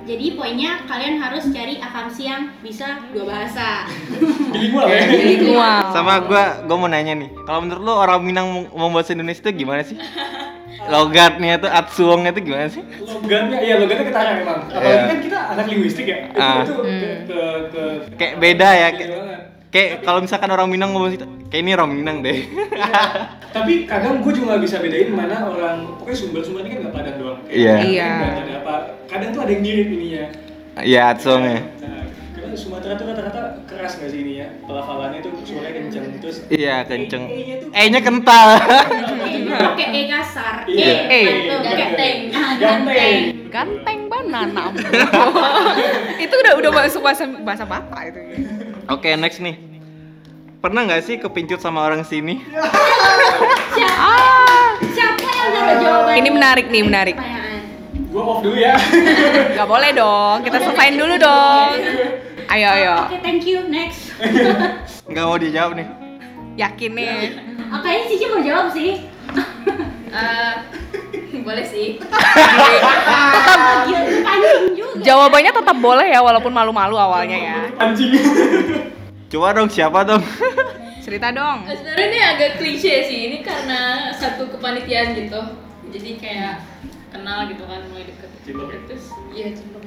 Jadi 0.08 0.26
poinnya 0.34 0.88
kalian 0.88 1.20
harus 1.20 1.52
cari 1.52 1.76
akamsi 1.78 2.24
yang 2.24 2.56
bisa 2.58 3.04
dua 3.12 3.28
bahasa. 3.28 3.84
Bilingual 4.56 4.88
ya. 4.88 5.04
Bilingual. 5.06 5.80
Sama 5.92 6.24
gue 6.24 6.44
gue 6.64 6.78
mau 6.78 6.88
nanya 6.88 7.14
nih. 7.14 7.30
Kalau 7.44 7.60
menurut 7.60 7.84
lo 7.84 7.94
orang 7.98 8.24
Minang 8.24 8.48
mau- 8.72 8.88
bahasa 8.88 9.12
Indonesia 9.12 9.44
itu 9.44 9.52
gimana 9.58 9.84
sih? 9.84 10.00
Logatnya 10.88 11.60
tuh, 11.60 11.68
atsuongnya 11.68 12.32
tuh 12.32 12.40
gimana 12.40 12.72
sih? 12.72 12.80
Logatnya, 13.02 13.60
iya 13.60 13.76
logatnya 13.76 14.06
ketara 14.08 14.30
memang. 14.40 14.60
Apalagi 14.66 14.88
Iya. 14.88 15.04
kan 15.04 15.18
kita 15.20 15.40
anak 15.52 15.66
linguistik 15.68 16.06
ya. 16.08 16.18
Itu, 16.26 16.40
Ah. 16.40 16.64
itu 16.64 16.72
ke, 16.72 16.82
Hmm. 16.82 17.18
ke, 17.28 17.40
ke, 17.68 17.84
Kayak 18.16 18.34
beda 18.40 18.70
ya. 18.72 18.88
Kayak, 18.90 19.10
banget. 19.12 19.42
Kayak 19.68 20.02
kalau 20.02 20.20
misalkan 20.20 20.50
orang 20.50 20.68
Minang 20.68 20.96
ngomong 20.96 21.12
situ, 21.12 21.26
kayak 21.48 21.62
ini 21.62 21.72
orang 21.76 21.90
Minang 21.92 22.18
deh. 22.22 22.38
Tapi 23.56 23.90
kadang 23.90 24.22
gue 24.22 24.32
juga 24.32 24.56
gak 24.56 24.64
bisa 24.64 24.78
bedain 24.80 25.10
mana 25.10 25.44
orang, 25.44 25.78
pokoknya 25.98 26.18
sumber-sumber 26.18 26.62
ini 26.64 26.70
kan 26.72 26.80
gak 26.88 26.96
padang 26.96 27.16
doang. 27.18 27.40
Iya. 27.48 27.76
Iya. 27.82 28.12
Ada 28.44 28.54
apa. 28.62 28.74
Kadang 29.08 29.30
tuh 29.34 29.42
ada 29.44 29.52
yang 29.52 29.64
mirip 29.64 29.88
ininya. 29.90 30.26
Iya, 30.78 31.02
atsuongnya. 31.10 31.60
Nah, 31.82 32.06
karena 32.38 32.54
Sumatera 32.54 32.94
tuh 32.94 33.06
rata-rata 33.10 33.42
keras 33.66 33.98
gak 33.98 34.10
sih 34.14 34.20
ini 34.22 34.34
ya? 34.40 34.48
Pelafalannya 34.62 35.20
tuh 35.26 35.32
suaranya 35.42 35.74
kencang 35.74 36.06
terus. 36.22 36.38
Iya, 36.48 36.76
kenceng. 36.86 37.24
E-nya 37.28 37.56
tuh 37.58 37.70
E-nya 37.74 38.00
kental. 38.00 38.48
Pakai 39.48 39.88
e 39.90 40.02
kasar. 40.06 40.56
Iya. 40.70 40.94
E, 41.10 41.18
Eh. 41.18 41.26
atau 41.50 41.58
Ganteng. 41.66 42.18
Ah, 42.30 42.52
Ganteng. 42.62 43.18
Ganteng 43.50 44.00
banana. 44.06 44.64
itu 46.24 46.36
udah 46.36 46.54
udah 46.62 46.72
masuk 46.76 47.02
bahasa 47.02 47.24
bahasa 47.42 47.66
bapak 47.66 48.02
itu. 48.14 48.22
Oke, 48.88 49.12
next 49.16 49.44
nih. 49.44 49.60
Pernah 50.58 50.88
nggak 50.88 51.04
sih 51.04 51.16
kepincut 51.20 51.60
sama 51.60 51.84
orang 51.84 52.02
sini? 52.02 52.40
Siapa? 53.76 54.16
Siapa 54.90 55.28
yang 55.28 55.50
taruh 55.52 55.76
jawaban? 55.84 56.14
Ini 56.18 56.30
menarik 56.32 56.66
nih, 56.68 56.84
menarik. 56.84 57.16
Gue 58.08 58.24
off 58.24 58.40
dulu 58.40 58.56
ya. 58.56 58.80
Gak 59.54 59.68
boleh 59.68 59.92
dong, 59.92 60.42
kita 60.42 60.58
selesain 60.58 60.96
dulu 60.96 61.20
dong. 61.20 61.70
Ayo 62.48 62.68
ayo, 62.74 62.96
Oke, 63.06 63.20
thank 63.20 63.44
you. 63.44 63.60
Next. 63.68 64.16
Nggak 65.12 65.26
mau 65.28 65.36
dijawab 65.36 65.76
nih. 65.76 65.88
yakin 66.58 66.92
nih. 66.96 67.38
Ah, 67.70 67.84
kayaknya 67.84 68.06
Cici 68.08 68.26
mau 68.32 68.42
jawab 68.42 68.68
sih. 68.72 69.04
Eh, 70.08 70.54
boleh 71.44 71.66
sih 71.68 72.00
Tetap 72.02 73.80
juga. 73.86 74.00
Jawabannya 75.04 75.52
tetap 75.54 75.78
boleh 75.78 76.08
ya, 76.10 76.20
walaupun 76.22 76.54
malu-malu 76.54 76.96
awalnya 76.98 77.38
ya. 77.38 77.58
Anjing. 77.82 78.14
Coba 79.28 79.54
dong, 79.54 79.68
siapa 79.68 80.08
dong? 80.08 80.24
Cerita 81.04 81.32
dong. 81.32 81.64
Eh, 81.68 81.76
sebenarnya 81.76 82.06
ini 82.08 82.20
agak 82.20 82.52
klise 82.60 83.08
sih 83.08 83.20
ini 83.32 83.38
karena 83.40 84.12
satu 84.12 84.52
kepanitiaan 84.52 85.16
gitu 85.16 85.40
jadi 85.92 86.12
kayak 86.20 86.56
kenal 87.12 87.48
gitu 87.48 87.64
kan 87.64 87.80
mulai 87.92 88.06
deket 88.08 88.30
Cinlok 88.44 88.70
ya? 88.72 88.80
terus 88.88 89.06
iya 89.32 89.48
cinlok 89.56 89.84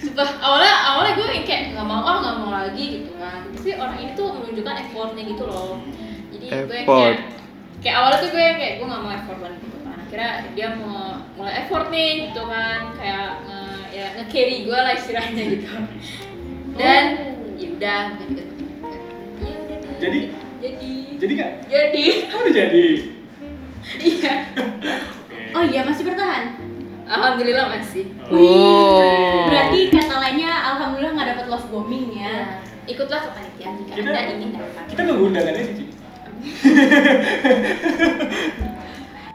Sumpah, 0.00 0.28
awalnya 0.40 0.74
awalnya 0.88 1.12
gue 1.20 1.26
kayak 1.44 1.76
nggak 1.76 1.86
mau 1.86 2.00
ah 2.00 2.16
nggak 2.24 2.36
mau 2.40 2.50
lagi 2.54 2.84
gitu 3.02 3.12
kan 3.20 3.44
tapi 3.52 3.70
orang 3.76 3.98
ini 4.00 4.12
tuh 4.16 4.28
menunjukkan 4.40 4.76
effortnya 4.88 5.22
gitu 5.28 5.44
loh 5.44 5.76
jadi 6.32 6.46
gue 6.48 6.76
Effort. 6.84 6.88
kayak 6.88 7.16
kayak 7.84 7.96
awalnya 8.00 8.18
tuh 8.24 8.30
gue 8.32 8.46
kayak 8.56 8.72
gue 8.80 8.86
nggak 8.88 9.02
mau 9.04 9.12
effort 9.12 9.38
banget 9.38 9.58
gitu 9.68 9.78
kan 9.84 9.96
akhirnya 10.00 10.32
dia 10.56 10.68
mau 10.80 11.00
mulai 11.36 11.54
effort 11.60 11.86
nih 11.92 12.10
gitu 12.30 12.42
kan 12.48 12.80
kayak 12.96 13.28
nge, 13.44 13.57
ya 13.98 14.14
nge 14.14 14.24
carry 14.30 14.56
gue 14.62 14.78
lah 14.78 14.94
istilahnya 14.94 15.42
gitu 15.50 15.66
dan 16.78 17.04
ya 17.58 17.66
udah 17.74 17.98
bukan 18.14 18.28
deket 18.30 18.46
ya 19.42 19.54
udah 19.58 19.76
deh. 19.82 19.90
Jadi? 19.98 20.20
jadi 20.62 20.90
Jadi 21.18 21.32
nggak? 21.34 21.52
Jadi, 21.66 22.04
Oh 22.30 22.38
udah 22.38 22.54
jadi. 22.54 22.86
iya. 23.98 24.34
Oh 25.50 25.64
iya 25.64 25.80
masih 25.82 26.04
bertahan. 26.06 26.44
Alhamdulillah 27.08 27.66
masih. 27.72 28.04
Oh. 28.30 29.48
Berarti 29.48 29.88
kata 29.90 30.14
lainnya 30.14 30.52
alhamdulillah 30.68 31.12
nggak 31.16 31.28
dapat 31.34 31.46
love 31.48 31.66
bombing 31.68 32.12
ya. 32.14 32.22
Ya, 32.22 32.36
ikutlah 32.86 33.20
kepanitiaan 33.26 33.74
jika 33.80 33.92
Kita- 33.96 34.12
anda 34.14 34.22
ingin 34.30 34.50
dapat. 34.54 34.82
Kita 34.86 35.00
nunggu 35.02 35.24
undangannya 35.26 35.62
sih. 35.66 35.86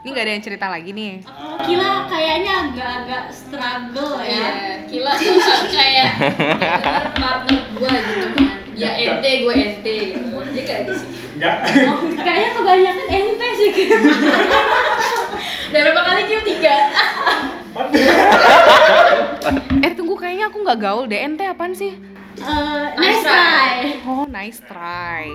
Ini 0.04 0.12
nggak 0.12 0.26
ada 0.28 0.34
yang 0.36 0.44
cerita 0.44 0.66
lagi 0.68 0.92
nih. 0.92 1.24
Kila 1.64 2.04
kayaknya 2.12 2.52
agak-agak 2.68 3.24
struggle 3.32 4.20
ya. 4.20 4.84
kila 4.84 5.16
tuh 5.16 5.64
kayak 5.72 6.12
partner 7.16 7.60
gua 7.72 7.88
gitu 7.88 8.26
kan. 8.36 8.48
Ya 8.76 8.90
ente, 9.00 9.48
gue 9.48 9.54
ente 9.56 9.92
gitu. 10.12 10.20
Jadi 10.28 10.60
kayak 10.60 10.92
sini. 10.92 11.16
Enggak. 11.40 11.56
Oh, 11.88 12.04
kayaknya 12.20 12.50
kebanyakan 12.52 13.06
ente 13.16 13.48
sih. 13.56 13.70
Udah 15.72 15.80
berapa 15.88 16.02
kali 16.04 16.22
kill 16.28 16.42
tiga? 16.52 16.76
Eh 19.88 19.92
tunggu 19.96 20.20
kayaknya 20.20 20.52
aku 20.52 20.68
nggak 20.68 20.78
gaul 20.84 21.08
deh. 21.08 21.16
Ente 21.16 21.48
apaan 21.48 21.72
sih? 21.72 21.96
Eh, 22.44 22.86
Nice 23.00 23.24
nice 23.24 23.24
try. 23.24 23.76
Oh 24.04 24.28
nice 24.28 24.60
try. 24.68 25.32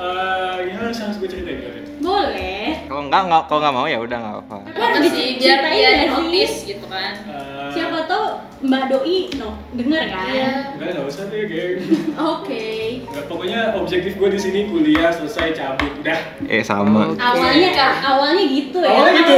Eh, 0.00 0.56
ini 0.64 0.72
harus 0.80 0.96
harus 0.96 1.20
gue 1.20 1.28
ceritain 1.28 1.60
nggak, 1.60 1.72
Ren? 1.76 1.84
Boleh. 2.00 2.88
Kalau 2.88 3.02
nggak 3.12 3.22
nggak 3.28 3.42
kalau 3.52 3.60
nggak 3.60 3.74
mau 3.76 3.84
ya 3.84 3.98
udah 4.00 4.16
nggak 4.16 4.36
apa. 4.48 4.56
Tapi 4.64 4.80
harus 4.80 5.12
sih 5.12 5.26
biar 5.36 5.60
dia 5.68 5.90
notice 6.08 6.56
gitu 6.64 6.86
kan. 6.88 7.12
Eh, 7.28 7.68
Siapa 7.76 8.08
tahu 8.08 8.24
Mbak 8.64 8.82
Doi 8.88 9.28
no 9.36 9.60
denger 9.76 10.08
kan? 10.08 10.24
Iya. 10.32 10.52
Enggak, 10.72 10.88
nggak 10.96 11.04
usah 11.04 11.24
deh, 11.28 11.44
geng. 11.44 11.84
Oke. 12.16 12.64
Nggak, 13.12 13.24
pokoknya 13.28 13.60
objektif 13.76 14.16
gue 14.16 14.28
di 14.32 14.40
sini 14.40 14.60
kuliah 14.72 15.12
selesai 15.12 15.52
cabut 15.52 15.92
udah. 16.00 16.18
Eh 16.48 16.64
sama. 16.64 17.12
Oke. 17.12 17.20
Awalnya 17.20 17.68
awalnya 18.00 18.44
gitu 18.48 18.80
ya. 18.80 18.88
Awalnya 18.96 19.12
gitu. 19.20 19.36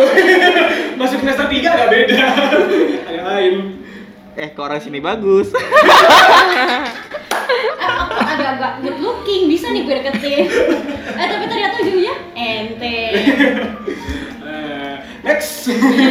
Masuk 1.02 1.18
semester 1.26 1.50
3 1.50 1.58
nggak 1.58 1.90
beda. 1.90 2.22
Ada 3.10 3.20
lain. 3.34 3.54
Eh 4.38 4.48
ke 4.54 4.60
orang 4.62 4.78
sini 4.78 5.02
bagus. 5.02 5.50
Aku 7.82 8.14
agak-agak 8.14 8.72
bisa 9.49 9.66
nih 9.72 9.83
gue 9.85 9.97
deketin. 10.01 10.47
eh 11.20 11.26
tapi 11.28 11.45
ternyata 11.49 11.74
ujungnya 11.80 12.14
ente. 12.37 13.01
Eh, 14.43 14.95
next. 15.24 15.70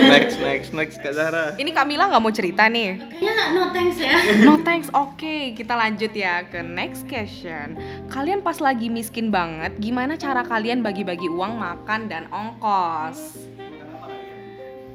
next 0.10 0.36
next 0.40 0.70
next 0.74 0.96
Kak 1.04 1.14
Zahra. 1.14 1.54
Ini 1.60 1.72
Kamila 1.76 2.10
nggak 2.10 2.24
mau 2.24 2.34
cerita 2.34 2.66
nih. 2.66 2.98
Kayaknya 3.22 3.46
no 3.54 3.64
thanks 3.70 3.98
ya. 4.02 4.16
No 4.42 4.54
thanks, 4.62 4.88
oke 4.92 5.54
kita 5.54 5.74
lanjut 5.78 6.12
ya 6.16 6.42
ke 6.48 6.64
next 6.64 7.06
question 7.06 7.78
Kalian 8.10 8.42
pas 8.42 8.58
lagi 8.58 8.90
miskin 8.90 9.30
banget, 9.30 9.76
gimana 9.78 10.18
cara 10.18 10.42
kalian 10.42 10.82
bagi-bagi 10.82 11.30
uang 11.30 11.60
makan 11.60 12.10
dan 12.10 12.26
ongkos? 12.32 13.38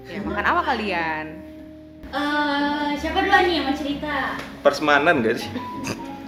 Ya 0.07 0.22
makan 0.22 0.45
apa 0.47 0.62
kalian? 0.74 1.47
Eh, 2.14 2.91
siapa 3.03 3.18
duluan 3.18 3.45
nih 3.51 3.55
yang 3.59 3.66
mau 3.66 3.74
cerita? 3.74 4.39
Persemanan 4.62 5.27
gak 5.27 5.43
sih? 5.43 5.51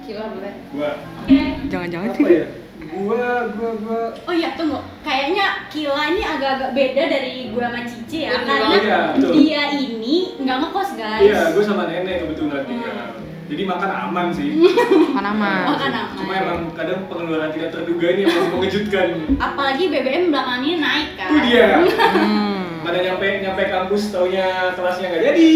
Kila 0.08 0.24
boleh. 0.32 0.52
Gua 0.72 0.90
Oke. 1.20 1.40
Jangan-jangan 1.68 2.08
apa 2.10 2.28
ya? 2.32 2.46
Gua 2.88 3.24
gua 3.52 3.70
gua 3.76 4.00
Oh 4.24 4.32
iya 4.32 4.56
tunggu, 4.56 4.80
kayaknya 5.04 5.46
Kila 5.68 6.02
ini 6.08 6.22
agak-agak 6.24 6.70
beda 6.72 7.02
dari 7.06 7.52
gue 7.52 7.60
sama 7.60 7.80
Cici 7.84 8.18
ya 8.24 8.30
Betul. 8.32 8.48
Karena 8.48 8.68
Iya, 8.72 8.98
betul. 9.12 9.32
dia 9.36 9.62
ini 9.70 10.16
nggak 10.40 10.56
ngekos 10.58 10.90
guys 10.96 11.20
Iya, 11.22 11.40
gue 11.52 11.62
sama 11.62 11.82
nenek 11.84 12.16
kebetulan 12.24 12.62
juga. 12.64 12.92
Jadi 13.48 13.62
makan 13.64 13.90
aman 13.90 14.26
sih. 14.30 14.50
makan 15.08 15.24
aman. 15.26 15.62
Makan 15.72 15.92
aman 15.94 16.16
Cuma 16.16 16.32
emang 16.34 16.60
kadang 16.72 17.00
pengeluaran 17.04 17.50
tidak 17.50 17.70
terduga 17.70 18.06
ini 18.08 18.20
yang 18.24 18.48
mengejutkan. 18.50 19.08
Apalagi 19.36 19.84
BBM 19.88 20.24
belakangan 20.28 20.60
ini 20.62 20.76
naik 20.78 21.08
kan 21.14 21.28
Itu 21.28 21.38
dia. 21.44 21.68
Hmm. 22.18 22.84
Pada 22.84 22.98
nyampe 23.02 23.26
nyampe 23.42 23.62
kampus 23.66 24.02
taunya 24.08 24.48
kelasnya 24.72 25.06
nggak 25.10 25.24
jadi. 25.26 25.46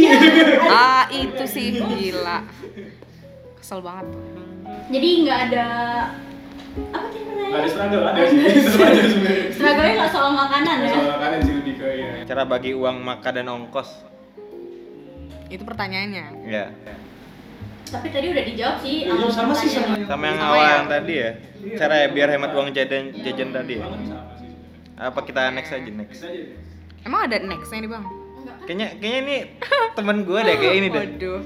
Ah 0.69 1.05
itu 1.09 1.45
sih 1.47 1.67
gila. 1.73 2.45
Kesel 3.57 3.79
banget. 3.79 4.11
Jadi 4.89 5.09
nggak 5.23 5.39
ada 5.47 5.67
Apa 6.91 7.07
tadi 7.07 7.21
Nggak 7.23 7.59
ada 7.59 7.69
struggle 7.69 8.03
ada 8.03 8.21
sih. 8.31 8.39
Tetap 8.39 8.81
aja 8.83 9.03
sebenarnya. 9.05 9.45
Struggle-nya 9.53 9.95
nggak 9.95 10.11
soal 10.11 10.31
makanan 10.33 10.77
ya 10.79 10.89
Soal 10.91 11.09
makanan 11.11 11.39
sih 11.41 11.53
lebih 11.55 11.75
ke 11.77 11.87
ya. 11.91 12.11
Cara 12.25 12.43
bagi 12.45 12.71
uang 12.73 12.97
makan 12.99 13.33
dan 13.35 13.47
ongkos. 13.47 13.91
Itu 15.47 15.63
pertanyaannya. 15.63 16.25
Ya. 16.45 16.65
Tapi 17.85 18.09
tadi 18.09 18.33
udah 18.33 18.41
dijawab 18.43 18.77
sih 18.81 19.05
Iya, 19.05 19.13
awal 19.13 19.29
sama 19.29 19.53
sih 19.53 19.69
sama. 19.69 20.01
Sama 20.03 20.25
yang 20.27 20.39
Sama 20.39 20.49
awal 20.49 20.57
ya? 20.59 20.73
yang 20.73 20.87
tadi 20.89 21.13
ya. 21.15 21.31
Cara 21.77 21.95
ya 21.95 22.07
biar 22.09 22.29
hemat 22.31 22.51
uang 22.51 22.69
jajan 22.71 23.05
jajan 23.15 23.49
tadi 23.51 23.73
ya. 23.75 23.85
Sih. 23.85 24.49
Apa 24.95 25.21
kita 25.21 25.51
next 25.51 25.71
aja 25.71 25.85
next? 25.85 26.09
Next 26.11 26.25
aja 26.25 26.41
deh. 26.41 26.57
Emang 27.03 27.21
ada 27.27 27.37
nextnya 27.37 27.79
nih 27.81 27.91
bang? 27.91 28.05
Enggak? 28.07 28.57
Kayaknya 28.65 28.89
kayaknya 28.97 29.19
ini 29.21 29.37
teman 29.93 30.17
gue 30.23 30.41
deh 30.41 30.57
kayak 30.57 30.75
ini 30.75 30.89
deh. 30.89 31.05
Waduh. 31.11 31.41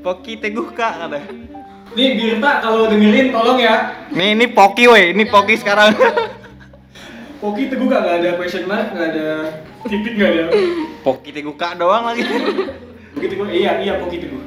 Poki 0.00 0.32
Teguh 0.36 0.68
Kak 0.70 0.94
kata. 1.00 1.18
Nih 1.90 2.08
Birta 2.14 2.62
kalau 2.62 2.86
dengerin 2.86 3.34
tolong 3.34 3.58
ya. 3.58 4.06
Nih 4.14 4.38
ini 4.38 4.46
Poki 4.46 4.86
weh, 4.86 5.10
ini 5.10 5.26
Poki 5.26 5.58
sekarang. 5.58 5.90
Poki 7.40 7.72
teguh 7.72 7.88
gak, 7.88 8.04
nggak 8.04 8.16
ada 8.20 8.30
question 8.36 8.68
mark, 8.68 8.92
nggak 8.92 9.08
ada 9.16 9.28
titik 9.88 10.12
nggak 10.12 10.30
ada. 10.30 10.44
Poki 11.00 11.30
Teguh 11.32 11.56
Kak 11.56 11.80
doang 11.80 12.04
lagi. 12.04 12.20
Poki 13.16 13.26
teguh, 13.32 13.48
iya 13.48 13.80
iya 13.80 13.96
Poki 13.96 14.20
teguh. 14.20 14.42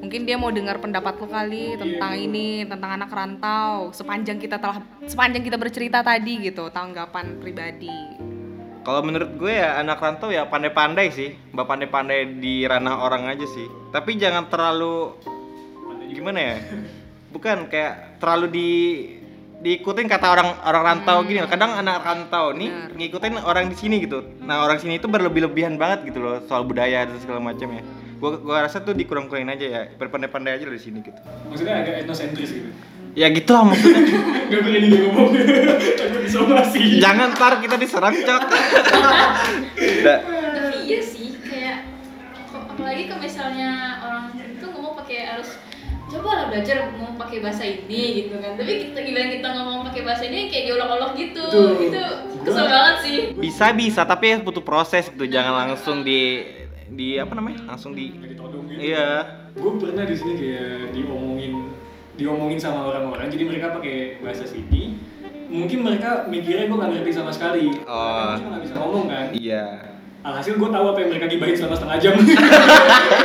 Mungkin 0.00 0.26
dia 0.26 0.38
mau 0.38 0.50
dengar 0.50 0.78
pendapat 0.78 1.22
lo 1.22 1.26
kali 1.26 1.74
tentang 1.78 2.14
Iya. 2.18 2.26
ini, 2.26 2.48
tentang 2.66 2.90
anak 2.98 3.10
rantau. 3.10 3.90
Sepanjang 3.94 4.38
kita 4.42 4.58
telah 4.58 4.82
sepanjang 5.06 5.42
kita 5.42 5.58
bercerita 5.58 6.02
tadi 6.02 6.50
gitu, 6.50 6.70
tanggapan 6.70 7.38
pribadi. 7.38 7.94
Kalau 8.80 9.04
menurut 9.04 9.36
gue 9.36 9.54
ya 9.54 9.76
anak 9.78 10.00
rantau 10.02 10.32
ya 10.32 10.48
pandai-pandai 10.48 11.12
sih, 11.12 11.36
mbak 11.52 11.66
pandai-pandai 11.68 12.40
di 12.42 12.64
ranah 12.64 13.06
orang 13.06 13.28
aja 13.28 13.44
sih. 13.44 13.66
Tapi 13.92 14.16
jangan 14.16 14.48
terlalu 14.50 15.14
gimana 16.12 16.38
ya? 16.38 16.56
Bukan 17.30 17.70
kayak 17.70 18.18
terlalu 18.18 18.46
di 18.50 18.68
diikutin 19.60 20.08
kata 20.08 20.26
orang 20.32 20.48
orang 20.64 20.82
rantau 20.82 21.20
gini. 21.28 21.44
loh. 21.44 21.50
Kadang 21.52 21.76
anak 21.76 22.00
rantau 22.00 22.56
nih 22.56 22.72
Bener. 22.72 22.96
ngikutin 22.96 23.34
orang 23.44 23.68
di 23.68 23.76
sini 23.76 23.96
gitu. 24.02 24.24
Nah 24.40 24.64
orang 24.64 24.80
sini 24.80 24.96
itu 24.96 25.06
berlebih-lebihan 25.06 25.76
banget 25.76 26.10
gitu 26.10 26.18
loh 26.24 26.40
soal 26.48 26.64
budaya 26.64 27.04
dan 27.04 27.16
segala 27.20 27.38
macam 27.44 27.68
ya. 27.76 27.82
Gua 28.20 28.36
gua 28.40 28.56
rasa 28.64 28.80
tuh 28.80 28.96
dikurang-kurangin 28.96 29.52
aja 29.52 29.66
ya. 29.68 29.80
Berpandai-pandai 30.00 30.56
aja 30.56 30.64
dari 30.64 30.80
sini 30.80 31.04
gitu. 31.04 31.20
Maksudnya 31.52 31.84
agak 31.84 31.94
etnosentris 32.04 32.50
gitu. 32.50 32.70
Ya 33.10 33.26
gitu 33.26 33.50
lah 33.50 33.66
maksudnya. 33.66 34.00
Gak 34.54 34.60
berani 34.62 34.86
dia 34.86 35.00
ngomong. 35.02 35.30
Takut 35.98 36.20
disomasi. 36.24 37.02
Jangan 37.02 37.34
ntar 37.34 37.58
kita 37.58 37.74
diserang 37.74 38.14
cok. 38.16 38.42
Udah. 39.76 40.18
Tapi 40.54 40.76
iya 40.86 41.00
sih 41.02 41.34
kayak 41.42 41.90
apalagi 42.54 43.10
kalau 43.10 43.22
misalnya 43.22 43.70
orang 44.06 44.24
itu 44.38 44.66
ngomong 44.70 44.94
pakai 45.04 45.18
harus 45.36 45.58
coba 46.10 46.30
lah 46.34 46.44
belajar 46.50 46.76
ngomong 46.90 47.14
pakai 47.14 47.38
bahasa 47.38 47.62
ini 47.62 48.02
gitu 48.26 48.34
kan. 48.42 48.58
Tapi 48.58 48.72
kita 48.90 48.98
gila 49.06 49.20
kita 49.30 49.48
ngomong 49.54 49.78
pakai 49.90 50.02
bahasa 50.02 50.22
ini 50.26 50.50
kayak 50.50 50.64
diolok-olok 50.66 51.12
gitu. 51.14 51.42
Tuh. 51.46 51.78
itu 51.78 52.02
kesel 52.42 52.66
banget 52.66 52.96
sih. 53.06 53.16
Bisa 53.38 53.66
bisa 53.70 54.02
tapi 54.02 54.42
butuh 54.42 54.64
proses 54.66 55.06
gitu. 55.08 55.24
Jangan 55.30 55.70
langsung 55.70 56.02
di 56.02 56.42
di 56.90 57.16
apa 57.16 57.32
namanya? 57.38 57.70
Langsung 57.70 57.94
di 57.94 58.10
gitu. 58.10 58.42
iya. 58.76 59.38
Gue 59.54 59.78
pernah 59.78 60.04
di 60.06 60.14
sini 60.18 60.34
kayak 60.34 60.94
diomongin 60.94 61.70
diomongin 62.18 62.58
sama 62.58 62.90
orang-orang. 62.90 63.30
Jadi 63.30 63.42
mereka 63.46 63.72
pakai 63.72 64.18
bahasa 64.20 64.44
sini 64.44 64.98
mungkin 65.50 65.82
mereka 65.82 66.30
mikirnya 66.30 66.70
gue 66.70 66.78
nggak 66.78 66.90
ngerti 66.98 67.10
sama 67.14 67.30
sekali. 67.34 67.74
Oh. 67.86 67.94
Karena 67.94 68.22
gue 68.26 68.38
cuma 68.38 68.50
nggak 68.54 68.64
bisa 68.66 68.74
ngomong 68.78 69.04
kan. 69.06 69.26
Iya 69.34 69.89
alhasil 70.20 70.60
gue 70.60 70.68
tahu 70.68 70.84
apa 70.92 70.98
yang 71.00 71.10
mereka 71.16 71.26
gibahin 71.32 71.56
selama 71.56 71.76
setengah 71.76 71.98
jam. 72.00 72.14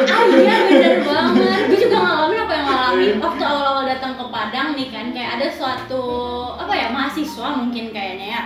Ah 0.06 0.24
iya 0.32 0.58
bener 0.70 0.96
banget. 1.04 1.62
Gue 1.68 1.80
juga 1.80 1.98
ngalamin 2.00 2.40
apa 2.40 2.54
yang 2.56 2.66
ngalamin. 2.68 3.14
Waktu 3.20 3.44
awal-awal 3.44 3.84
datang 3.84 4.14
ke 4.16 4.26
Padang 4.32 4.68
nih 4.76 4.88
kan 4.92 5.06
Kayak 5.12 5.32
ada 5.40 5.48
suatu 5.52 6.04
Apa 6.56 6.74
ya 6.74 6.88
mahasiswa 6.92 7.48
mungkin 7.58 7.92
kayaknya 7.92 8.28
ya. 8.32 8.42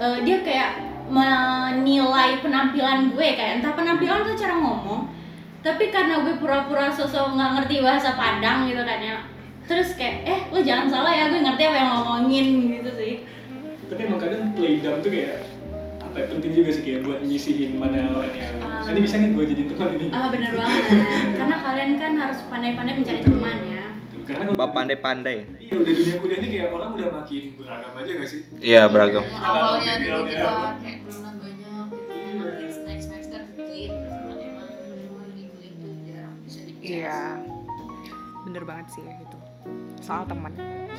Eh, 0.00 0.16
Dia 0.22 0.36
kayak 0.44 0.70
menilai 1.08 2.40
penampilan 2.40 3.12
gue 3.12 3.28
Kayak 3.34 3.60
entah 3.60 3.72
penampilan 3.72 4.24
atau 4.24 4.36
cara 4.36 4.54
ngomong 4.58 5.02
Tapi 5.64 5.84
karena 5.88 6.20
gue 6.24 6.34
pura-pura 6.38 6.92
sosok 6.92 7.34
nggak 7.34 7.50
ngerti 7.60 7.74
bahasa 7.80 8.14
Padang 8.14 8.68
gitu 8.68 8.82
kan 8.84 9.00
ya 9.00 9.16
Terus 9.64 9.96
kayak 9.96 10.28
eh 10.28 10.40
lo 10.52 10.60
jangan 10.60 10.92
salah 10.92 11.12
ya 11.12 11.32
gue 11.32 11.40
ngerti 11.40 11.62
apa 11.64 11.76
yang 11.80 11.90
ngomongin 11.96 12.46
gitu 12.68 12.90
sih. 13.00 13.14
Tapi 13.88 14.00
emang 14.04 14.20
kadang 14.20 14.52
play 14.52 14.76
dumb 14.84 15.00
tuh 15.00 15.08
kayak 15.08 15.40
apa 16.14 16.22
ya, 16.22 16.30
penting 16.30 16.52
juga 16.54 16.70
sih 16.70 16.82
kayak 16.82 17.00
buat 17.02 17.20
nyisihin 17.20 17.74
mana 17.74 18.06
orang 18.08 18.30
yang 18.32 18.54
Ah. 18.62 18.86
ini 18.86 19.02
bisa 19.02 19.18
nih 19.18 19.34
gue 19.34 19.44
jadiin 19.44 19.68
teman 19.68 19.88
ini. 19.92 20.06
Ah 20.08 20.30
bener 20.30 20.52
banget. 20.60 20.82
Karena 21.34 21.56
kalian 21.58 21.90
kan 21.98 22.12
harus 22.16 22.38
pandai-pandai 22.46 22.94
mencari 22.94 23.20
teman 23.20 23.58
ya. 23.66 23.84
Karena 24.24 24.42
kalau 24.48 24.68
pandai-pandai. 24.70 25.36
Iya 25.58 25.74
udah 25.74 25.92
dunia 25.92 26.16
kuliah 26.16 26.38
ini 26.38 26.48
kayak 26.48 26.68
orang 26.70 26.90
udah 26.94 27.08
makin 27.12 27.42
beragam 27.56 27.92
aja 27.92 28.10
gak 28.14 28.28
sih? 28.30 28.40
Iya 28.56 28.82
beragam. 28.86 29.24
Yang 29.24 29.42
awalnya 29.42 29.94
dulu 29.96 30.20
Background 30.22 30.30
kita 30.30 30.38
ya. 30.38 30.70
kayak 30.78 30.98
kenalan 31.02 31.34
banyak 31.34 31.86
gitu 31.90 32.38
makin 32.38 32.70
next 32.86 33.06
semester 33.10 33.40
dikit 33.50 33.90
emang 33.90 34.70
Iya. 36.80 37.20
Bener 38.44 38.62
banget 38.62 38.86
sih 38.88 39.02
itu. 39.02 39.33
Soal 40.04 40.28
teman. 40.28 40.52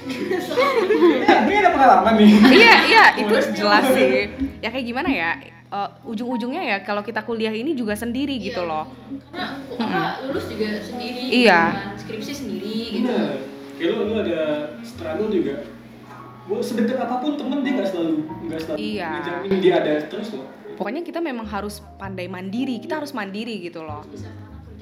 Ya, 0.06 1.36
ini 1.46 1.56
ada 1.56 1.70
pengalaman 1.72 2.14
nih. 2.18 2.30
iya, 2.52 2.74
iya, 2.84 3.06
itu 3.16 3.34
jelas 3.54 3.86
sih. 3.90 4.34
Ya 4.60 4.70
kayak 4.70 4.86
gimana 4.86 5.10
ya? 5.10 5.32
eh, 5.66 5.90
ujung-ujungnya 6.06 6.62
ya 6.62 6.78
kalau 6.82 7.02
kita 7.02 7.22
kuliah 7.22 7.52
ini 7.52 7.74
juga 7.74 7.94
sendiri 7.94 8.38
gitu 8.38 8.62
Iya. 8.62 8.70
loh. 8.70 8.86
Karena 9.26 9.46
kakak 9.76 10.14
lulus 10.24 10.46
juga 10.48 10.68
sendiri, 10.80 11.24
Iya. 11.44 11.62
skripsi 11.98 12.32
sendiri 12.32 12.76
gitu. 12.94 13.10
Bener. 13.10 13.30
Kayak 13.76 13.92
lu, 13.92 14.02
lu 14.06 14.14
ada 14.22 14.42
struggle 14.82 15.28
juga. 15.28 15.56
Gua 16.46 16.62
sedekat 16.62 17.02
apa 17.02 17.16
pun 17.18 17.34
temen 17.36 17.66
dia 17.66 17.74
nggak 17.76 17.90
selalu 17.90 18.14
nggak 18.46 18.60
selalu 18.62 18.78
Iya. 18.78 19.10
ngejamin 19.12 19.60
dia 19.60 19.74
ada 19.82 19.94
terus 20.06 20.30
loh. 20.32 20.46
Pokoknya 20.76 21.02
kita 21.02 21.20
memang 21.20 21.48
harus 21.48 21.80
pandai 21.98 22.28
mandiri, 22.28 22.78
kita 22.78 23.00
harus 23.00 23.12
mandiri 23.12 23.64
gitu 23.64 23.82
loh. 23.82 24.06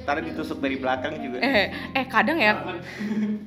Ntar 0.03 0.19
ditusuk 0.19 0.59
dari 0.59 0.75
belakang 0.75 1.15
juga. 1.23 1.39
Eh, 1.39 1.71
eh 1.95 2.05
kadang 2.11 2.35
ya, 2.35 2.59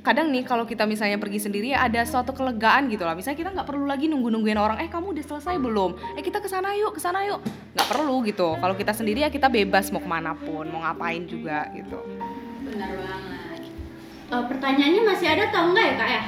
kadang 0.01 0.33
nih 0.33 0.41
kalau 0.49 0.65
kita 0.65 0.89
misalnya 0.89 1.21
pergi 1.21 1.45
sendiri 1.45 1.77
ya 1.77 1.85
ada 1.85 2.01
suatu 2.09 2.33
kelegaan 2.33 2.89
gitu 2.89 3.05
lah. 3.05 3.13
Misalnya 3.13 3.37
kita 3.37 3.51
nggak 3.53 3.69
perlu 3.69 3.85
lagi 3.85 4.09
nunggu-nungguin 4.09 4.57
orang, 4.57 4.81
eh 4.81 4.89
kamu 4.89 5.13
udah 5.13 5.25
selesai 5.25 5.61
belum? 5.61 6.17
Eh 6.17 6.25
kita 6.25 6.41
ke 6.41 6.49
sana 6.49 6.73
yuk, 6.73 6.97
ke 6.97 7.01
sana 7.05 7.29
yuk. 7.29 7.45
Nggak 7.77 7.89
perlu 7.93 8.25
gitu. 8.25 8.57
Kalau 8.57 8.73
kita 8.73 8.97
sendiri 8.97 9.21
ya 9.23 9.29
kita 9.29 9.53
bebas 9.53 9.93
mau 9.93 10.01
ke 10.01 10.09
mana 10.09 10.33
pun, 10.33 10.65
mau 10.73 10.81
ngapain 10.81 11.29
juga 11.29 11.69
gitu. 11.77 12.01
Benar 12.65 12.91
banget. 12.97 13.61
Eh, 14.27 14.45
pertanyaannya 14.49 15.03
masih 15.07 15.27
ada 15.29 15.43
atau 15.53 15.63
enggak 15.71 15.85
ya 15.87 15.95
kak 15.95 16.09
ya? 16.09 16.23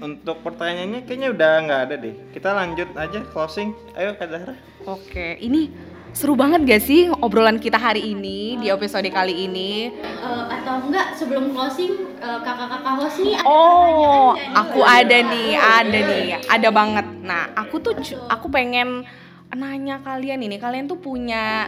Untuk 0.00 0.36
pertanyaannya 0.46 1.00
kayaknya 1.04 1.28
udah 1.34 1.52
nggak 1.66 1.80
ada 1.90 1.94
deh. 1.98 2.14
Kita 2.30 2.54
lanjut 2.54 2.88
aja 2.94 3.18
closing. 3.34 3.74
Ayo 3.98 4.14
Kak 4.14 4.28
Zahra. 4.30 4.54
Oke, 4.84 5.36
ini 5.40 5.68
seru 6.14 6.38
banget 6.38 6.62
gak 6.62 6.82
sih 6.82 7.10
obrolan 7.10 7.58
kita 7.58 7.74
hari 7.74 8.14
ini 8.14 8.54
di 8.56 8.70
episode 8.70 9.06
kali 9.10 9.50
ini? 9.50 9.90
Eh, 9.98 10.44
atau 10.46 10.86
enggak 10.86 11.18
sebelum 11.18 11.50
closing 11.50 11.90
eh, 12.22 12.38
kakak-kakak 12.40 12.94
host 12.94 13.18
nih 13.18 13.34
ada 13.34 13.44
Oh, 13.44 13.58
pertanyaan 13.58 14.38
nggak 14.38 14.46
nih? 14.46 14.54
aku 14.62 14.80
ada 14.80 15.18
nih, 15.20 15.50
ada 15.58 15.98
nih, 16.00 16.26
ada 16.46 16.68
banget. 16.70 17.06
Nah, 17.20 17.42
aku 17.58 17.82
tuh 17.82 17.92
aku 18.30 18.46
pengen 18.46 19.02
nanya 19.50 19.98
kalian 20.00 20.38
ini, 20.38 20.56
kalian 20.56 20.86
tuh 20.86 20.98
punya 20.98 21.66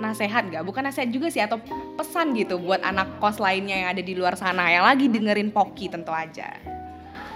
nasehat 0.00 0.48
gak? 0.48 0.62
Bukan 0.62 0.86
nasehat 0.86 1.10
juga 1.10 1.26
sih, 1.28 1.42
atau 1.42 1.58
pesan 1.98 2.32
gitu 2.32 2.56
buat 2.56 2.80
anak 2.80 3.18
kos 3.18 3.36
lainnya 3.36 3.74
yang 3.74 3.88
ada 3.90 4.02
di 4.02 4.14
luar 4.14 4.32
sana 4.34 4.70
yang 4.70 4.86
lagi 4.86 5.10
dengerin 5.10 5.50
Poki 5.50 5.90
tentu 5.90 6.14
aja. 6.14 6.46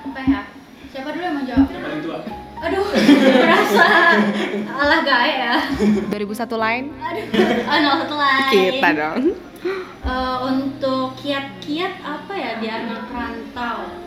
Apa 0.06 0.20
ya? 0.22 0.40
Siapa 0.94 1.10
dulu 1.10 1.22
yang 1.22 1.34
mau 1.34 1.44
jawab? 1.44 1.66
Yang 1.66 1.82
paling 1.82 2.00
tua. 2.00 2.18
Aduh, 2.64 2.86
merasa 2.96 3.86
alah 4.72 5.00
gae 5.04 5.32
ya. 5.36 5.56
2001 6.08 6.56
lain? 6.56 6.84
Aduh, 6.96 7.24
oh, 7.68 8.16
lain. 8.16 8.50
Kita 8.52 8.88
dong. 8.96 9.22
Eh, 10.04 10.36
untuk 10.44 11.16
kiat-kiat 11.20 12.00
apa 12.04 12.32
ya 12.36 12.52
di 12.60 12.68
anak 12.68 13.08
rantau? 13.08 14.04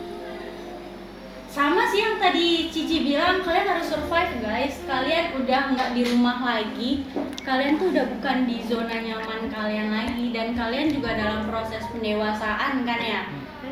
Sama 1.50 1.90
sih 1.90 2.06
yang 2.06 2.22
tadi 2.22 2.70
Cici 2.70 3.02
bilang, 3.02 3.42
kalian 3.42 3.66
harus 3.66 3.90
survive 3.90 4.38
guys. 4.38 4.78
Kalian 4.86 5.34
udah 5.42 5.74
nggak 5.74 5.90
di 5.98 6.02
rumah 6.06 6.38
lagi. 6.38 7.02
Kalian 7.42 7.82
tuh 7.82 7.90
udah 7.90 8.06
bukan 8.14 8.46
di 8.46 8.62
zona 8.66 8.94
nyaman 8.94 9.50
kalian 9.50 9.90
lagi 9.90 10.30
dan 10.30 10.54
kalian 10.54 10.94
juga 10.94 11.18
dalam 11.18 11.50
proses 11.50 11.82
pendewasaan 11.90 12.86
kan 12.86 13.00
ya. 13.02 13.22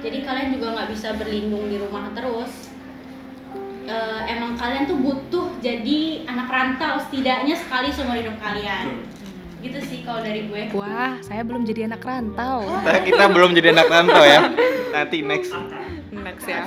Jadi 0.02 0.26
kalian 0.26 0.58
juga 0.58 0.74
nggak 0.74 0.90
bisa 0.90 1.14
berlindung 1.14 1.70
di 1.70 1.78
rumah 1.78 2.10
terus. 2.10 2.75
Eh, 3.86 4.20
emang 4.26 4.58
kalian 4.58 4.90
tuh 4.90 4.98
butuh 4.98 5.46
jadi 5.62 6.26
anak 6.26 6.50
rantau 6.50 6.98
setidaknya 7.06 7.54
sekali 7.54 7.94
seumur 7.94 8.18
hidup 8.18 8.34
kalian. 8.42 9.06
Gitu 9.62 9.78
sih 9.86 9.98
kalau 10.02 10.26
dari 10.26 10.50
gue. 10.50 10.74
Wah, 10.74 11.14
saya 11.22 11.46
belum 11.46 11.62
jadi 11.62 11.86
anak 11.86 12.02
rantau. 12.02 12.66
Kita, 12.82 12.92
kita 13.06 13.24
belum 13.30 13.54
jadi 13.54 13.70
anak 13.78 13.86
rantau 13.86 14.22
ya. 14.26 14.50
Nanti 14.90 15.22
next. 15.22 15.54
Next 16.10 16.46
ya. 16.50 16.66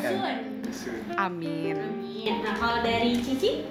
Amin. 1.20 1.76
Amin. 1.76 2.36
Nah 2.40 2.56
kalau 2.56 2.80
dari 2.88 3.20
Cici, 3.20 3.68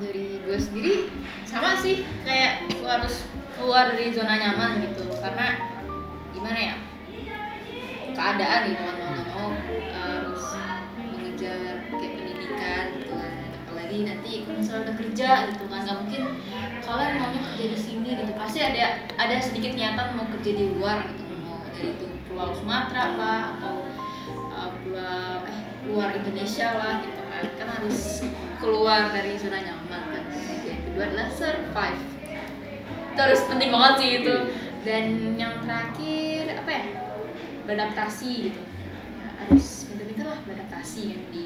dari 0.00 0.40
gue 0.40 0.56
sendiri 0.56 1.12
sama 1.44 1.76
sih 1.76 2.08
kayak 2.24 2.72
lu 2.72 2.88
harus 2.88 3.28
keluar 3.52 3.92
dari 3.92 4.16
zona 4.16 4.40
nyaman 4.40 4.80
gitu 4.80 5.04
karena 5.20 5.60
gimana 6.32 6.58
ya 6.58 6.74
keadaan 8.16 8.60
gitu 8.72 8.82
mau 8.82 8.96
nggak 8.96 9.26
mau 9.36 9.48
nanti 14.00 14.48
kalau 14.48 14.56
misalnya 14.56 14.82
udah 14.88 14.96
kerja 14.96 15.28
gitu 15.52 15.64
kan 15.68 15.80
nggak 15.84 15.98
mungkin 16.00 16.22
kalian 16.82 17.12
maunya 17.20 17.40
kerja 17.52 17.64
di 17.68 17.78
sini 17.78 18.08
gitu. 18.16 18.32
Pasti 18.32 18.58
ada 18.64 18.84
ada 19.20 19.36
sedikit 19.44 19.76
niatan 19.76 20.16
mau 20.16 20.26
kerja 20.32 20.50
di 20.56 20.64
luar 20.72 21.04
gitu 21.12 21.22
mau 21.44 21.60
dari 21.68 21.92
itu 21.92 22.06
pulau 22.26 22.56
Sumatera 22.56 23.04
lah 23.20 23.40
atau 23.60 23.84
pulau 24.82 25.44
eh 25.44 25.60
luar 25.84 26.08
Indonesia 26.16 26.68
lah 26.72 27.04
gitu 27.04 27.20
kan. 27.28 27.44
Kan 27.60 27.68
harus 27.68 28.24
keluar 28.56 29.12
dari 29.12 29.36
zona 29.36 29.60
nyaman 29.60 30.02
kan. 30.08 30.24
Yang 30.64 30.80
kedua 30.88 31.04
adalah 31.12 31.28
survive. 31.28 32.02
Terus 33.12 33.40
penting 33.44 33.70
banget 33.70 33.94
sih 34.00 34.10
itu. 34.24 34.36
Dan 34.82 35.36
yang 35.38 35.62
terakhir 35.62 36.58
apa 36.58 36.70
ya? 36.72 36.84
Beradaptasi 37.68 38.30
gitu. 38.50 38.62
Harus 39.42 39.86
pintar-pintar 39.90 40.26
lah 40.26 40.40
beradaptasi 40.46 41.02
di 41.30 41.44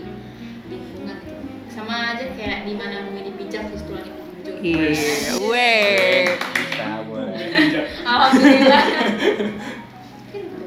di 0.69 0.77
lingkungan 0.77 1.17
gitu 1.25 1.56
sama 1.77 1.95
aja 2.11 2.25
kayak 2.33 2.65
di 2.65 2.73
mana 2.73 3.05
bumi 3.05 3.21
dipijak 3.29 3.69
di 3.69 3.77
situ 3.77 3.93
langit 3.93 4.13
menunjuk 4.17 4.55
Iya, 4.57 5.33
weh. 5.45 6.25
Bijak. 7.53 7.85
alhamdulillah. 8.09 8.85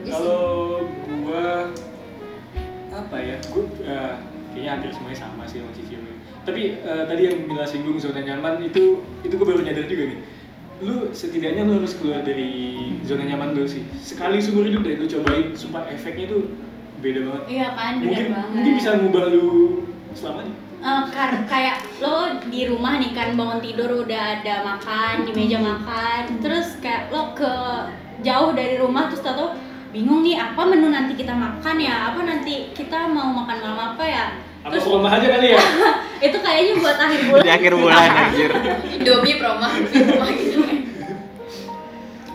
Kalau 0.06 0.86
gua 1.06 1.70
apa 2.92 3.18
ya? 3.18 3.36
Gua 3.50 3.64
eh, 3.82 4.14
kayaknya 4.52 4.72
hampir 4.72 4.90
semuanya 4.94 5.18
sama 5.18 5.44
sih 5.46 5.58
sama 5.62 5.72
Cici. 5.74 5.96
Tapi 6.46 6.62
eh, 6.78 7.04
tadi 7.06 7.22
yang 7.26 7.38
Mila 7.46 7.66
singgung 7.66 7.98
zona 7.98 8.22
nyaman 8.22 8.62
itu 8.64 9.02
itu 9.22 9.34
gua 9.34 9.48
baru 9.50 9.62
nyadar 9.66 9.86
juga 9.86 10.04
nih. 10.14 10.20
Lu 10.80 11.12
setidaknya 11.12 11.68
lu 11.68 11.82
harus 11.82 11.94
keluar 11.98 12.24
dari 12.24 12.50
zona 13.04 13.26
nyaman 13.26 13.54
dulu 13.54 13.68
sih. 13.68 13.84
Sekali 13.98 14.40
seumur 14.40 14.66
hidup 14.66 14.86
deh 14.86 14.96
lu 14.96 15.06
cobain 15.10 15.52
supaya 15.54 15.90
efeknya 15.90 16.30
tuh 16.30 16.54
beda 17.00 17.20
banget. 17.26 17.44
iya 17.48 17.68
kan 17.74 17.94
Mungkin 18.04 18.28
banget. 18.32 18.52
mungkin 18.54 18.74
bisa 18.76 18.90
ngubah 19.00 19.26
lu 19.32 19.46
selamanya. 20.14 20.54
Eh, 20.80 21.04
kar- 21.12 21.44
kayak 21.44 21.84
lo 22.00 22.40
di 22.48 22.64
rumah 22.64 22.96
nih 23.04 23.12
kan 23.12 23.36
bangun 23.36 23.60
tidur 23.60 24.08
udah 24.08 24.40
ada 24.40 24.64
makan 24.64 25.28
di 25.28 25.36
meja 25.36 25.60
makan, 25.60 26.40
terus 26.40 26.80
kayak 26.80 27.12
lo 27.12 27.36
ke 27.36 27.52
jauh 28.24 28.56
dari 28.56 28.80
rumah 28.80 29.12
terus 29.12 29.20
tau 29.20 29.60
bingung 29.92 30.24
nih 30.24 30.40
apa 30.40 30.64
menu 30.64 30.88
nanti 30.88 31.20
kita 31.20 31.36
makan 31.36 31.76
ya, 31.84 32.16
apa 32.16 32.24
nanti 32.24 32.72
kita 32.72 33.12
mau 33.12 33.28
makan 33.44 33.60
malam 33.60 33.80
apa 33.92 34.04
ya? 34.08 34.26
Apa 34.64 34.80
Terus 34.80 34.88
rumah 34.88 35.12
aja 35.12 35.28
kali 35.28 35.48
ya? 35.52 35.60
itu 36.32 36.38
kayaknya 36.40 36.74
buat 36.80 36.96
akhir 36.96 37.22
bulan. 37.28 37.44
Di 37.44 37.52
akhir 37.52 37.72
bulan 37.76 38.08
anjir. 38.16 38.50
Indomie 39.04 39.36
promo 39.36 39.68
gitu 39.84 40.64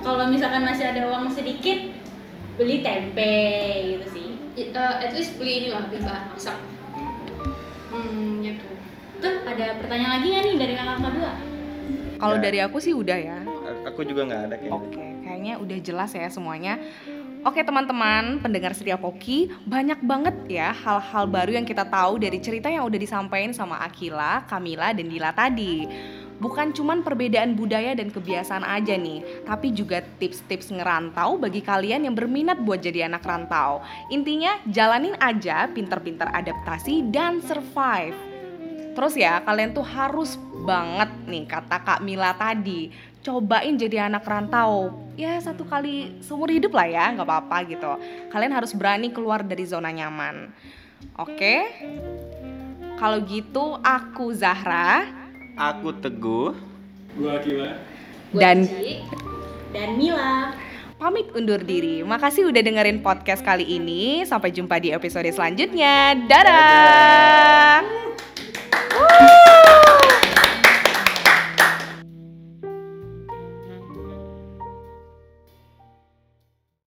Kalau 0.04 0.24
misalkan 0.28 0.68
masih 0.68 0.84
ada 0.92 1.00
uang 1.08 1.32
sedikit, 1.32 1.80
beli 2.60 2.84
tempe 2.84 3.40
gitu 3.88 4.06
sih. 4.12 4.28
Eh, 4.52 4.68
at 4.76 5.16
least 5.16 5.40
beli 5.40 5.64
ini 5.64 5.68
lah 5.72 5.88
beli 5.88 6.04
bahan 6.04 6.28
masak 6.28 6.73
Hmm, 8.04 8.44
gitu. 8.44 8.66
Tuh 9.18 9.34
ada 9.48 9.66
pertanyaan 9.80 10.12
lagi 10.20 10.26
nggak 10.28 10.42
nih 10.44 10.54
dari 10.60 10.72
kakak 10.76 10.98
kedua? 11.00 11.32
Kalau 12.14 12.36
Ya. 12.36 12.42
dari 12.42 12.58
aku 12.60 12.76
sih 12.78 12.92
udah 12.92 13.18
ya. 13.18 13.38
Aku 13.84 14.00
juga 14.04 14.24
nggak 14.24 14.40
ada 14.48 14.54
kayaknya. 14.56 14.76
Oke, 14.76 15.04
kayaknya 15.24 15.54
udah 15.60 15.78
jelas 15.80 16.10
ya 16.12 16.28
semuanya. 16.28 16.76
Oke 17.44 17.60
teman-teman, 17.60 18.40
pendengar 18.40 18.72
setia 18.72 18.96
Poki, 18.96 19.52
banyak 19.68 20.00
banget 20.00 20.32
ya 20.48 20.72
hal-hal 20.72 21.28
baru 21.28 21.52
yang 21.52 21.68
kita 21.68 21.84
tahu 21.84 22.16
dari 22.16 22.40
cerita 22.40 22.72
yang 22.72 22.88
udah 22.88 22.96
disampaikan 22.96 23.52
sama 23.52 23.84
Akila, 23.84 24.48
Kamila, 24.48 24.96
dan 24.96 25.04
Dila 25.04 25.28
tadi. 25.28 25.84
Bukan 26.42 26.74
cuman 26.74 27.06
perbedaan 27.06 27.54
budaya 27.54 27.94
dan 27.94 28.10
kebiasaan 28.10 28.66
aja 28.66 28.98
nih, 28.98 29.46
tapi 29.46 29.70
juga 29.70 30.02
tips-tips 30.18 30.74
ngerantau 30.74 31.38
bagi 31.38 31.62
kalian 31.62 32.10
yang 32.10 32.14
berminat 32.18 32.58
buat 32.62 32.82
jadi 32.82 33.06
anak 33.06 33.22
rantau. 33.22 33.80
Intinya, 34.10 34.58
jalanin 34.66 35.14
aja 35.22 35.70
pinter-pinter 35.70 36.26
adaptasi 36.30 37.06
dan 37.14 37.38
survive. 37.38 38.18
Terus 38.94 39.14
ya, 39.18 39.42
kalian 39.42 39.74
tuh 39.74 39.86
harus 39.86 40.38
banget 40.64 41.10
nih 41.26 41.44
kata 41.50 41.82
Kak 41.82 42.00
Mila 42.02 42.34
tadi, 42.38 42.90
cobain 43.22 43.74
jadi 43.74 44.06
anak 44.06 44.22
rantau. 44.22 44.90
Ya 45.18 45.38
satu 45.38 45.66
kali 45.66 46.18
seumur 46.22 46.50
hidup 46.50 46.74
lah 46.74 46.86
ya, 46.86 47.04
nggak 47.14 47.26
apa-apa 47.26 47.56
gitu. 47.70 47.90
Kalian 48.30 48.54
harus 48.54 48.74
berani 48.74 49.10
keluar 49.10 49.42
dari 49.42 49.66
zona 49.66 49.90
nyaman. 49.90 50.50
Oke? 51.18 51.66
Kalau 52.94 53.18
gitu 53.26 53.78
aku 53.82 54.30
Zahra 54.30 55.23
Aku 55.54 55.94
Teguh. 55.94 56.50
Gue 57.14 57.30
Akila. 57.30 57.78
Dan 58.34 58.66
dan 59.70 59.88
Mila. 59.94 60.50
Pamit 60.98 61.30
undur 61.34 61.62
diri. 61.62 62.02
Makasih 62.02 62.50
udah 62.50 62.62
dengerin 62.62 63.02
podcast 63.02 63.42
kali 63.46 63.62
ini. 63.66 64.26
Sampai 64.26 64.50
jumpa 64.50 64.82
di 64.82 64.90
episode 64.90 65.30
selanjutnya. 65.30 66.18
Dadah. 66.26 67.82
Dadah. 68.90 69.83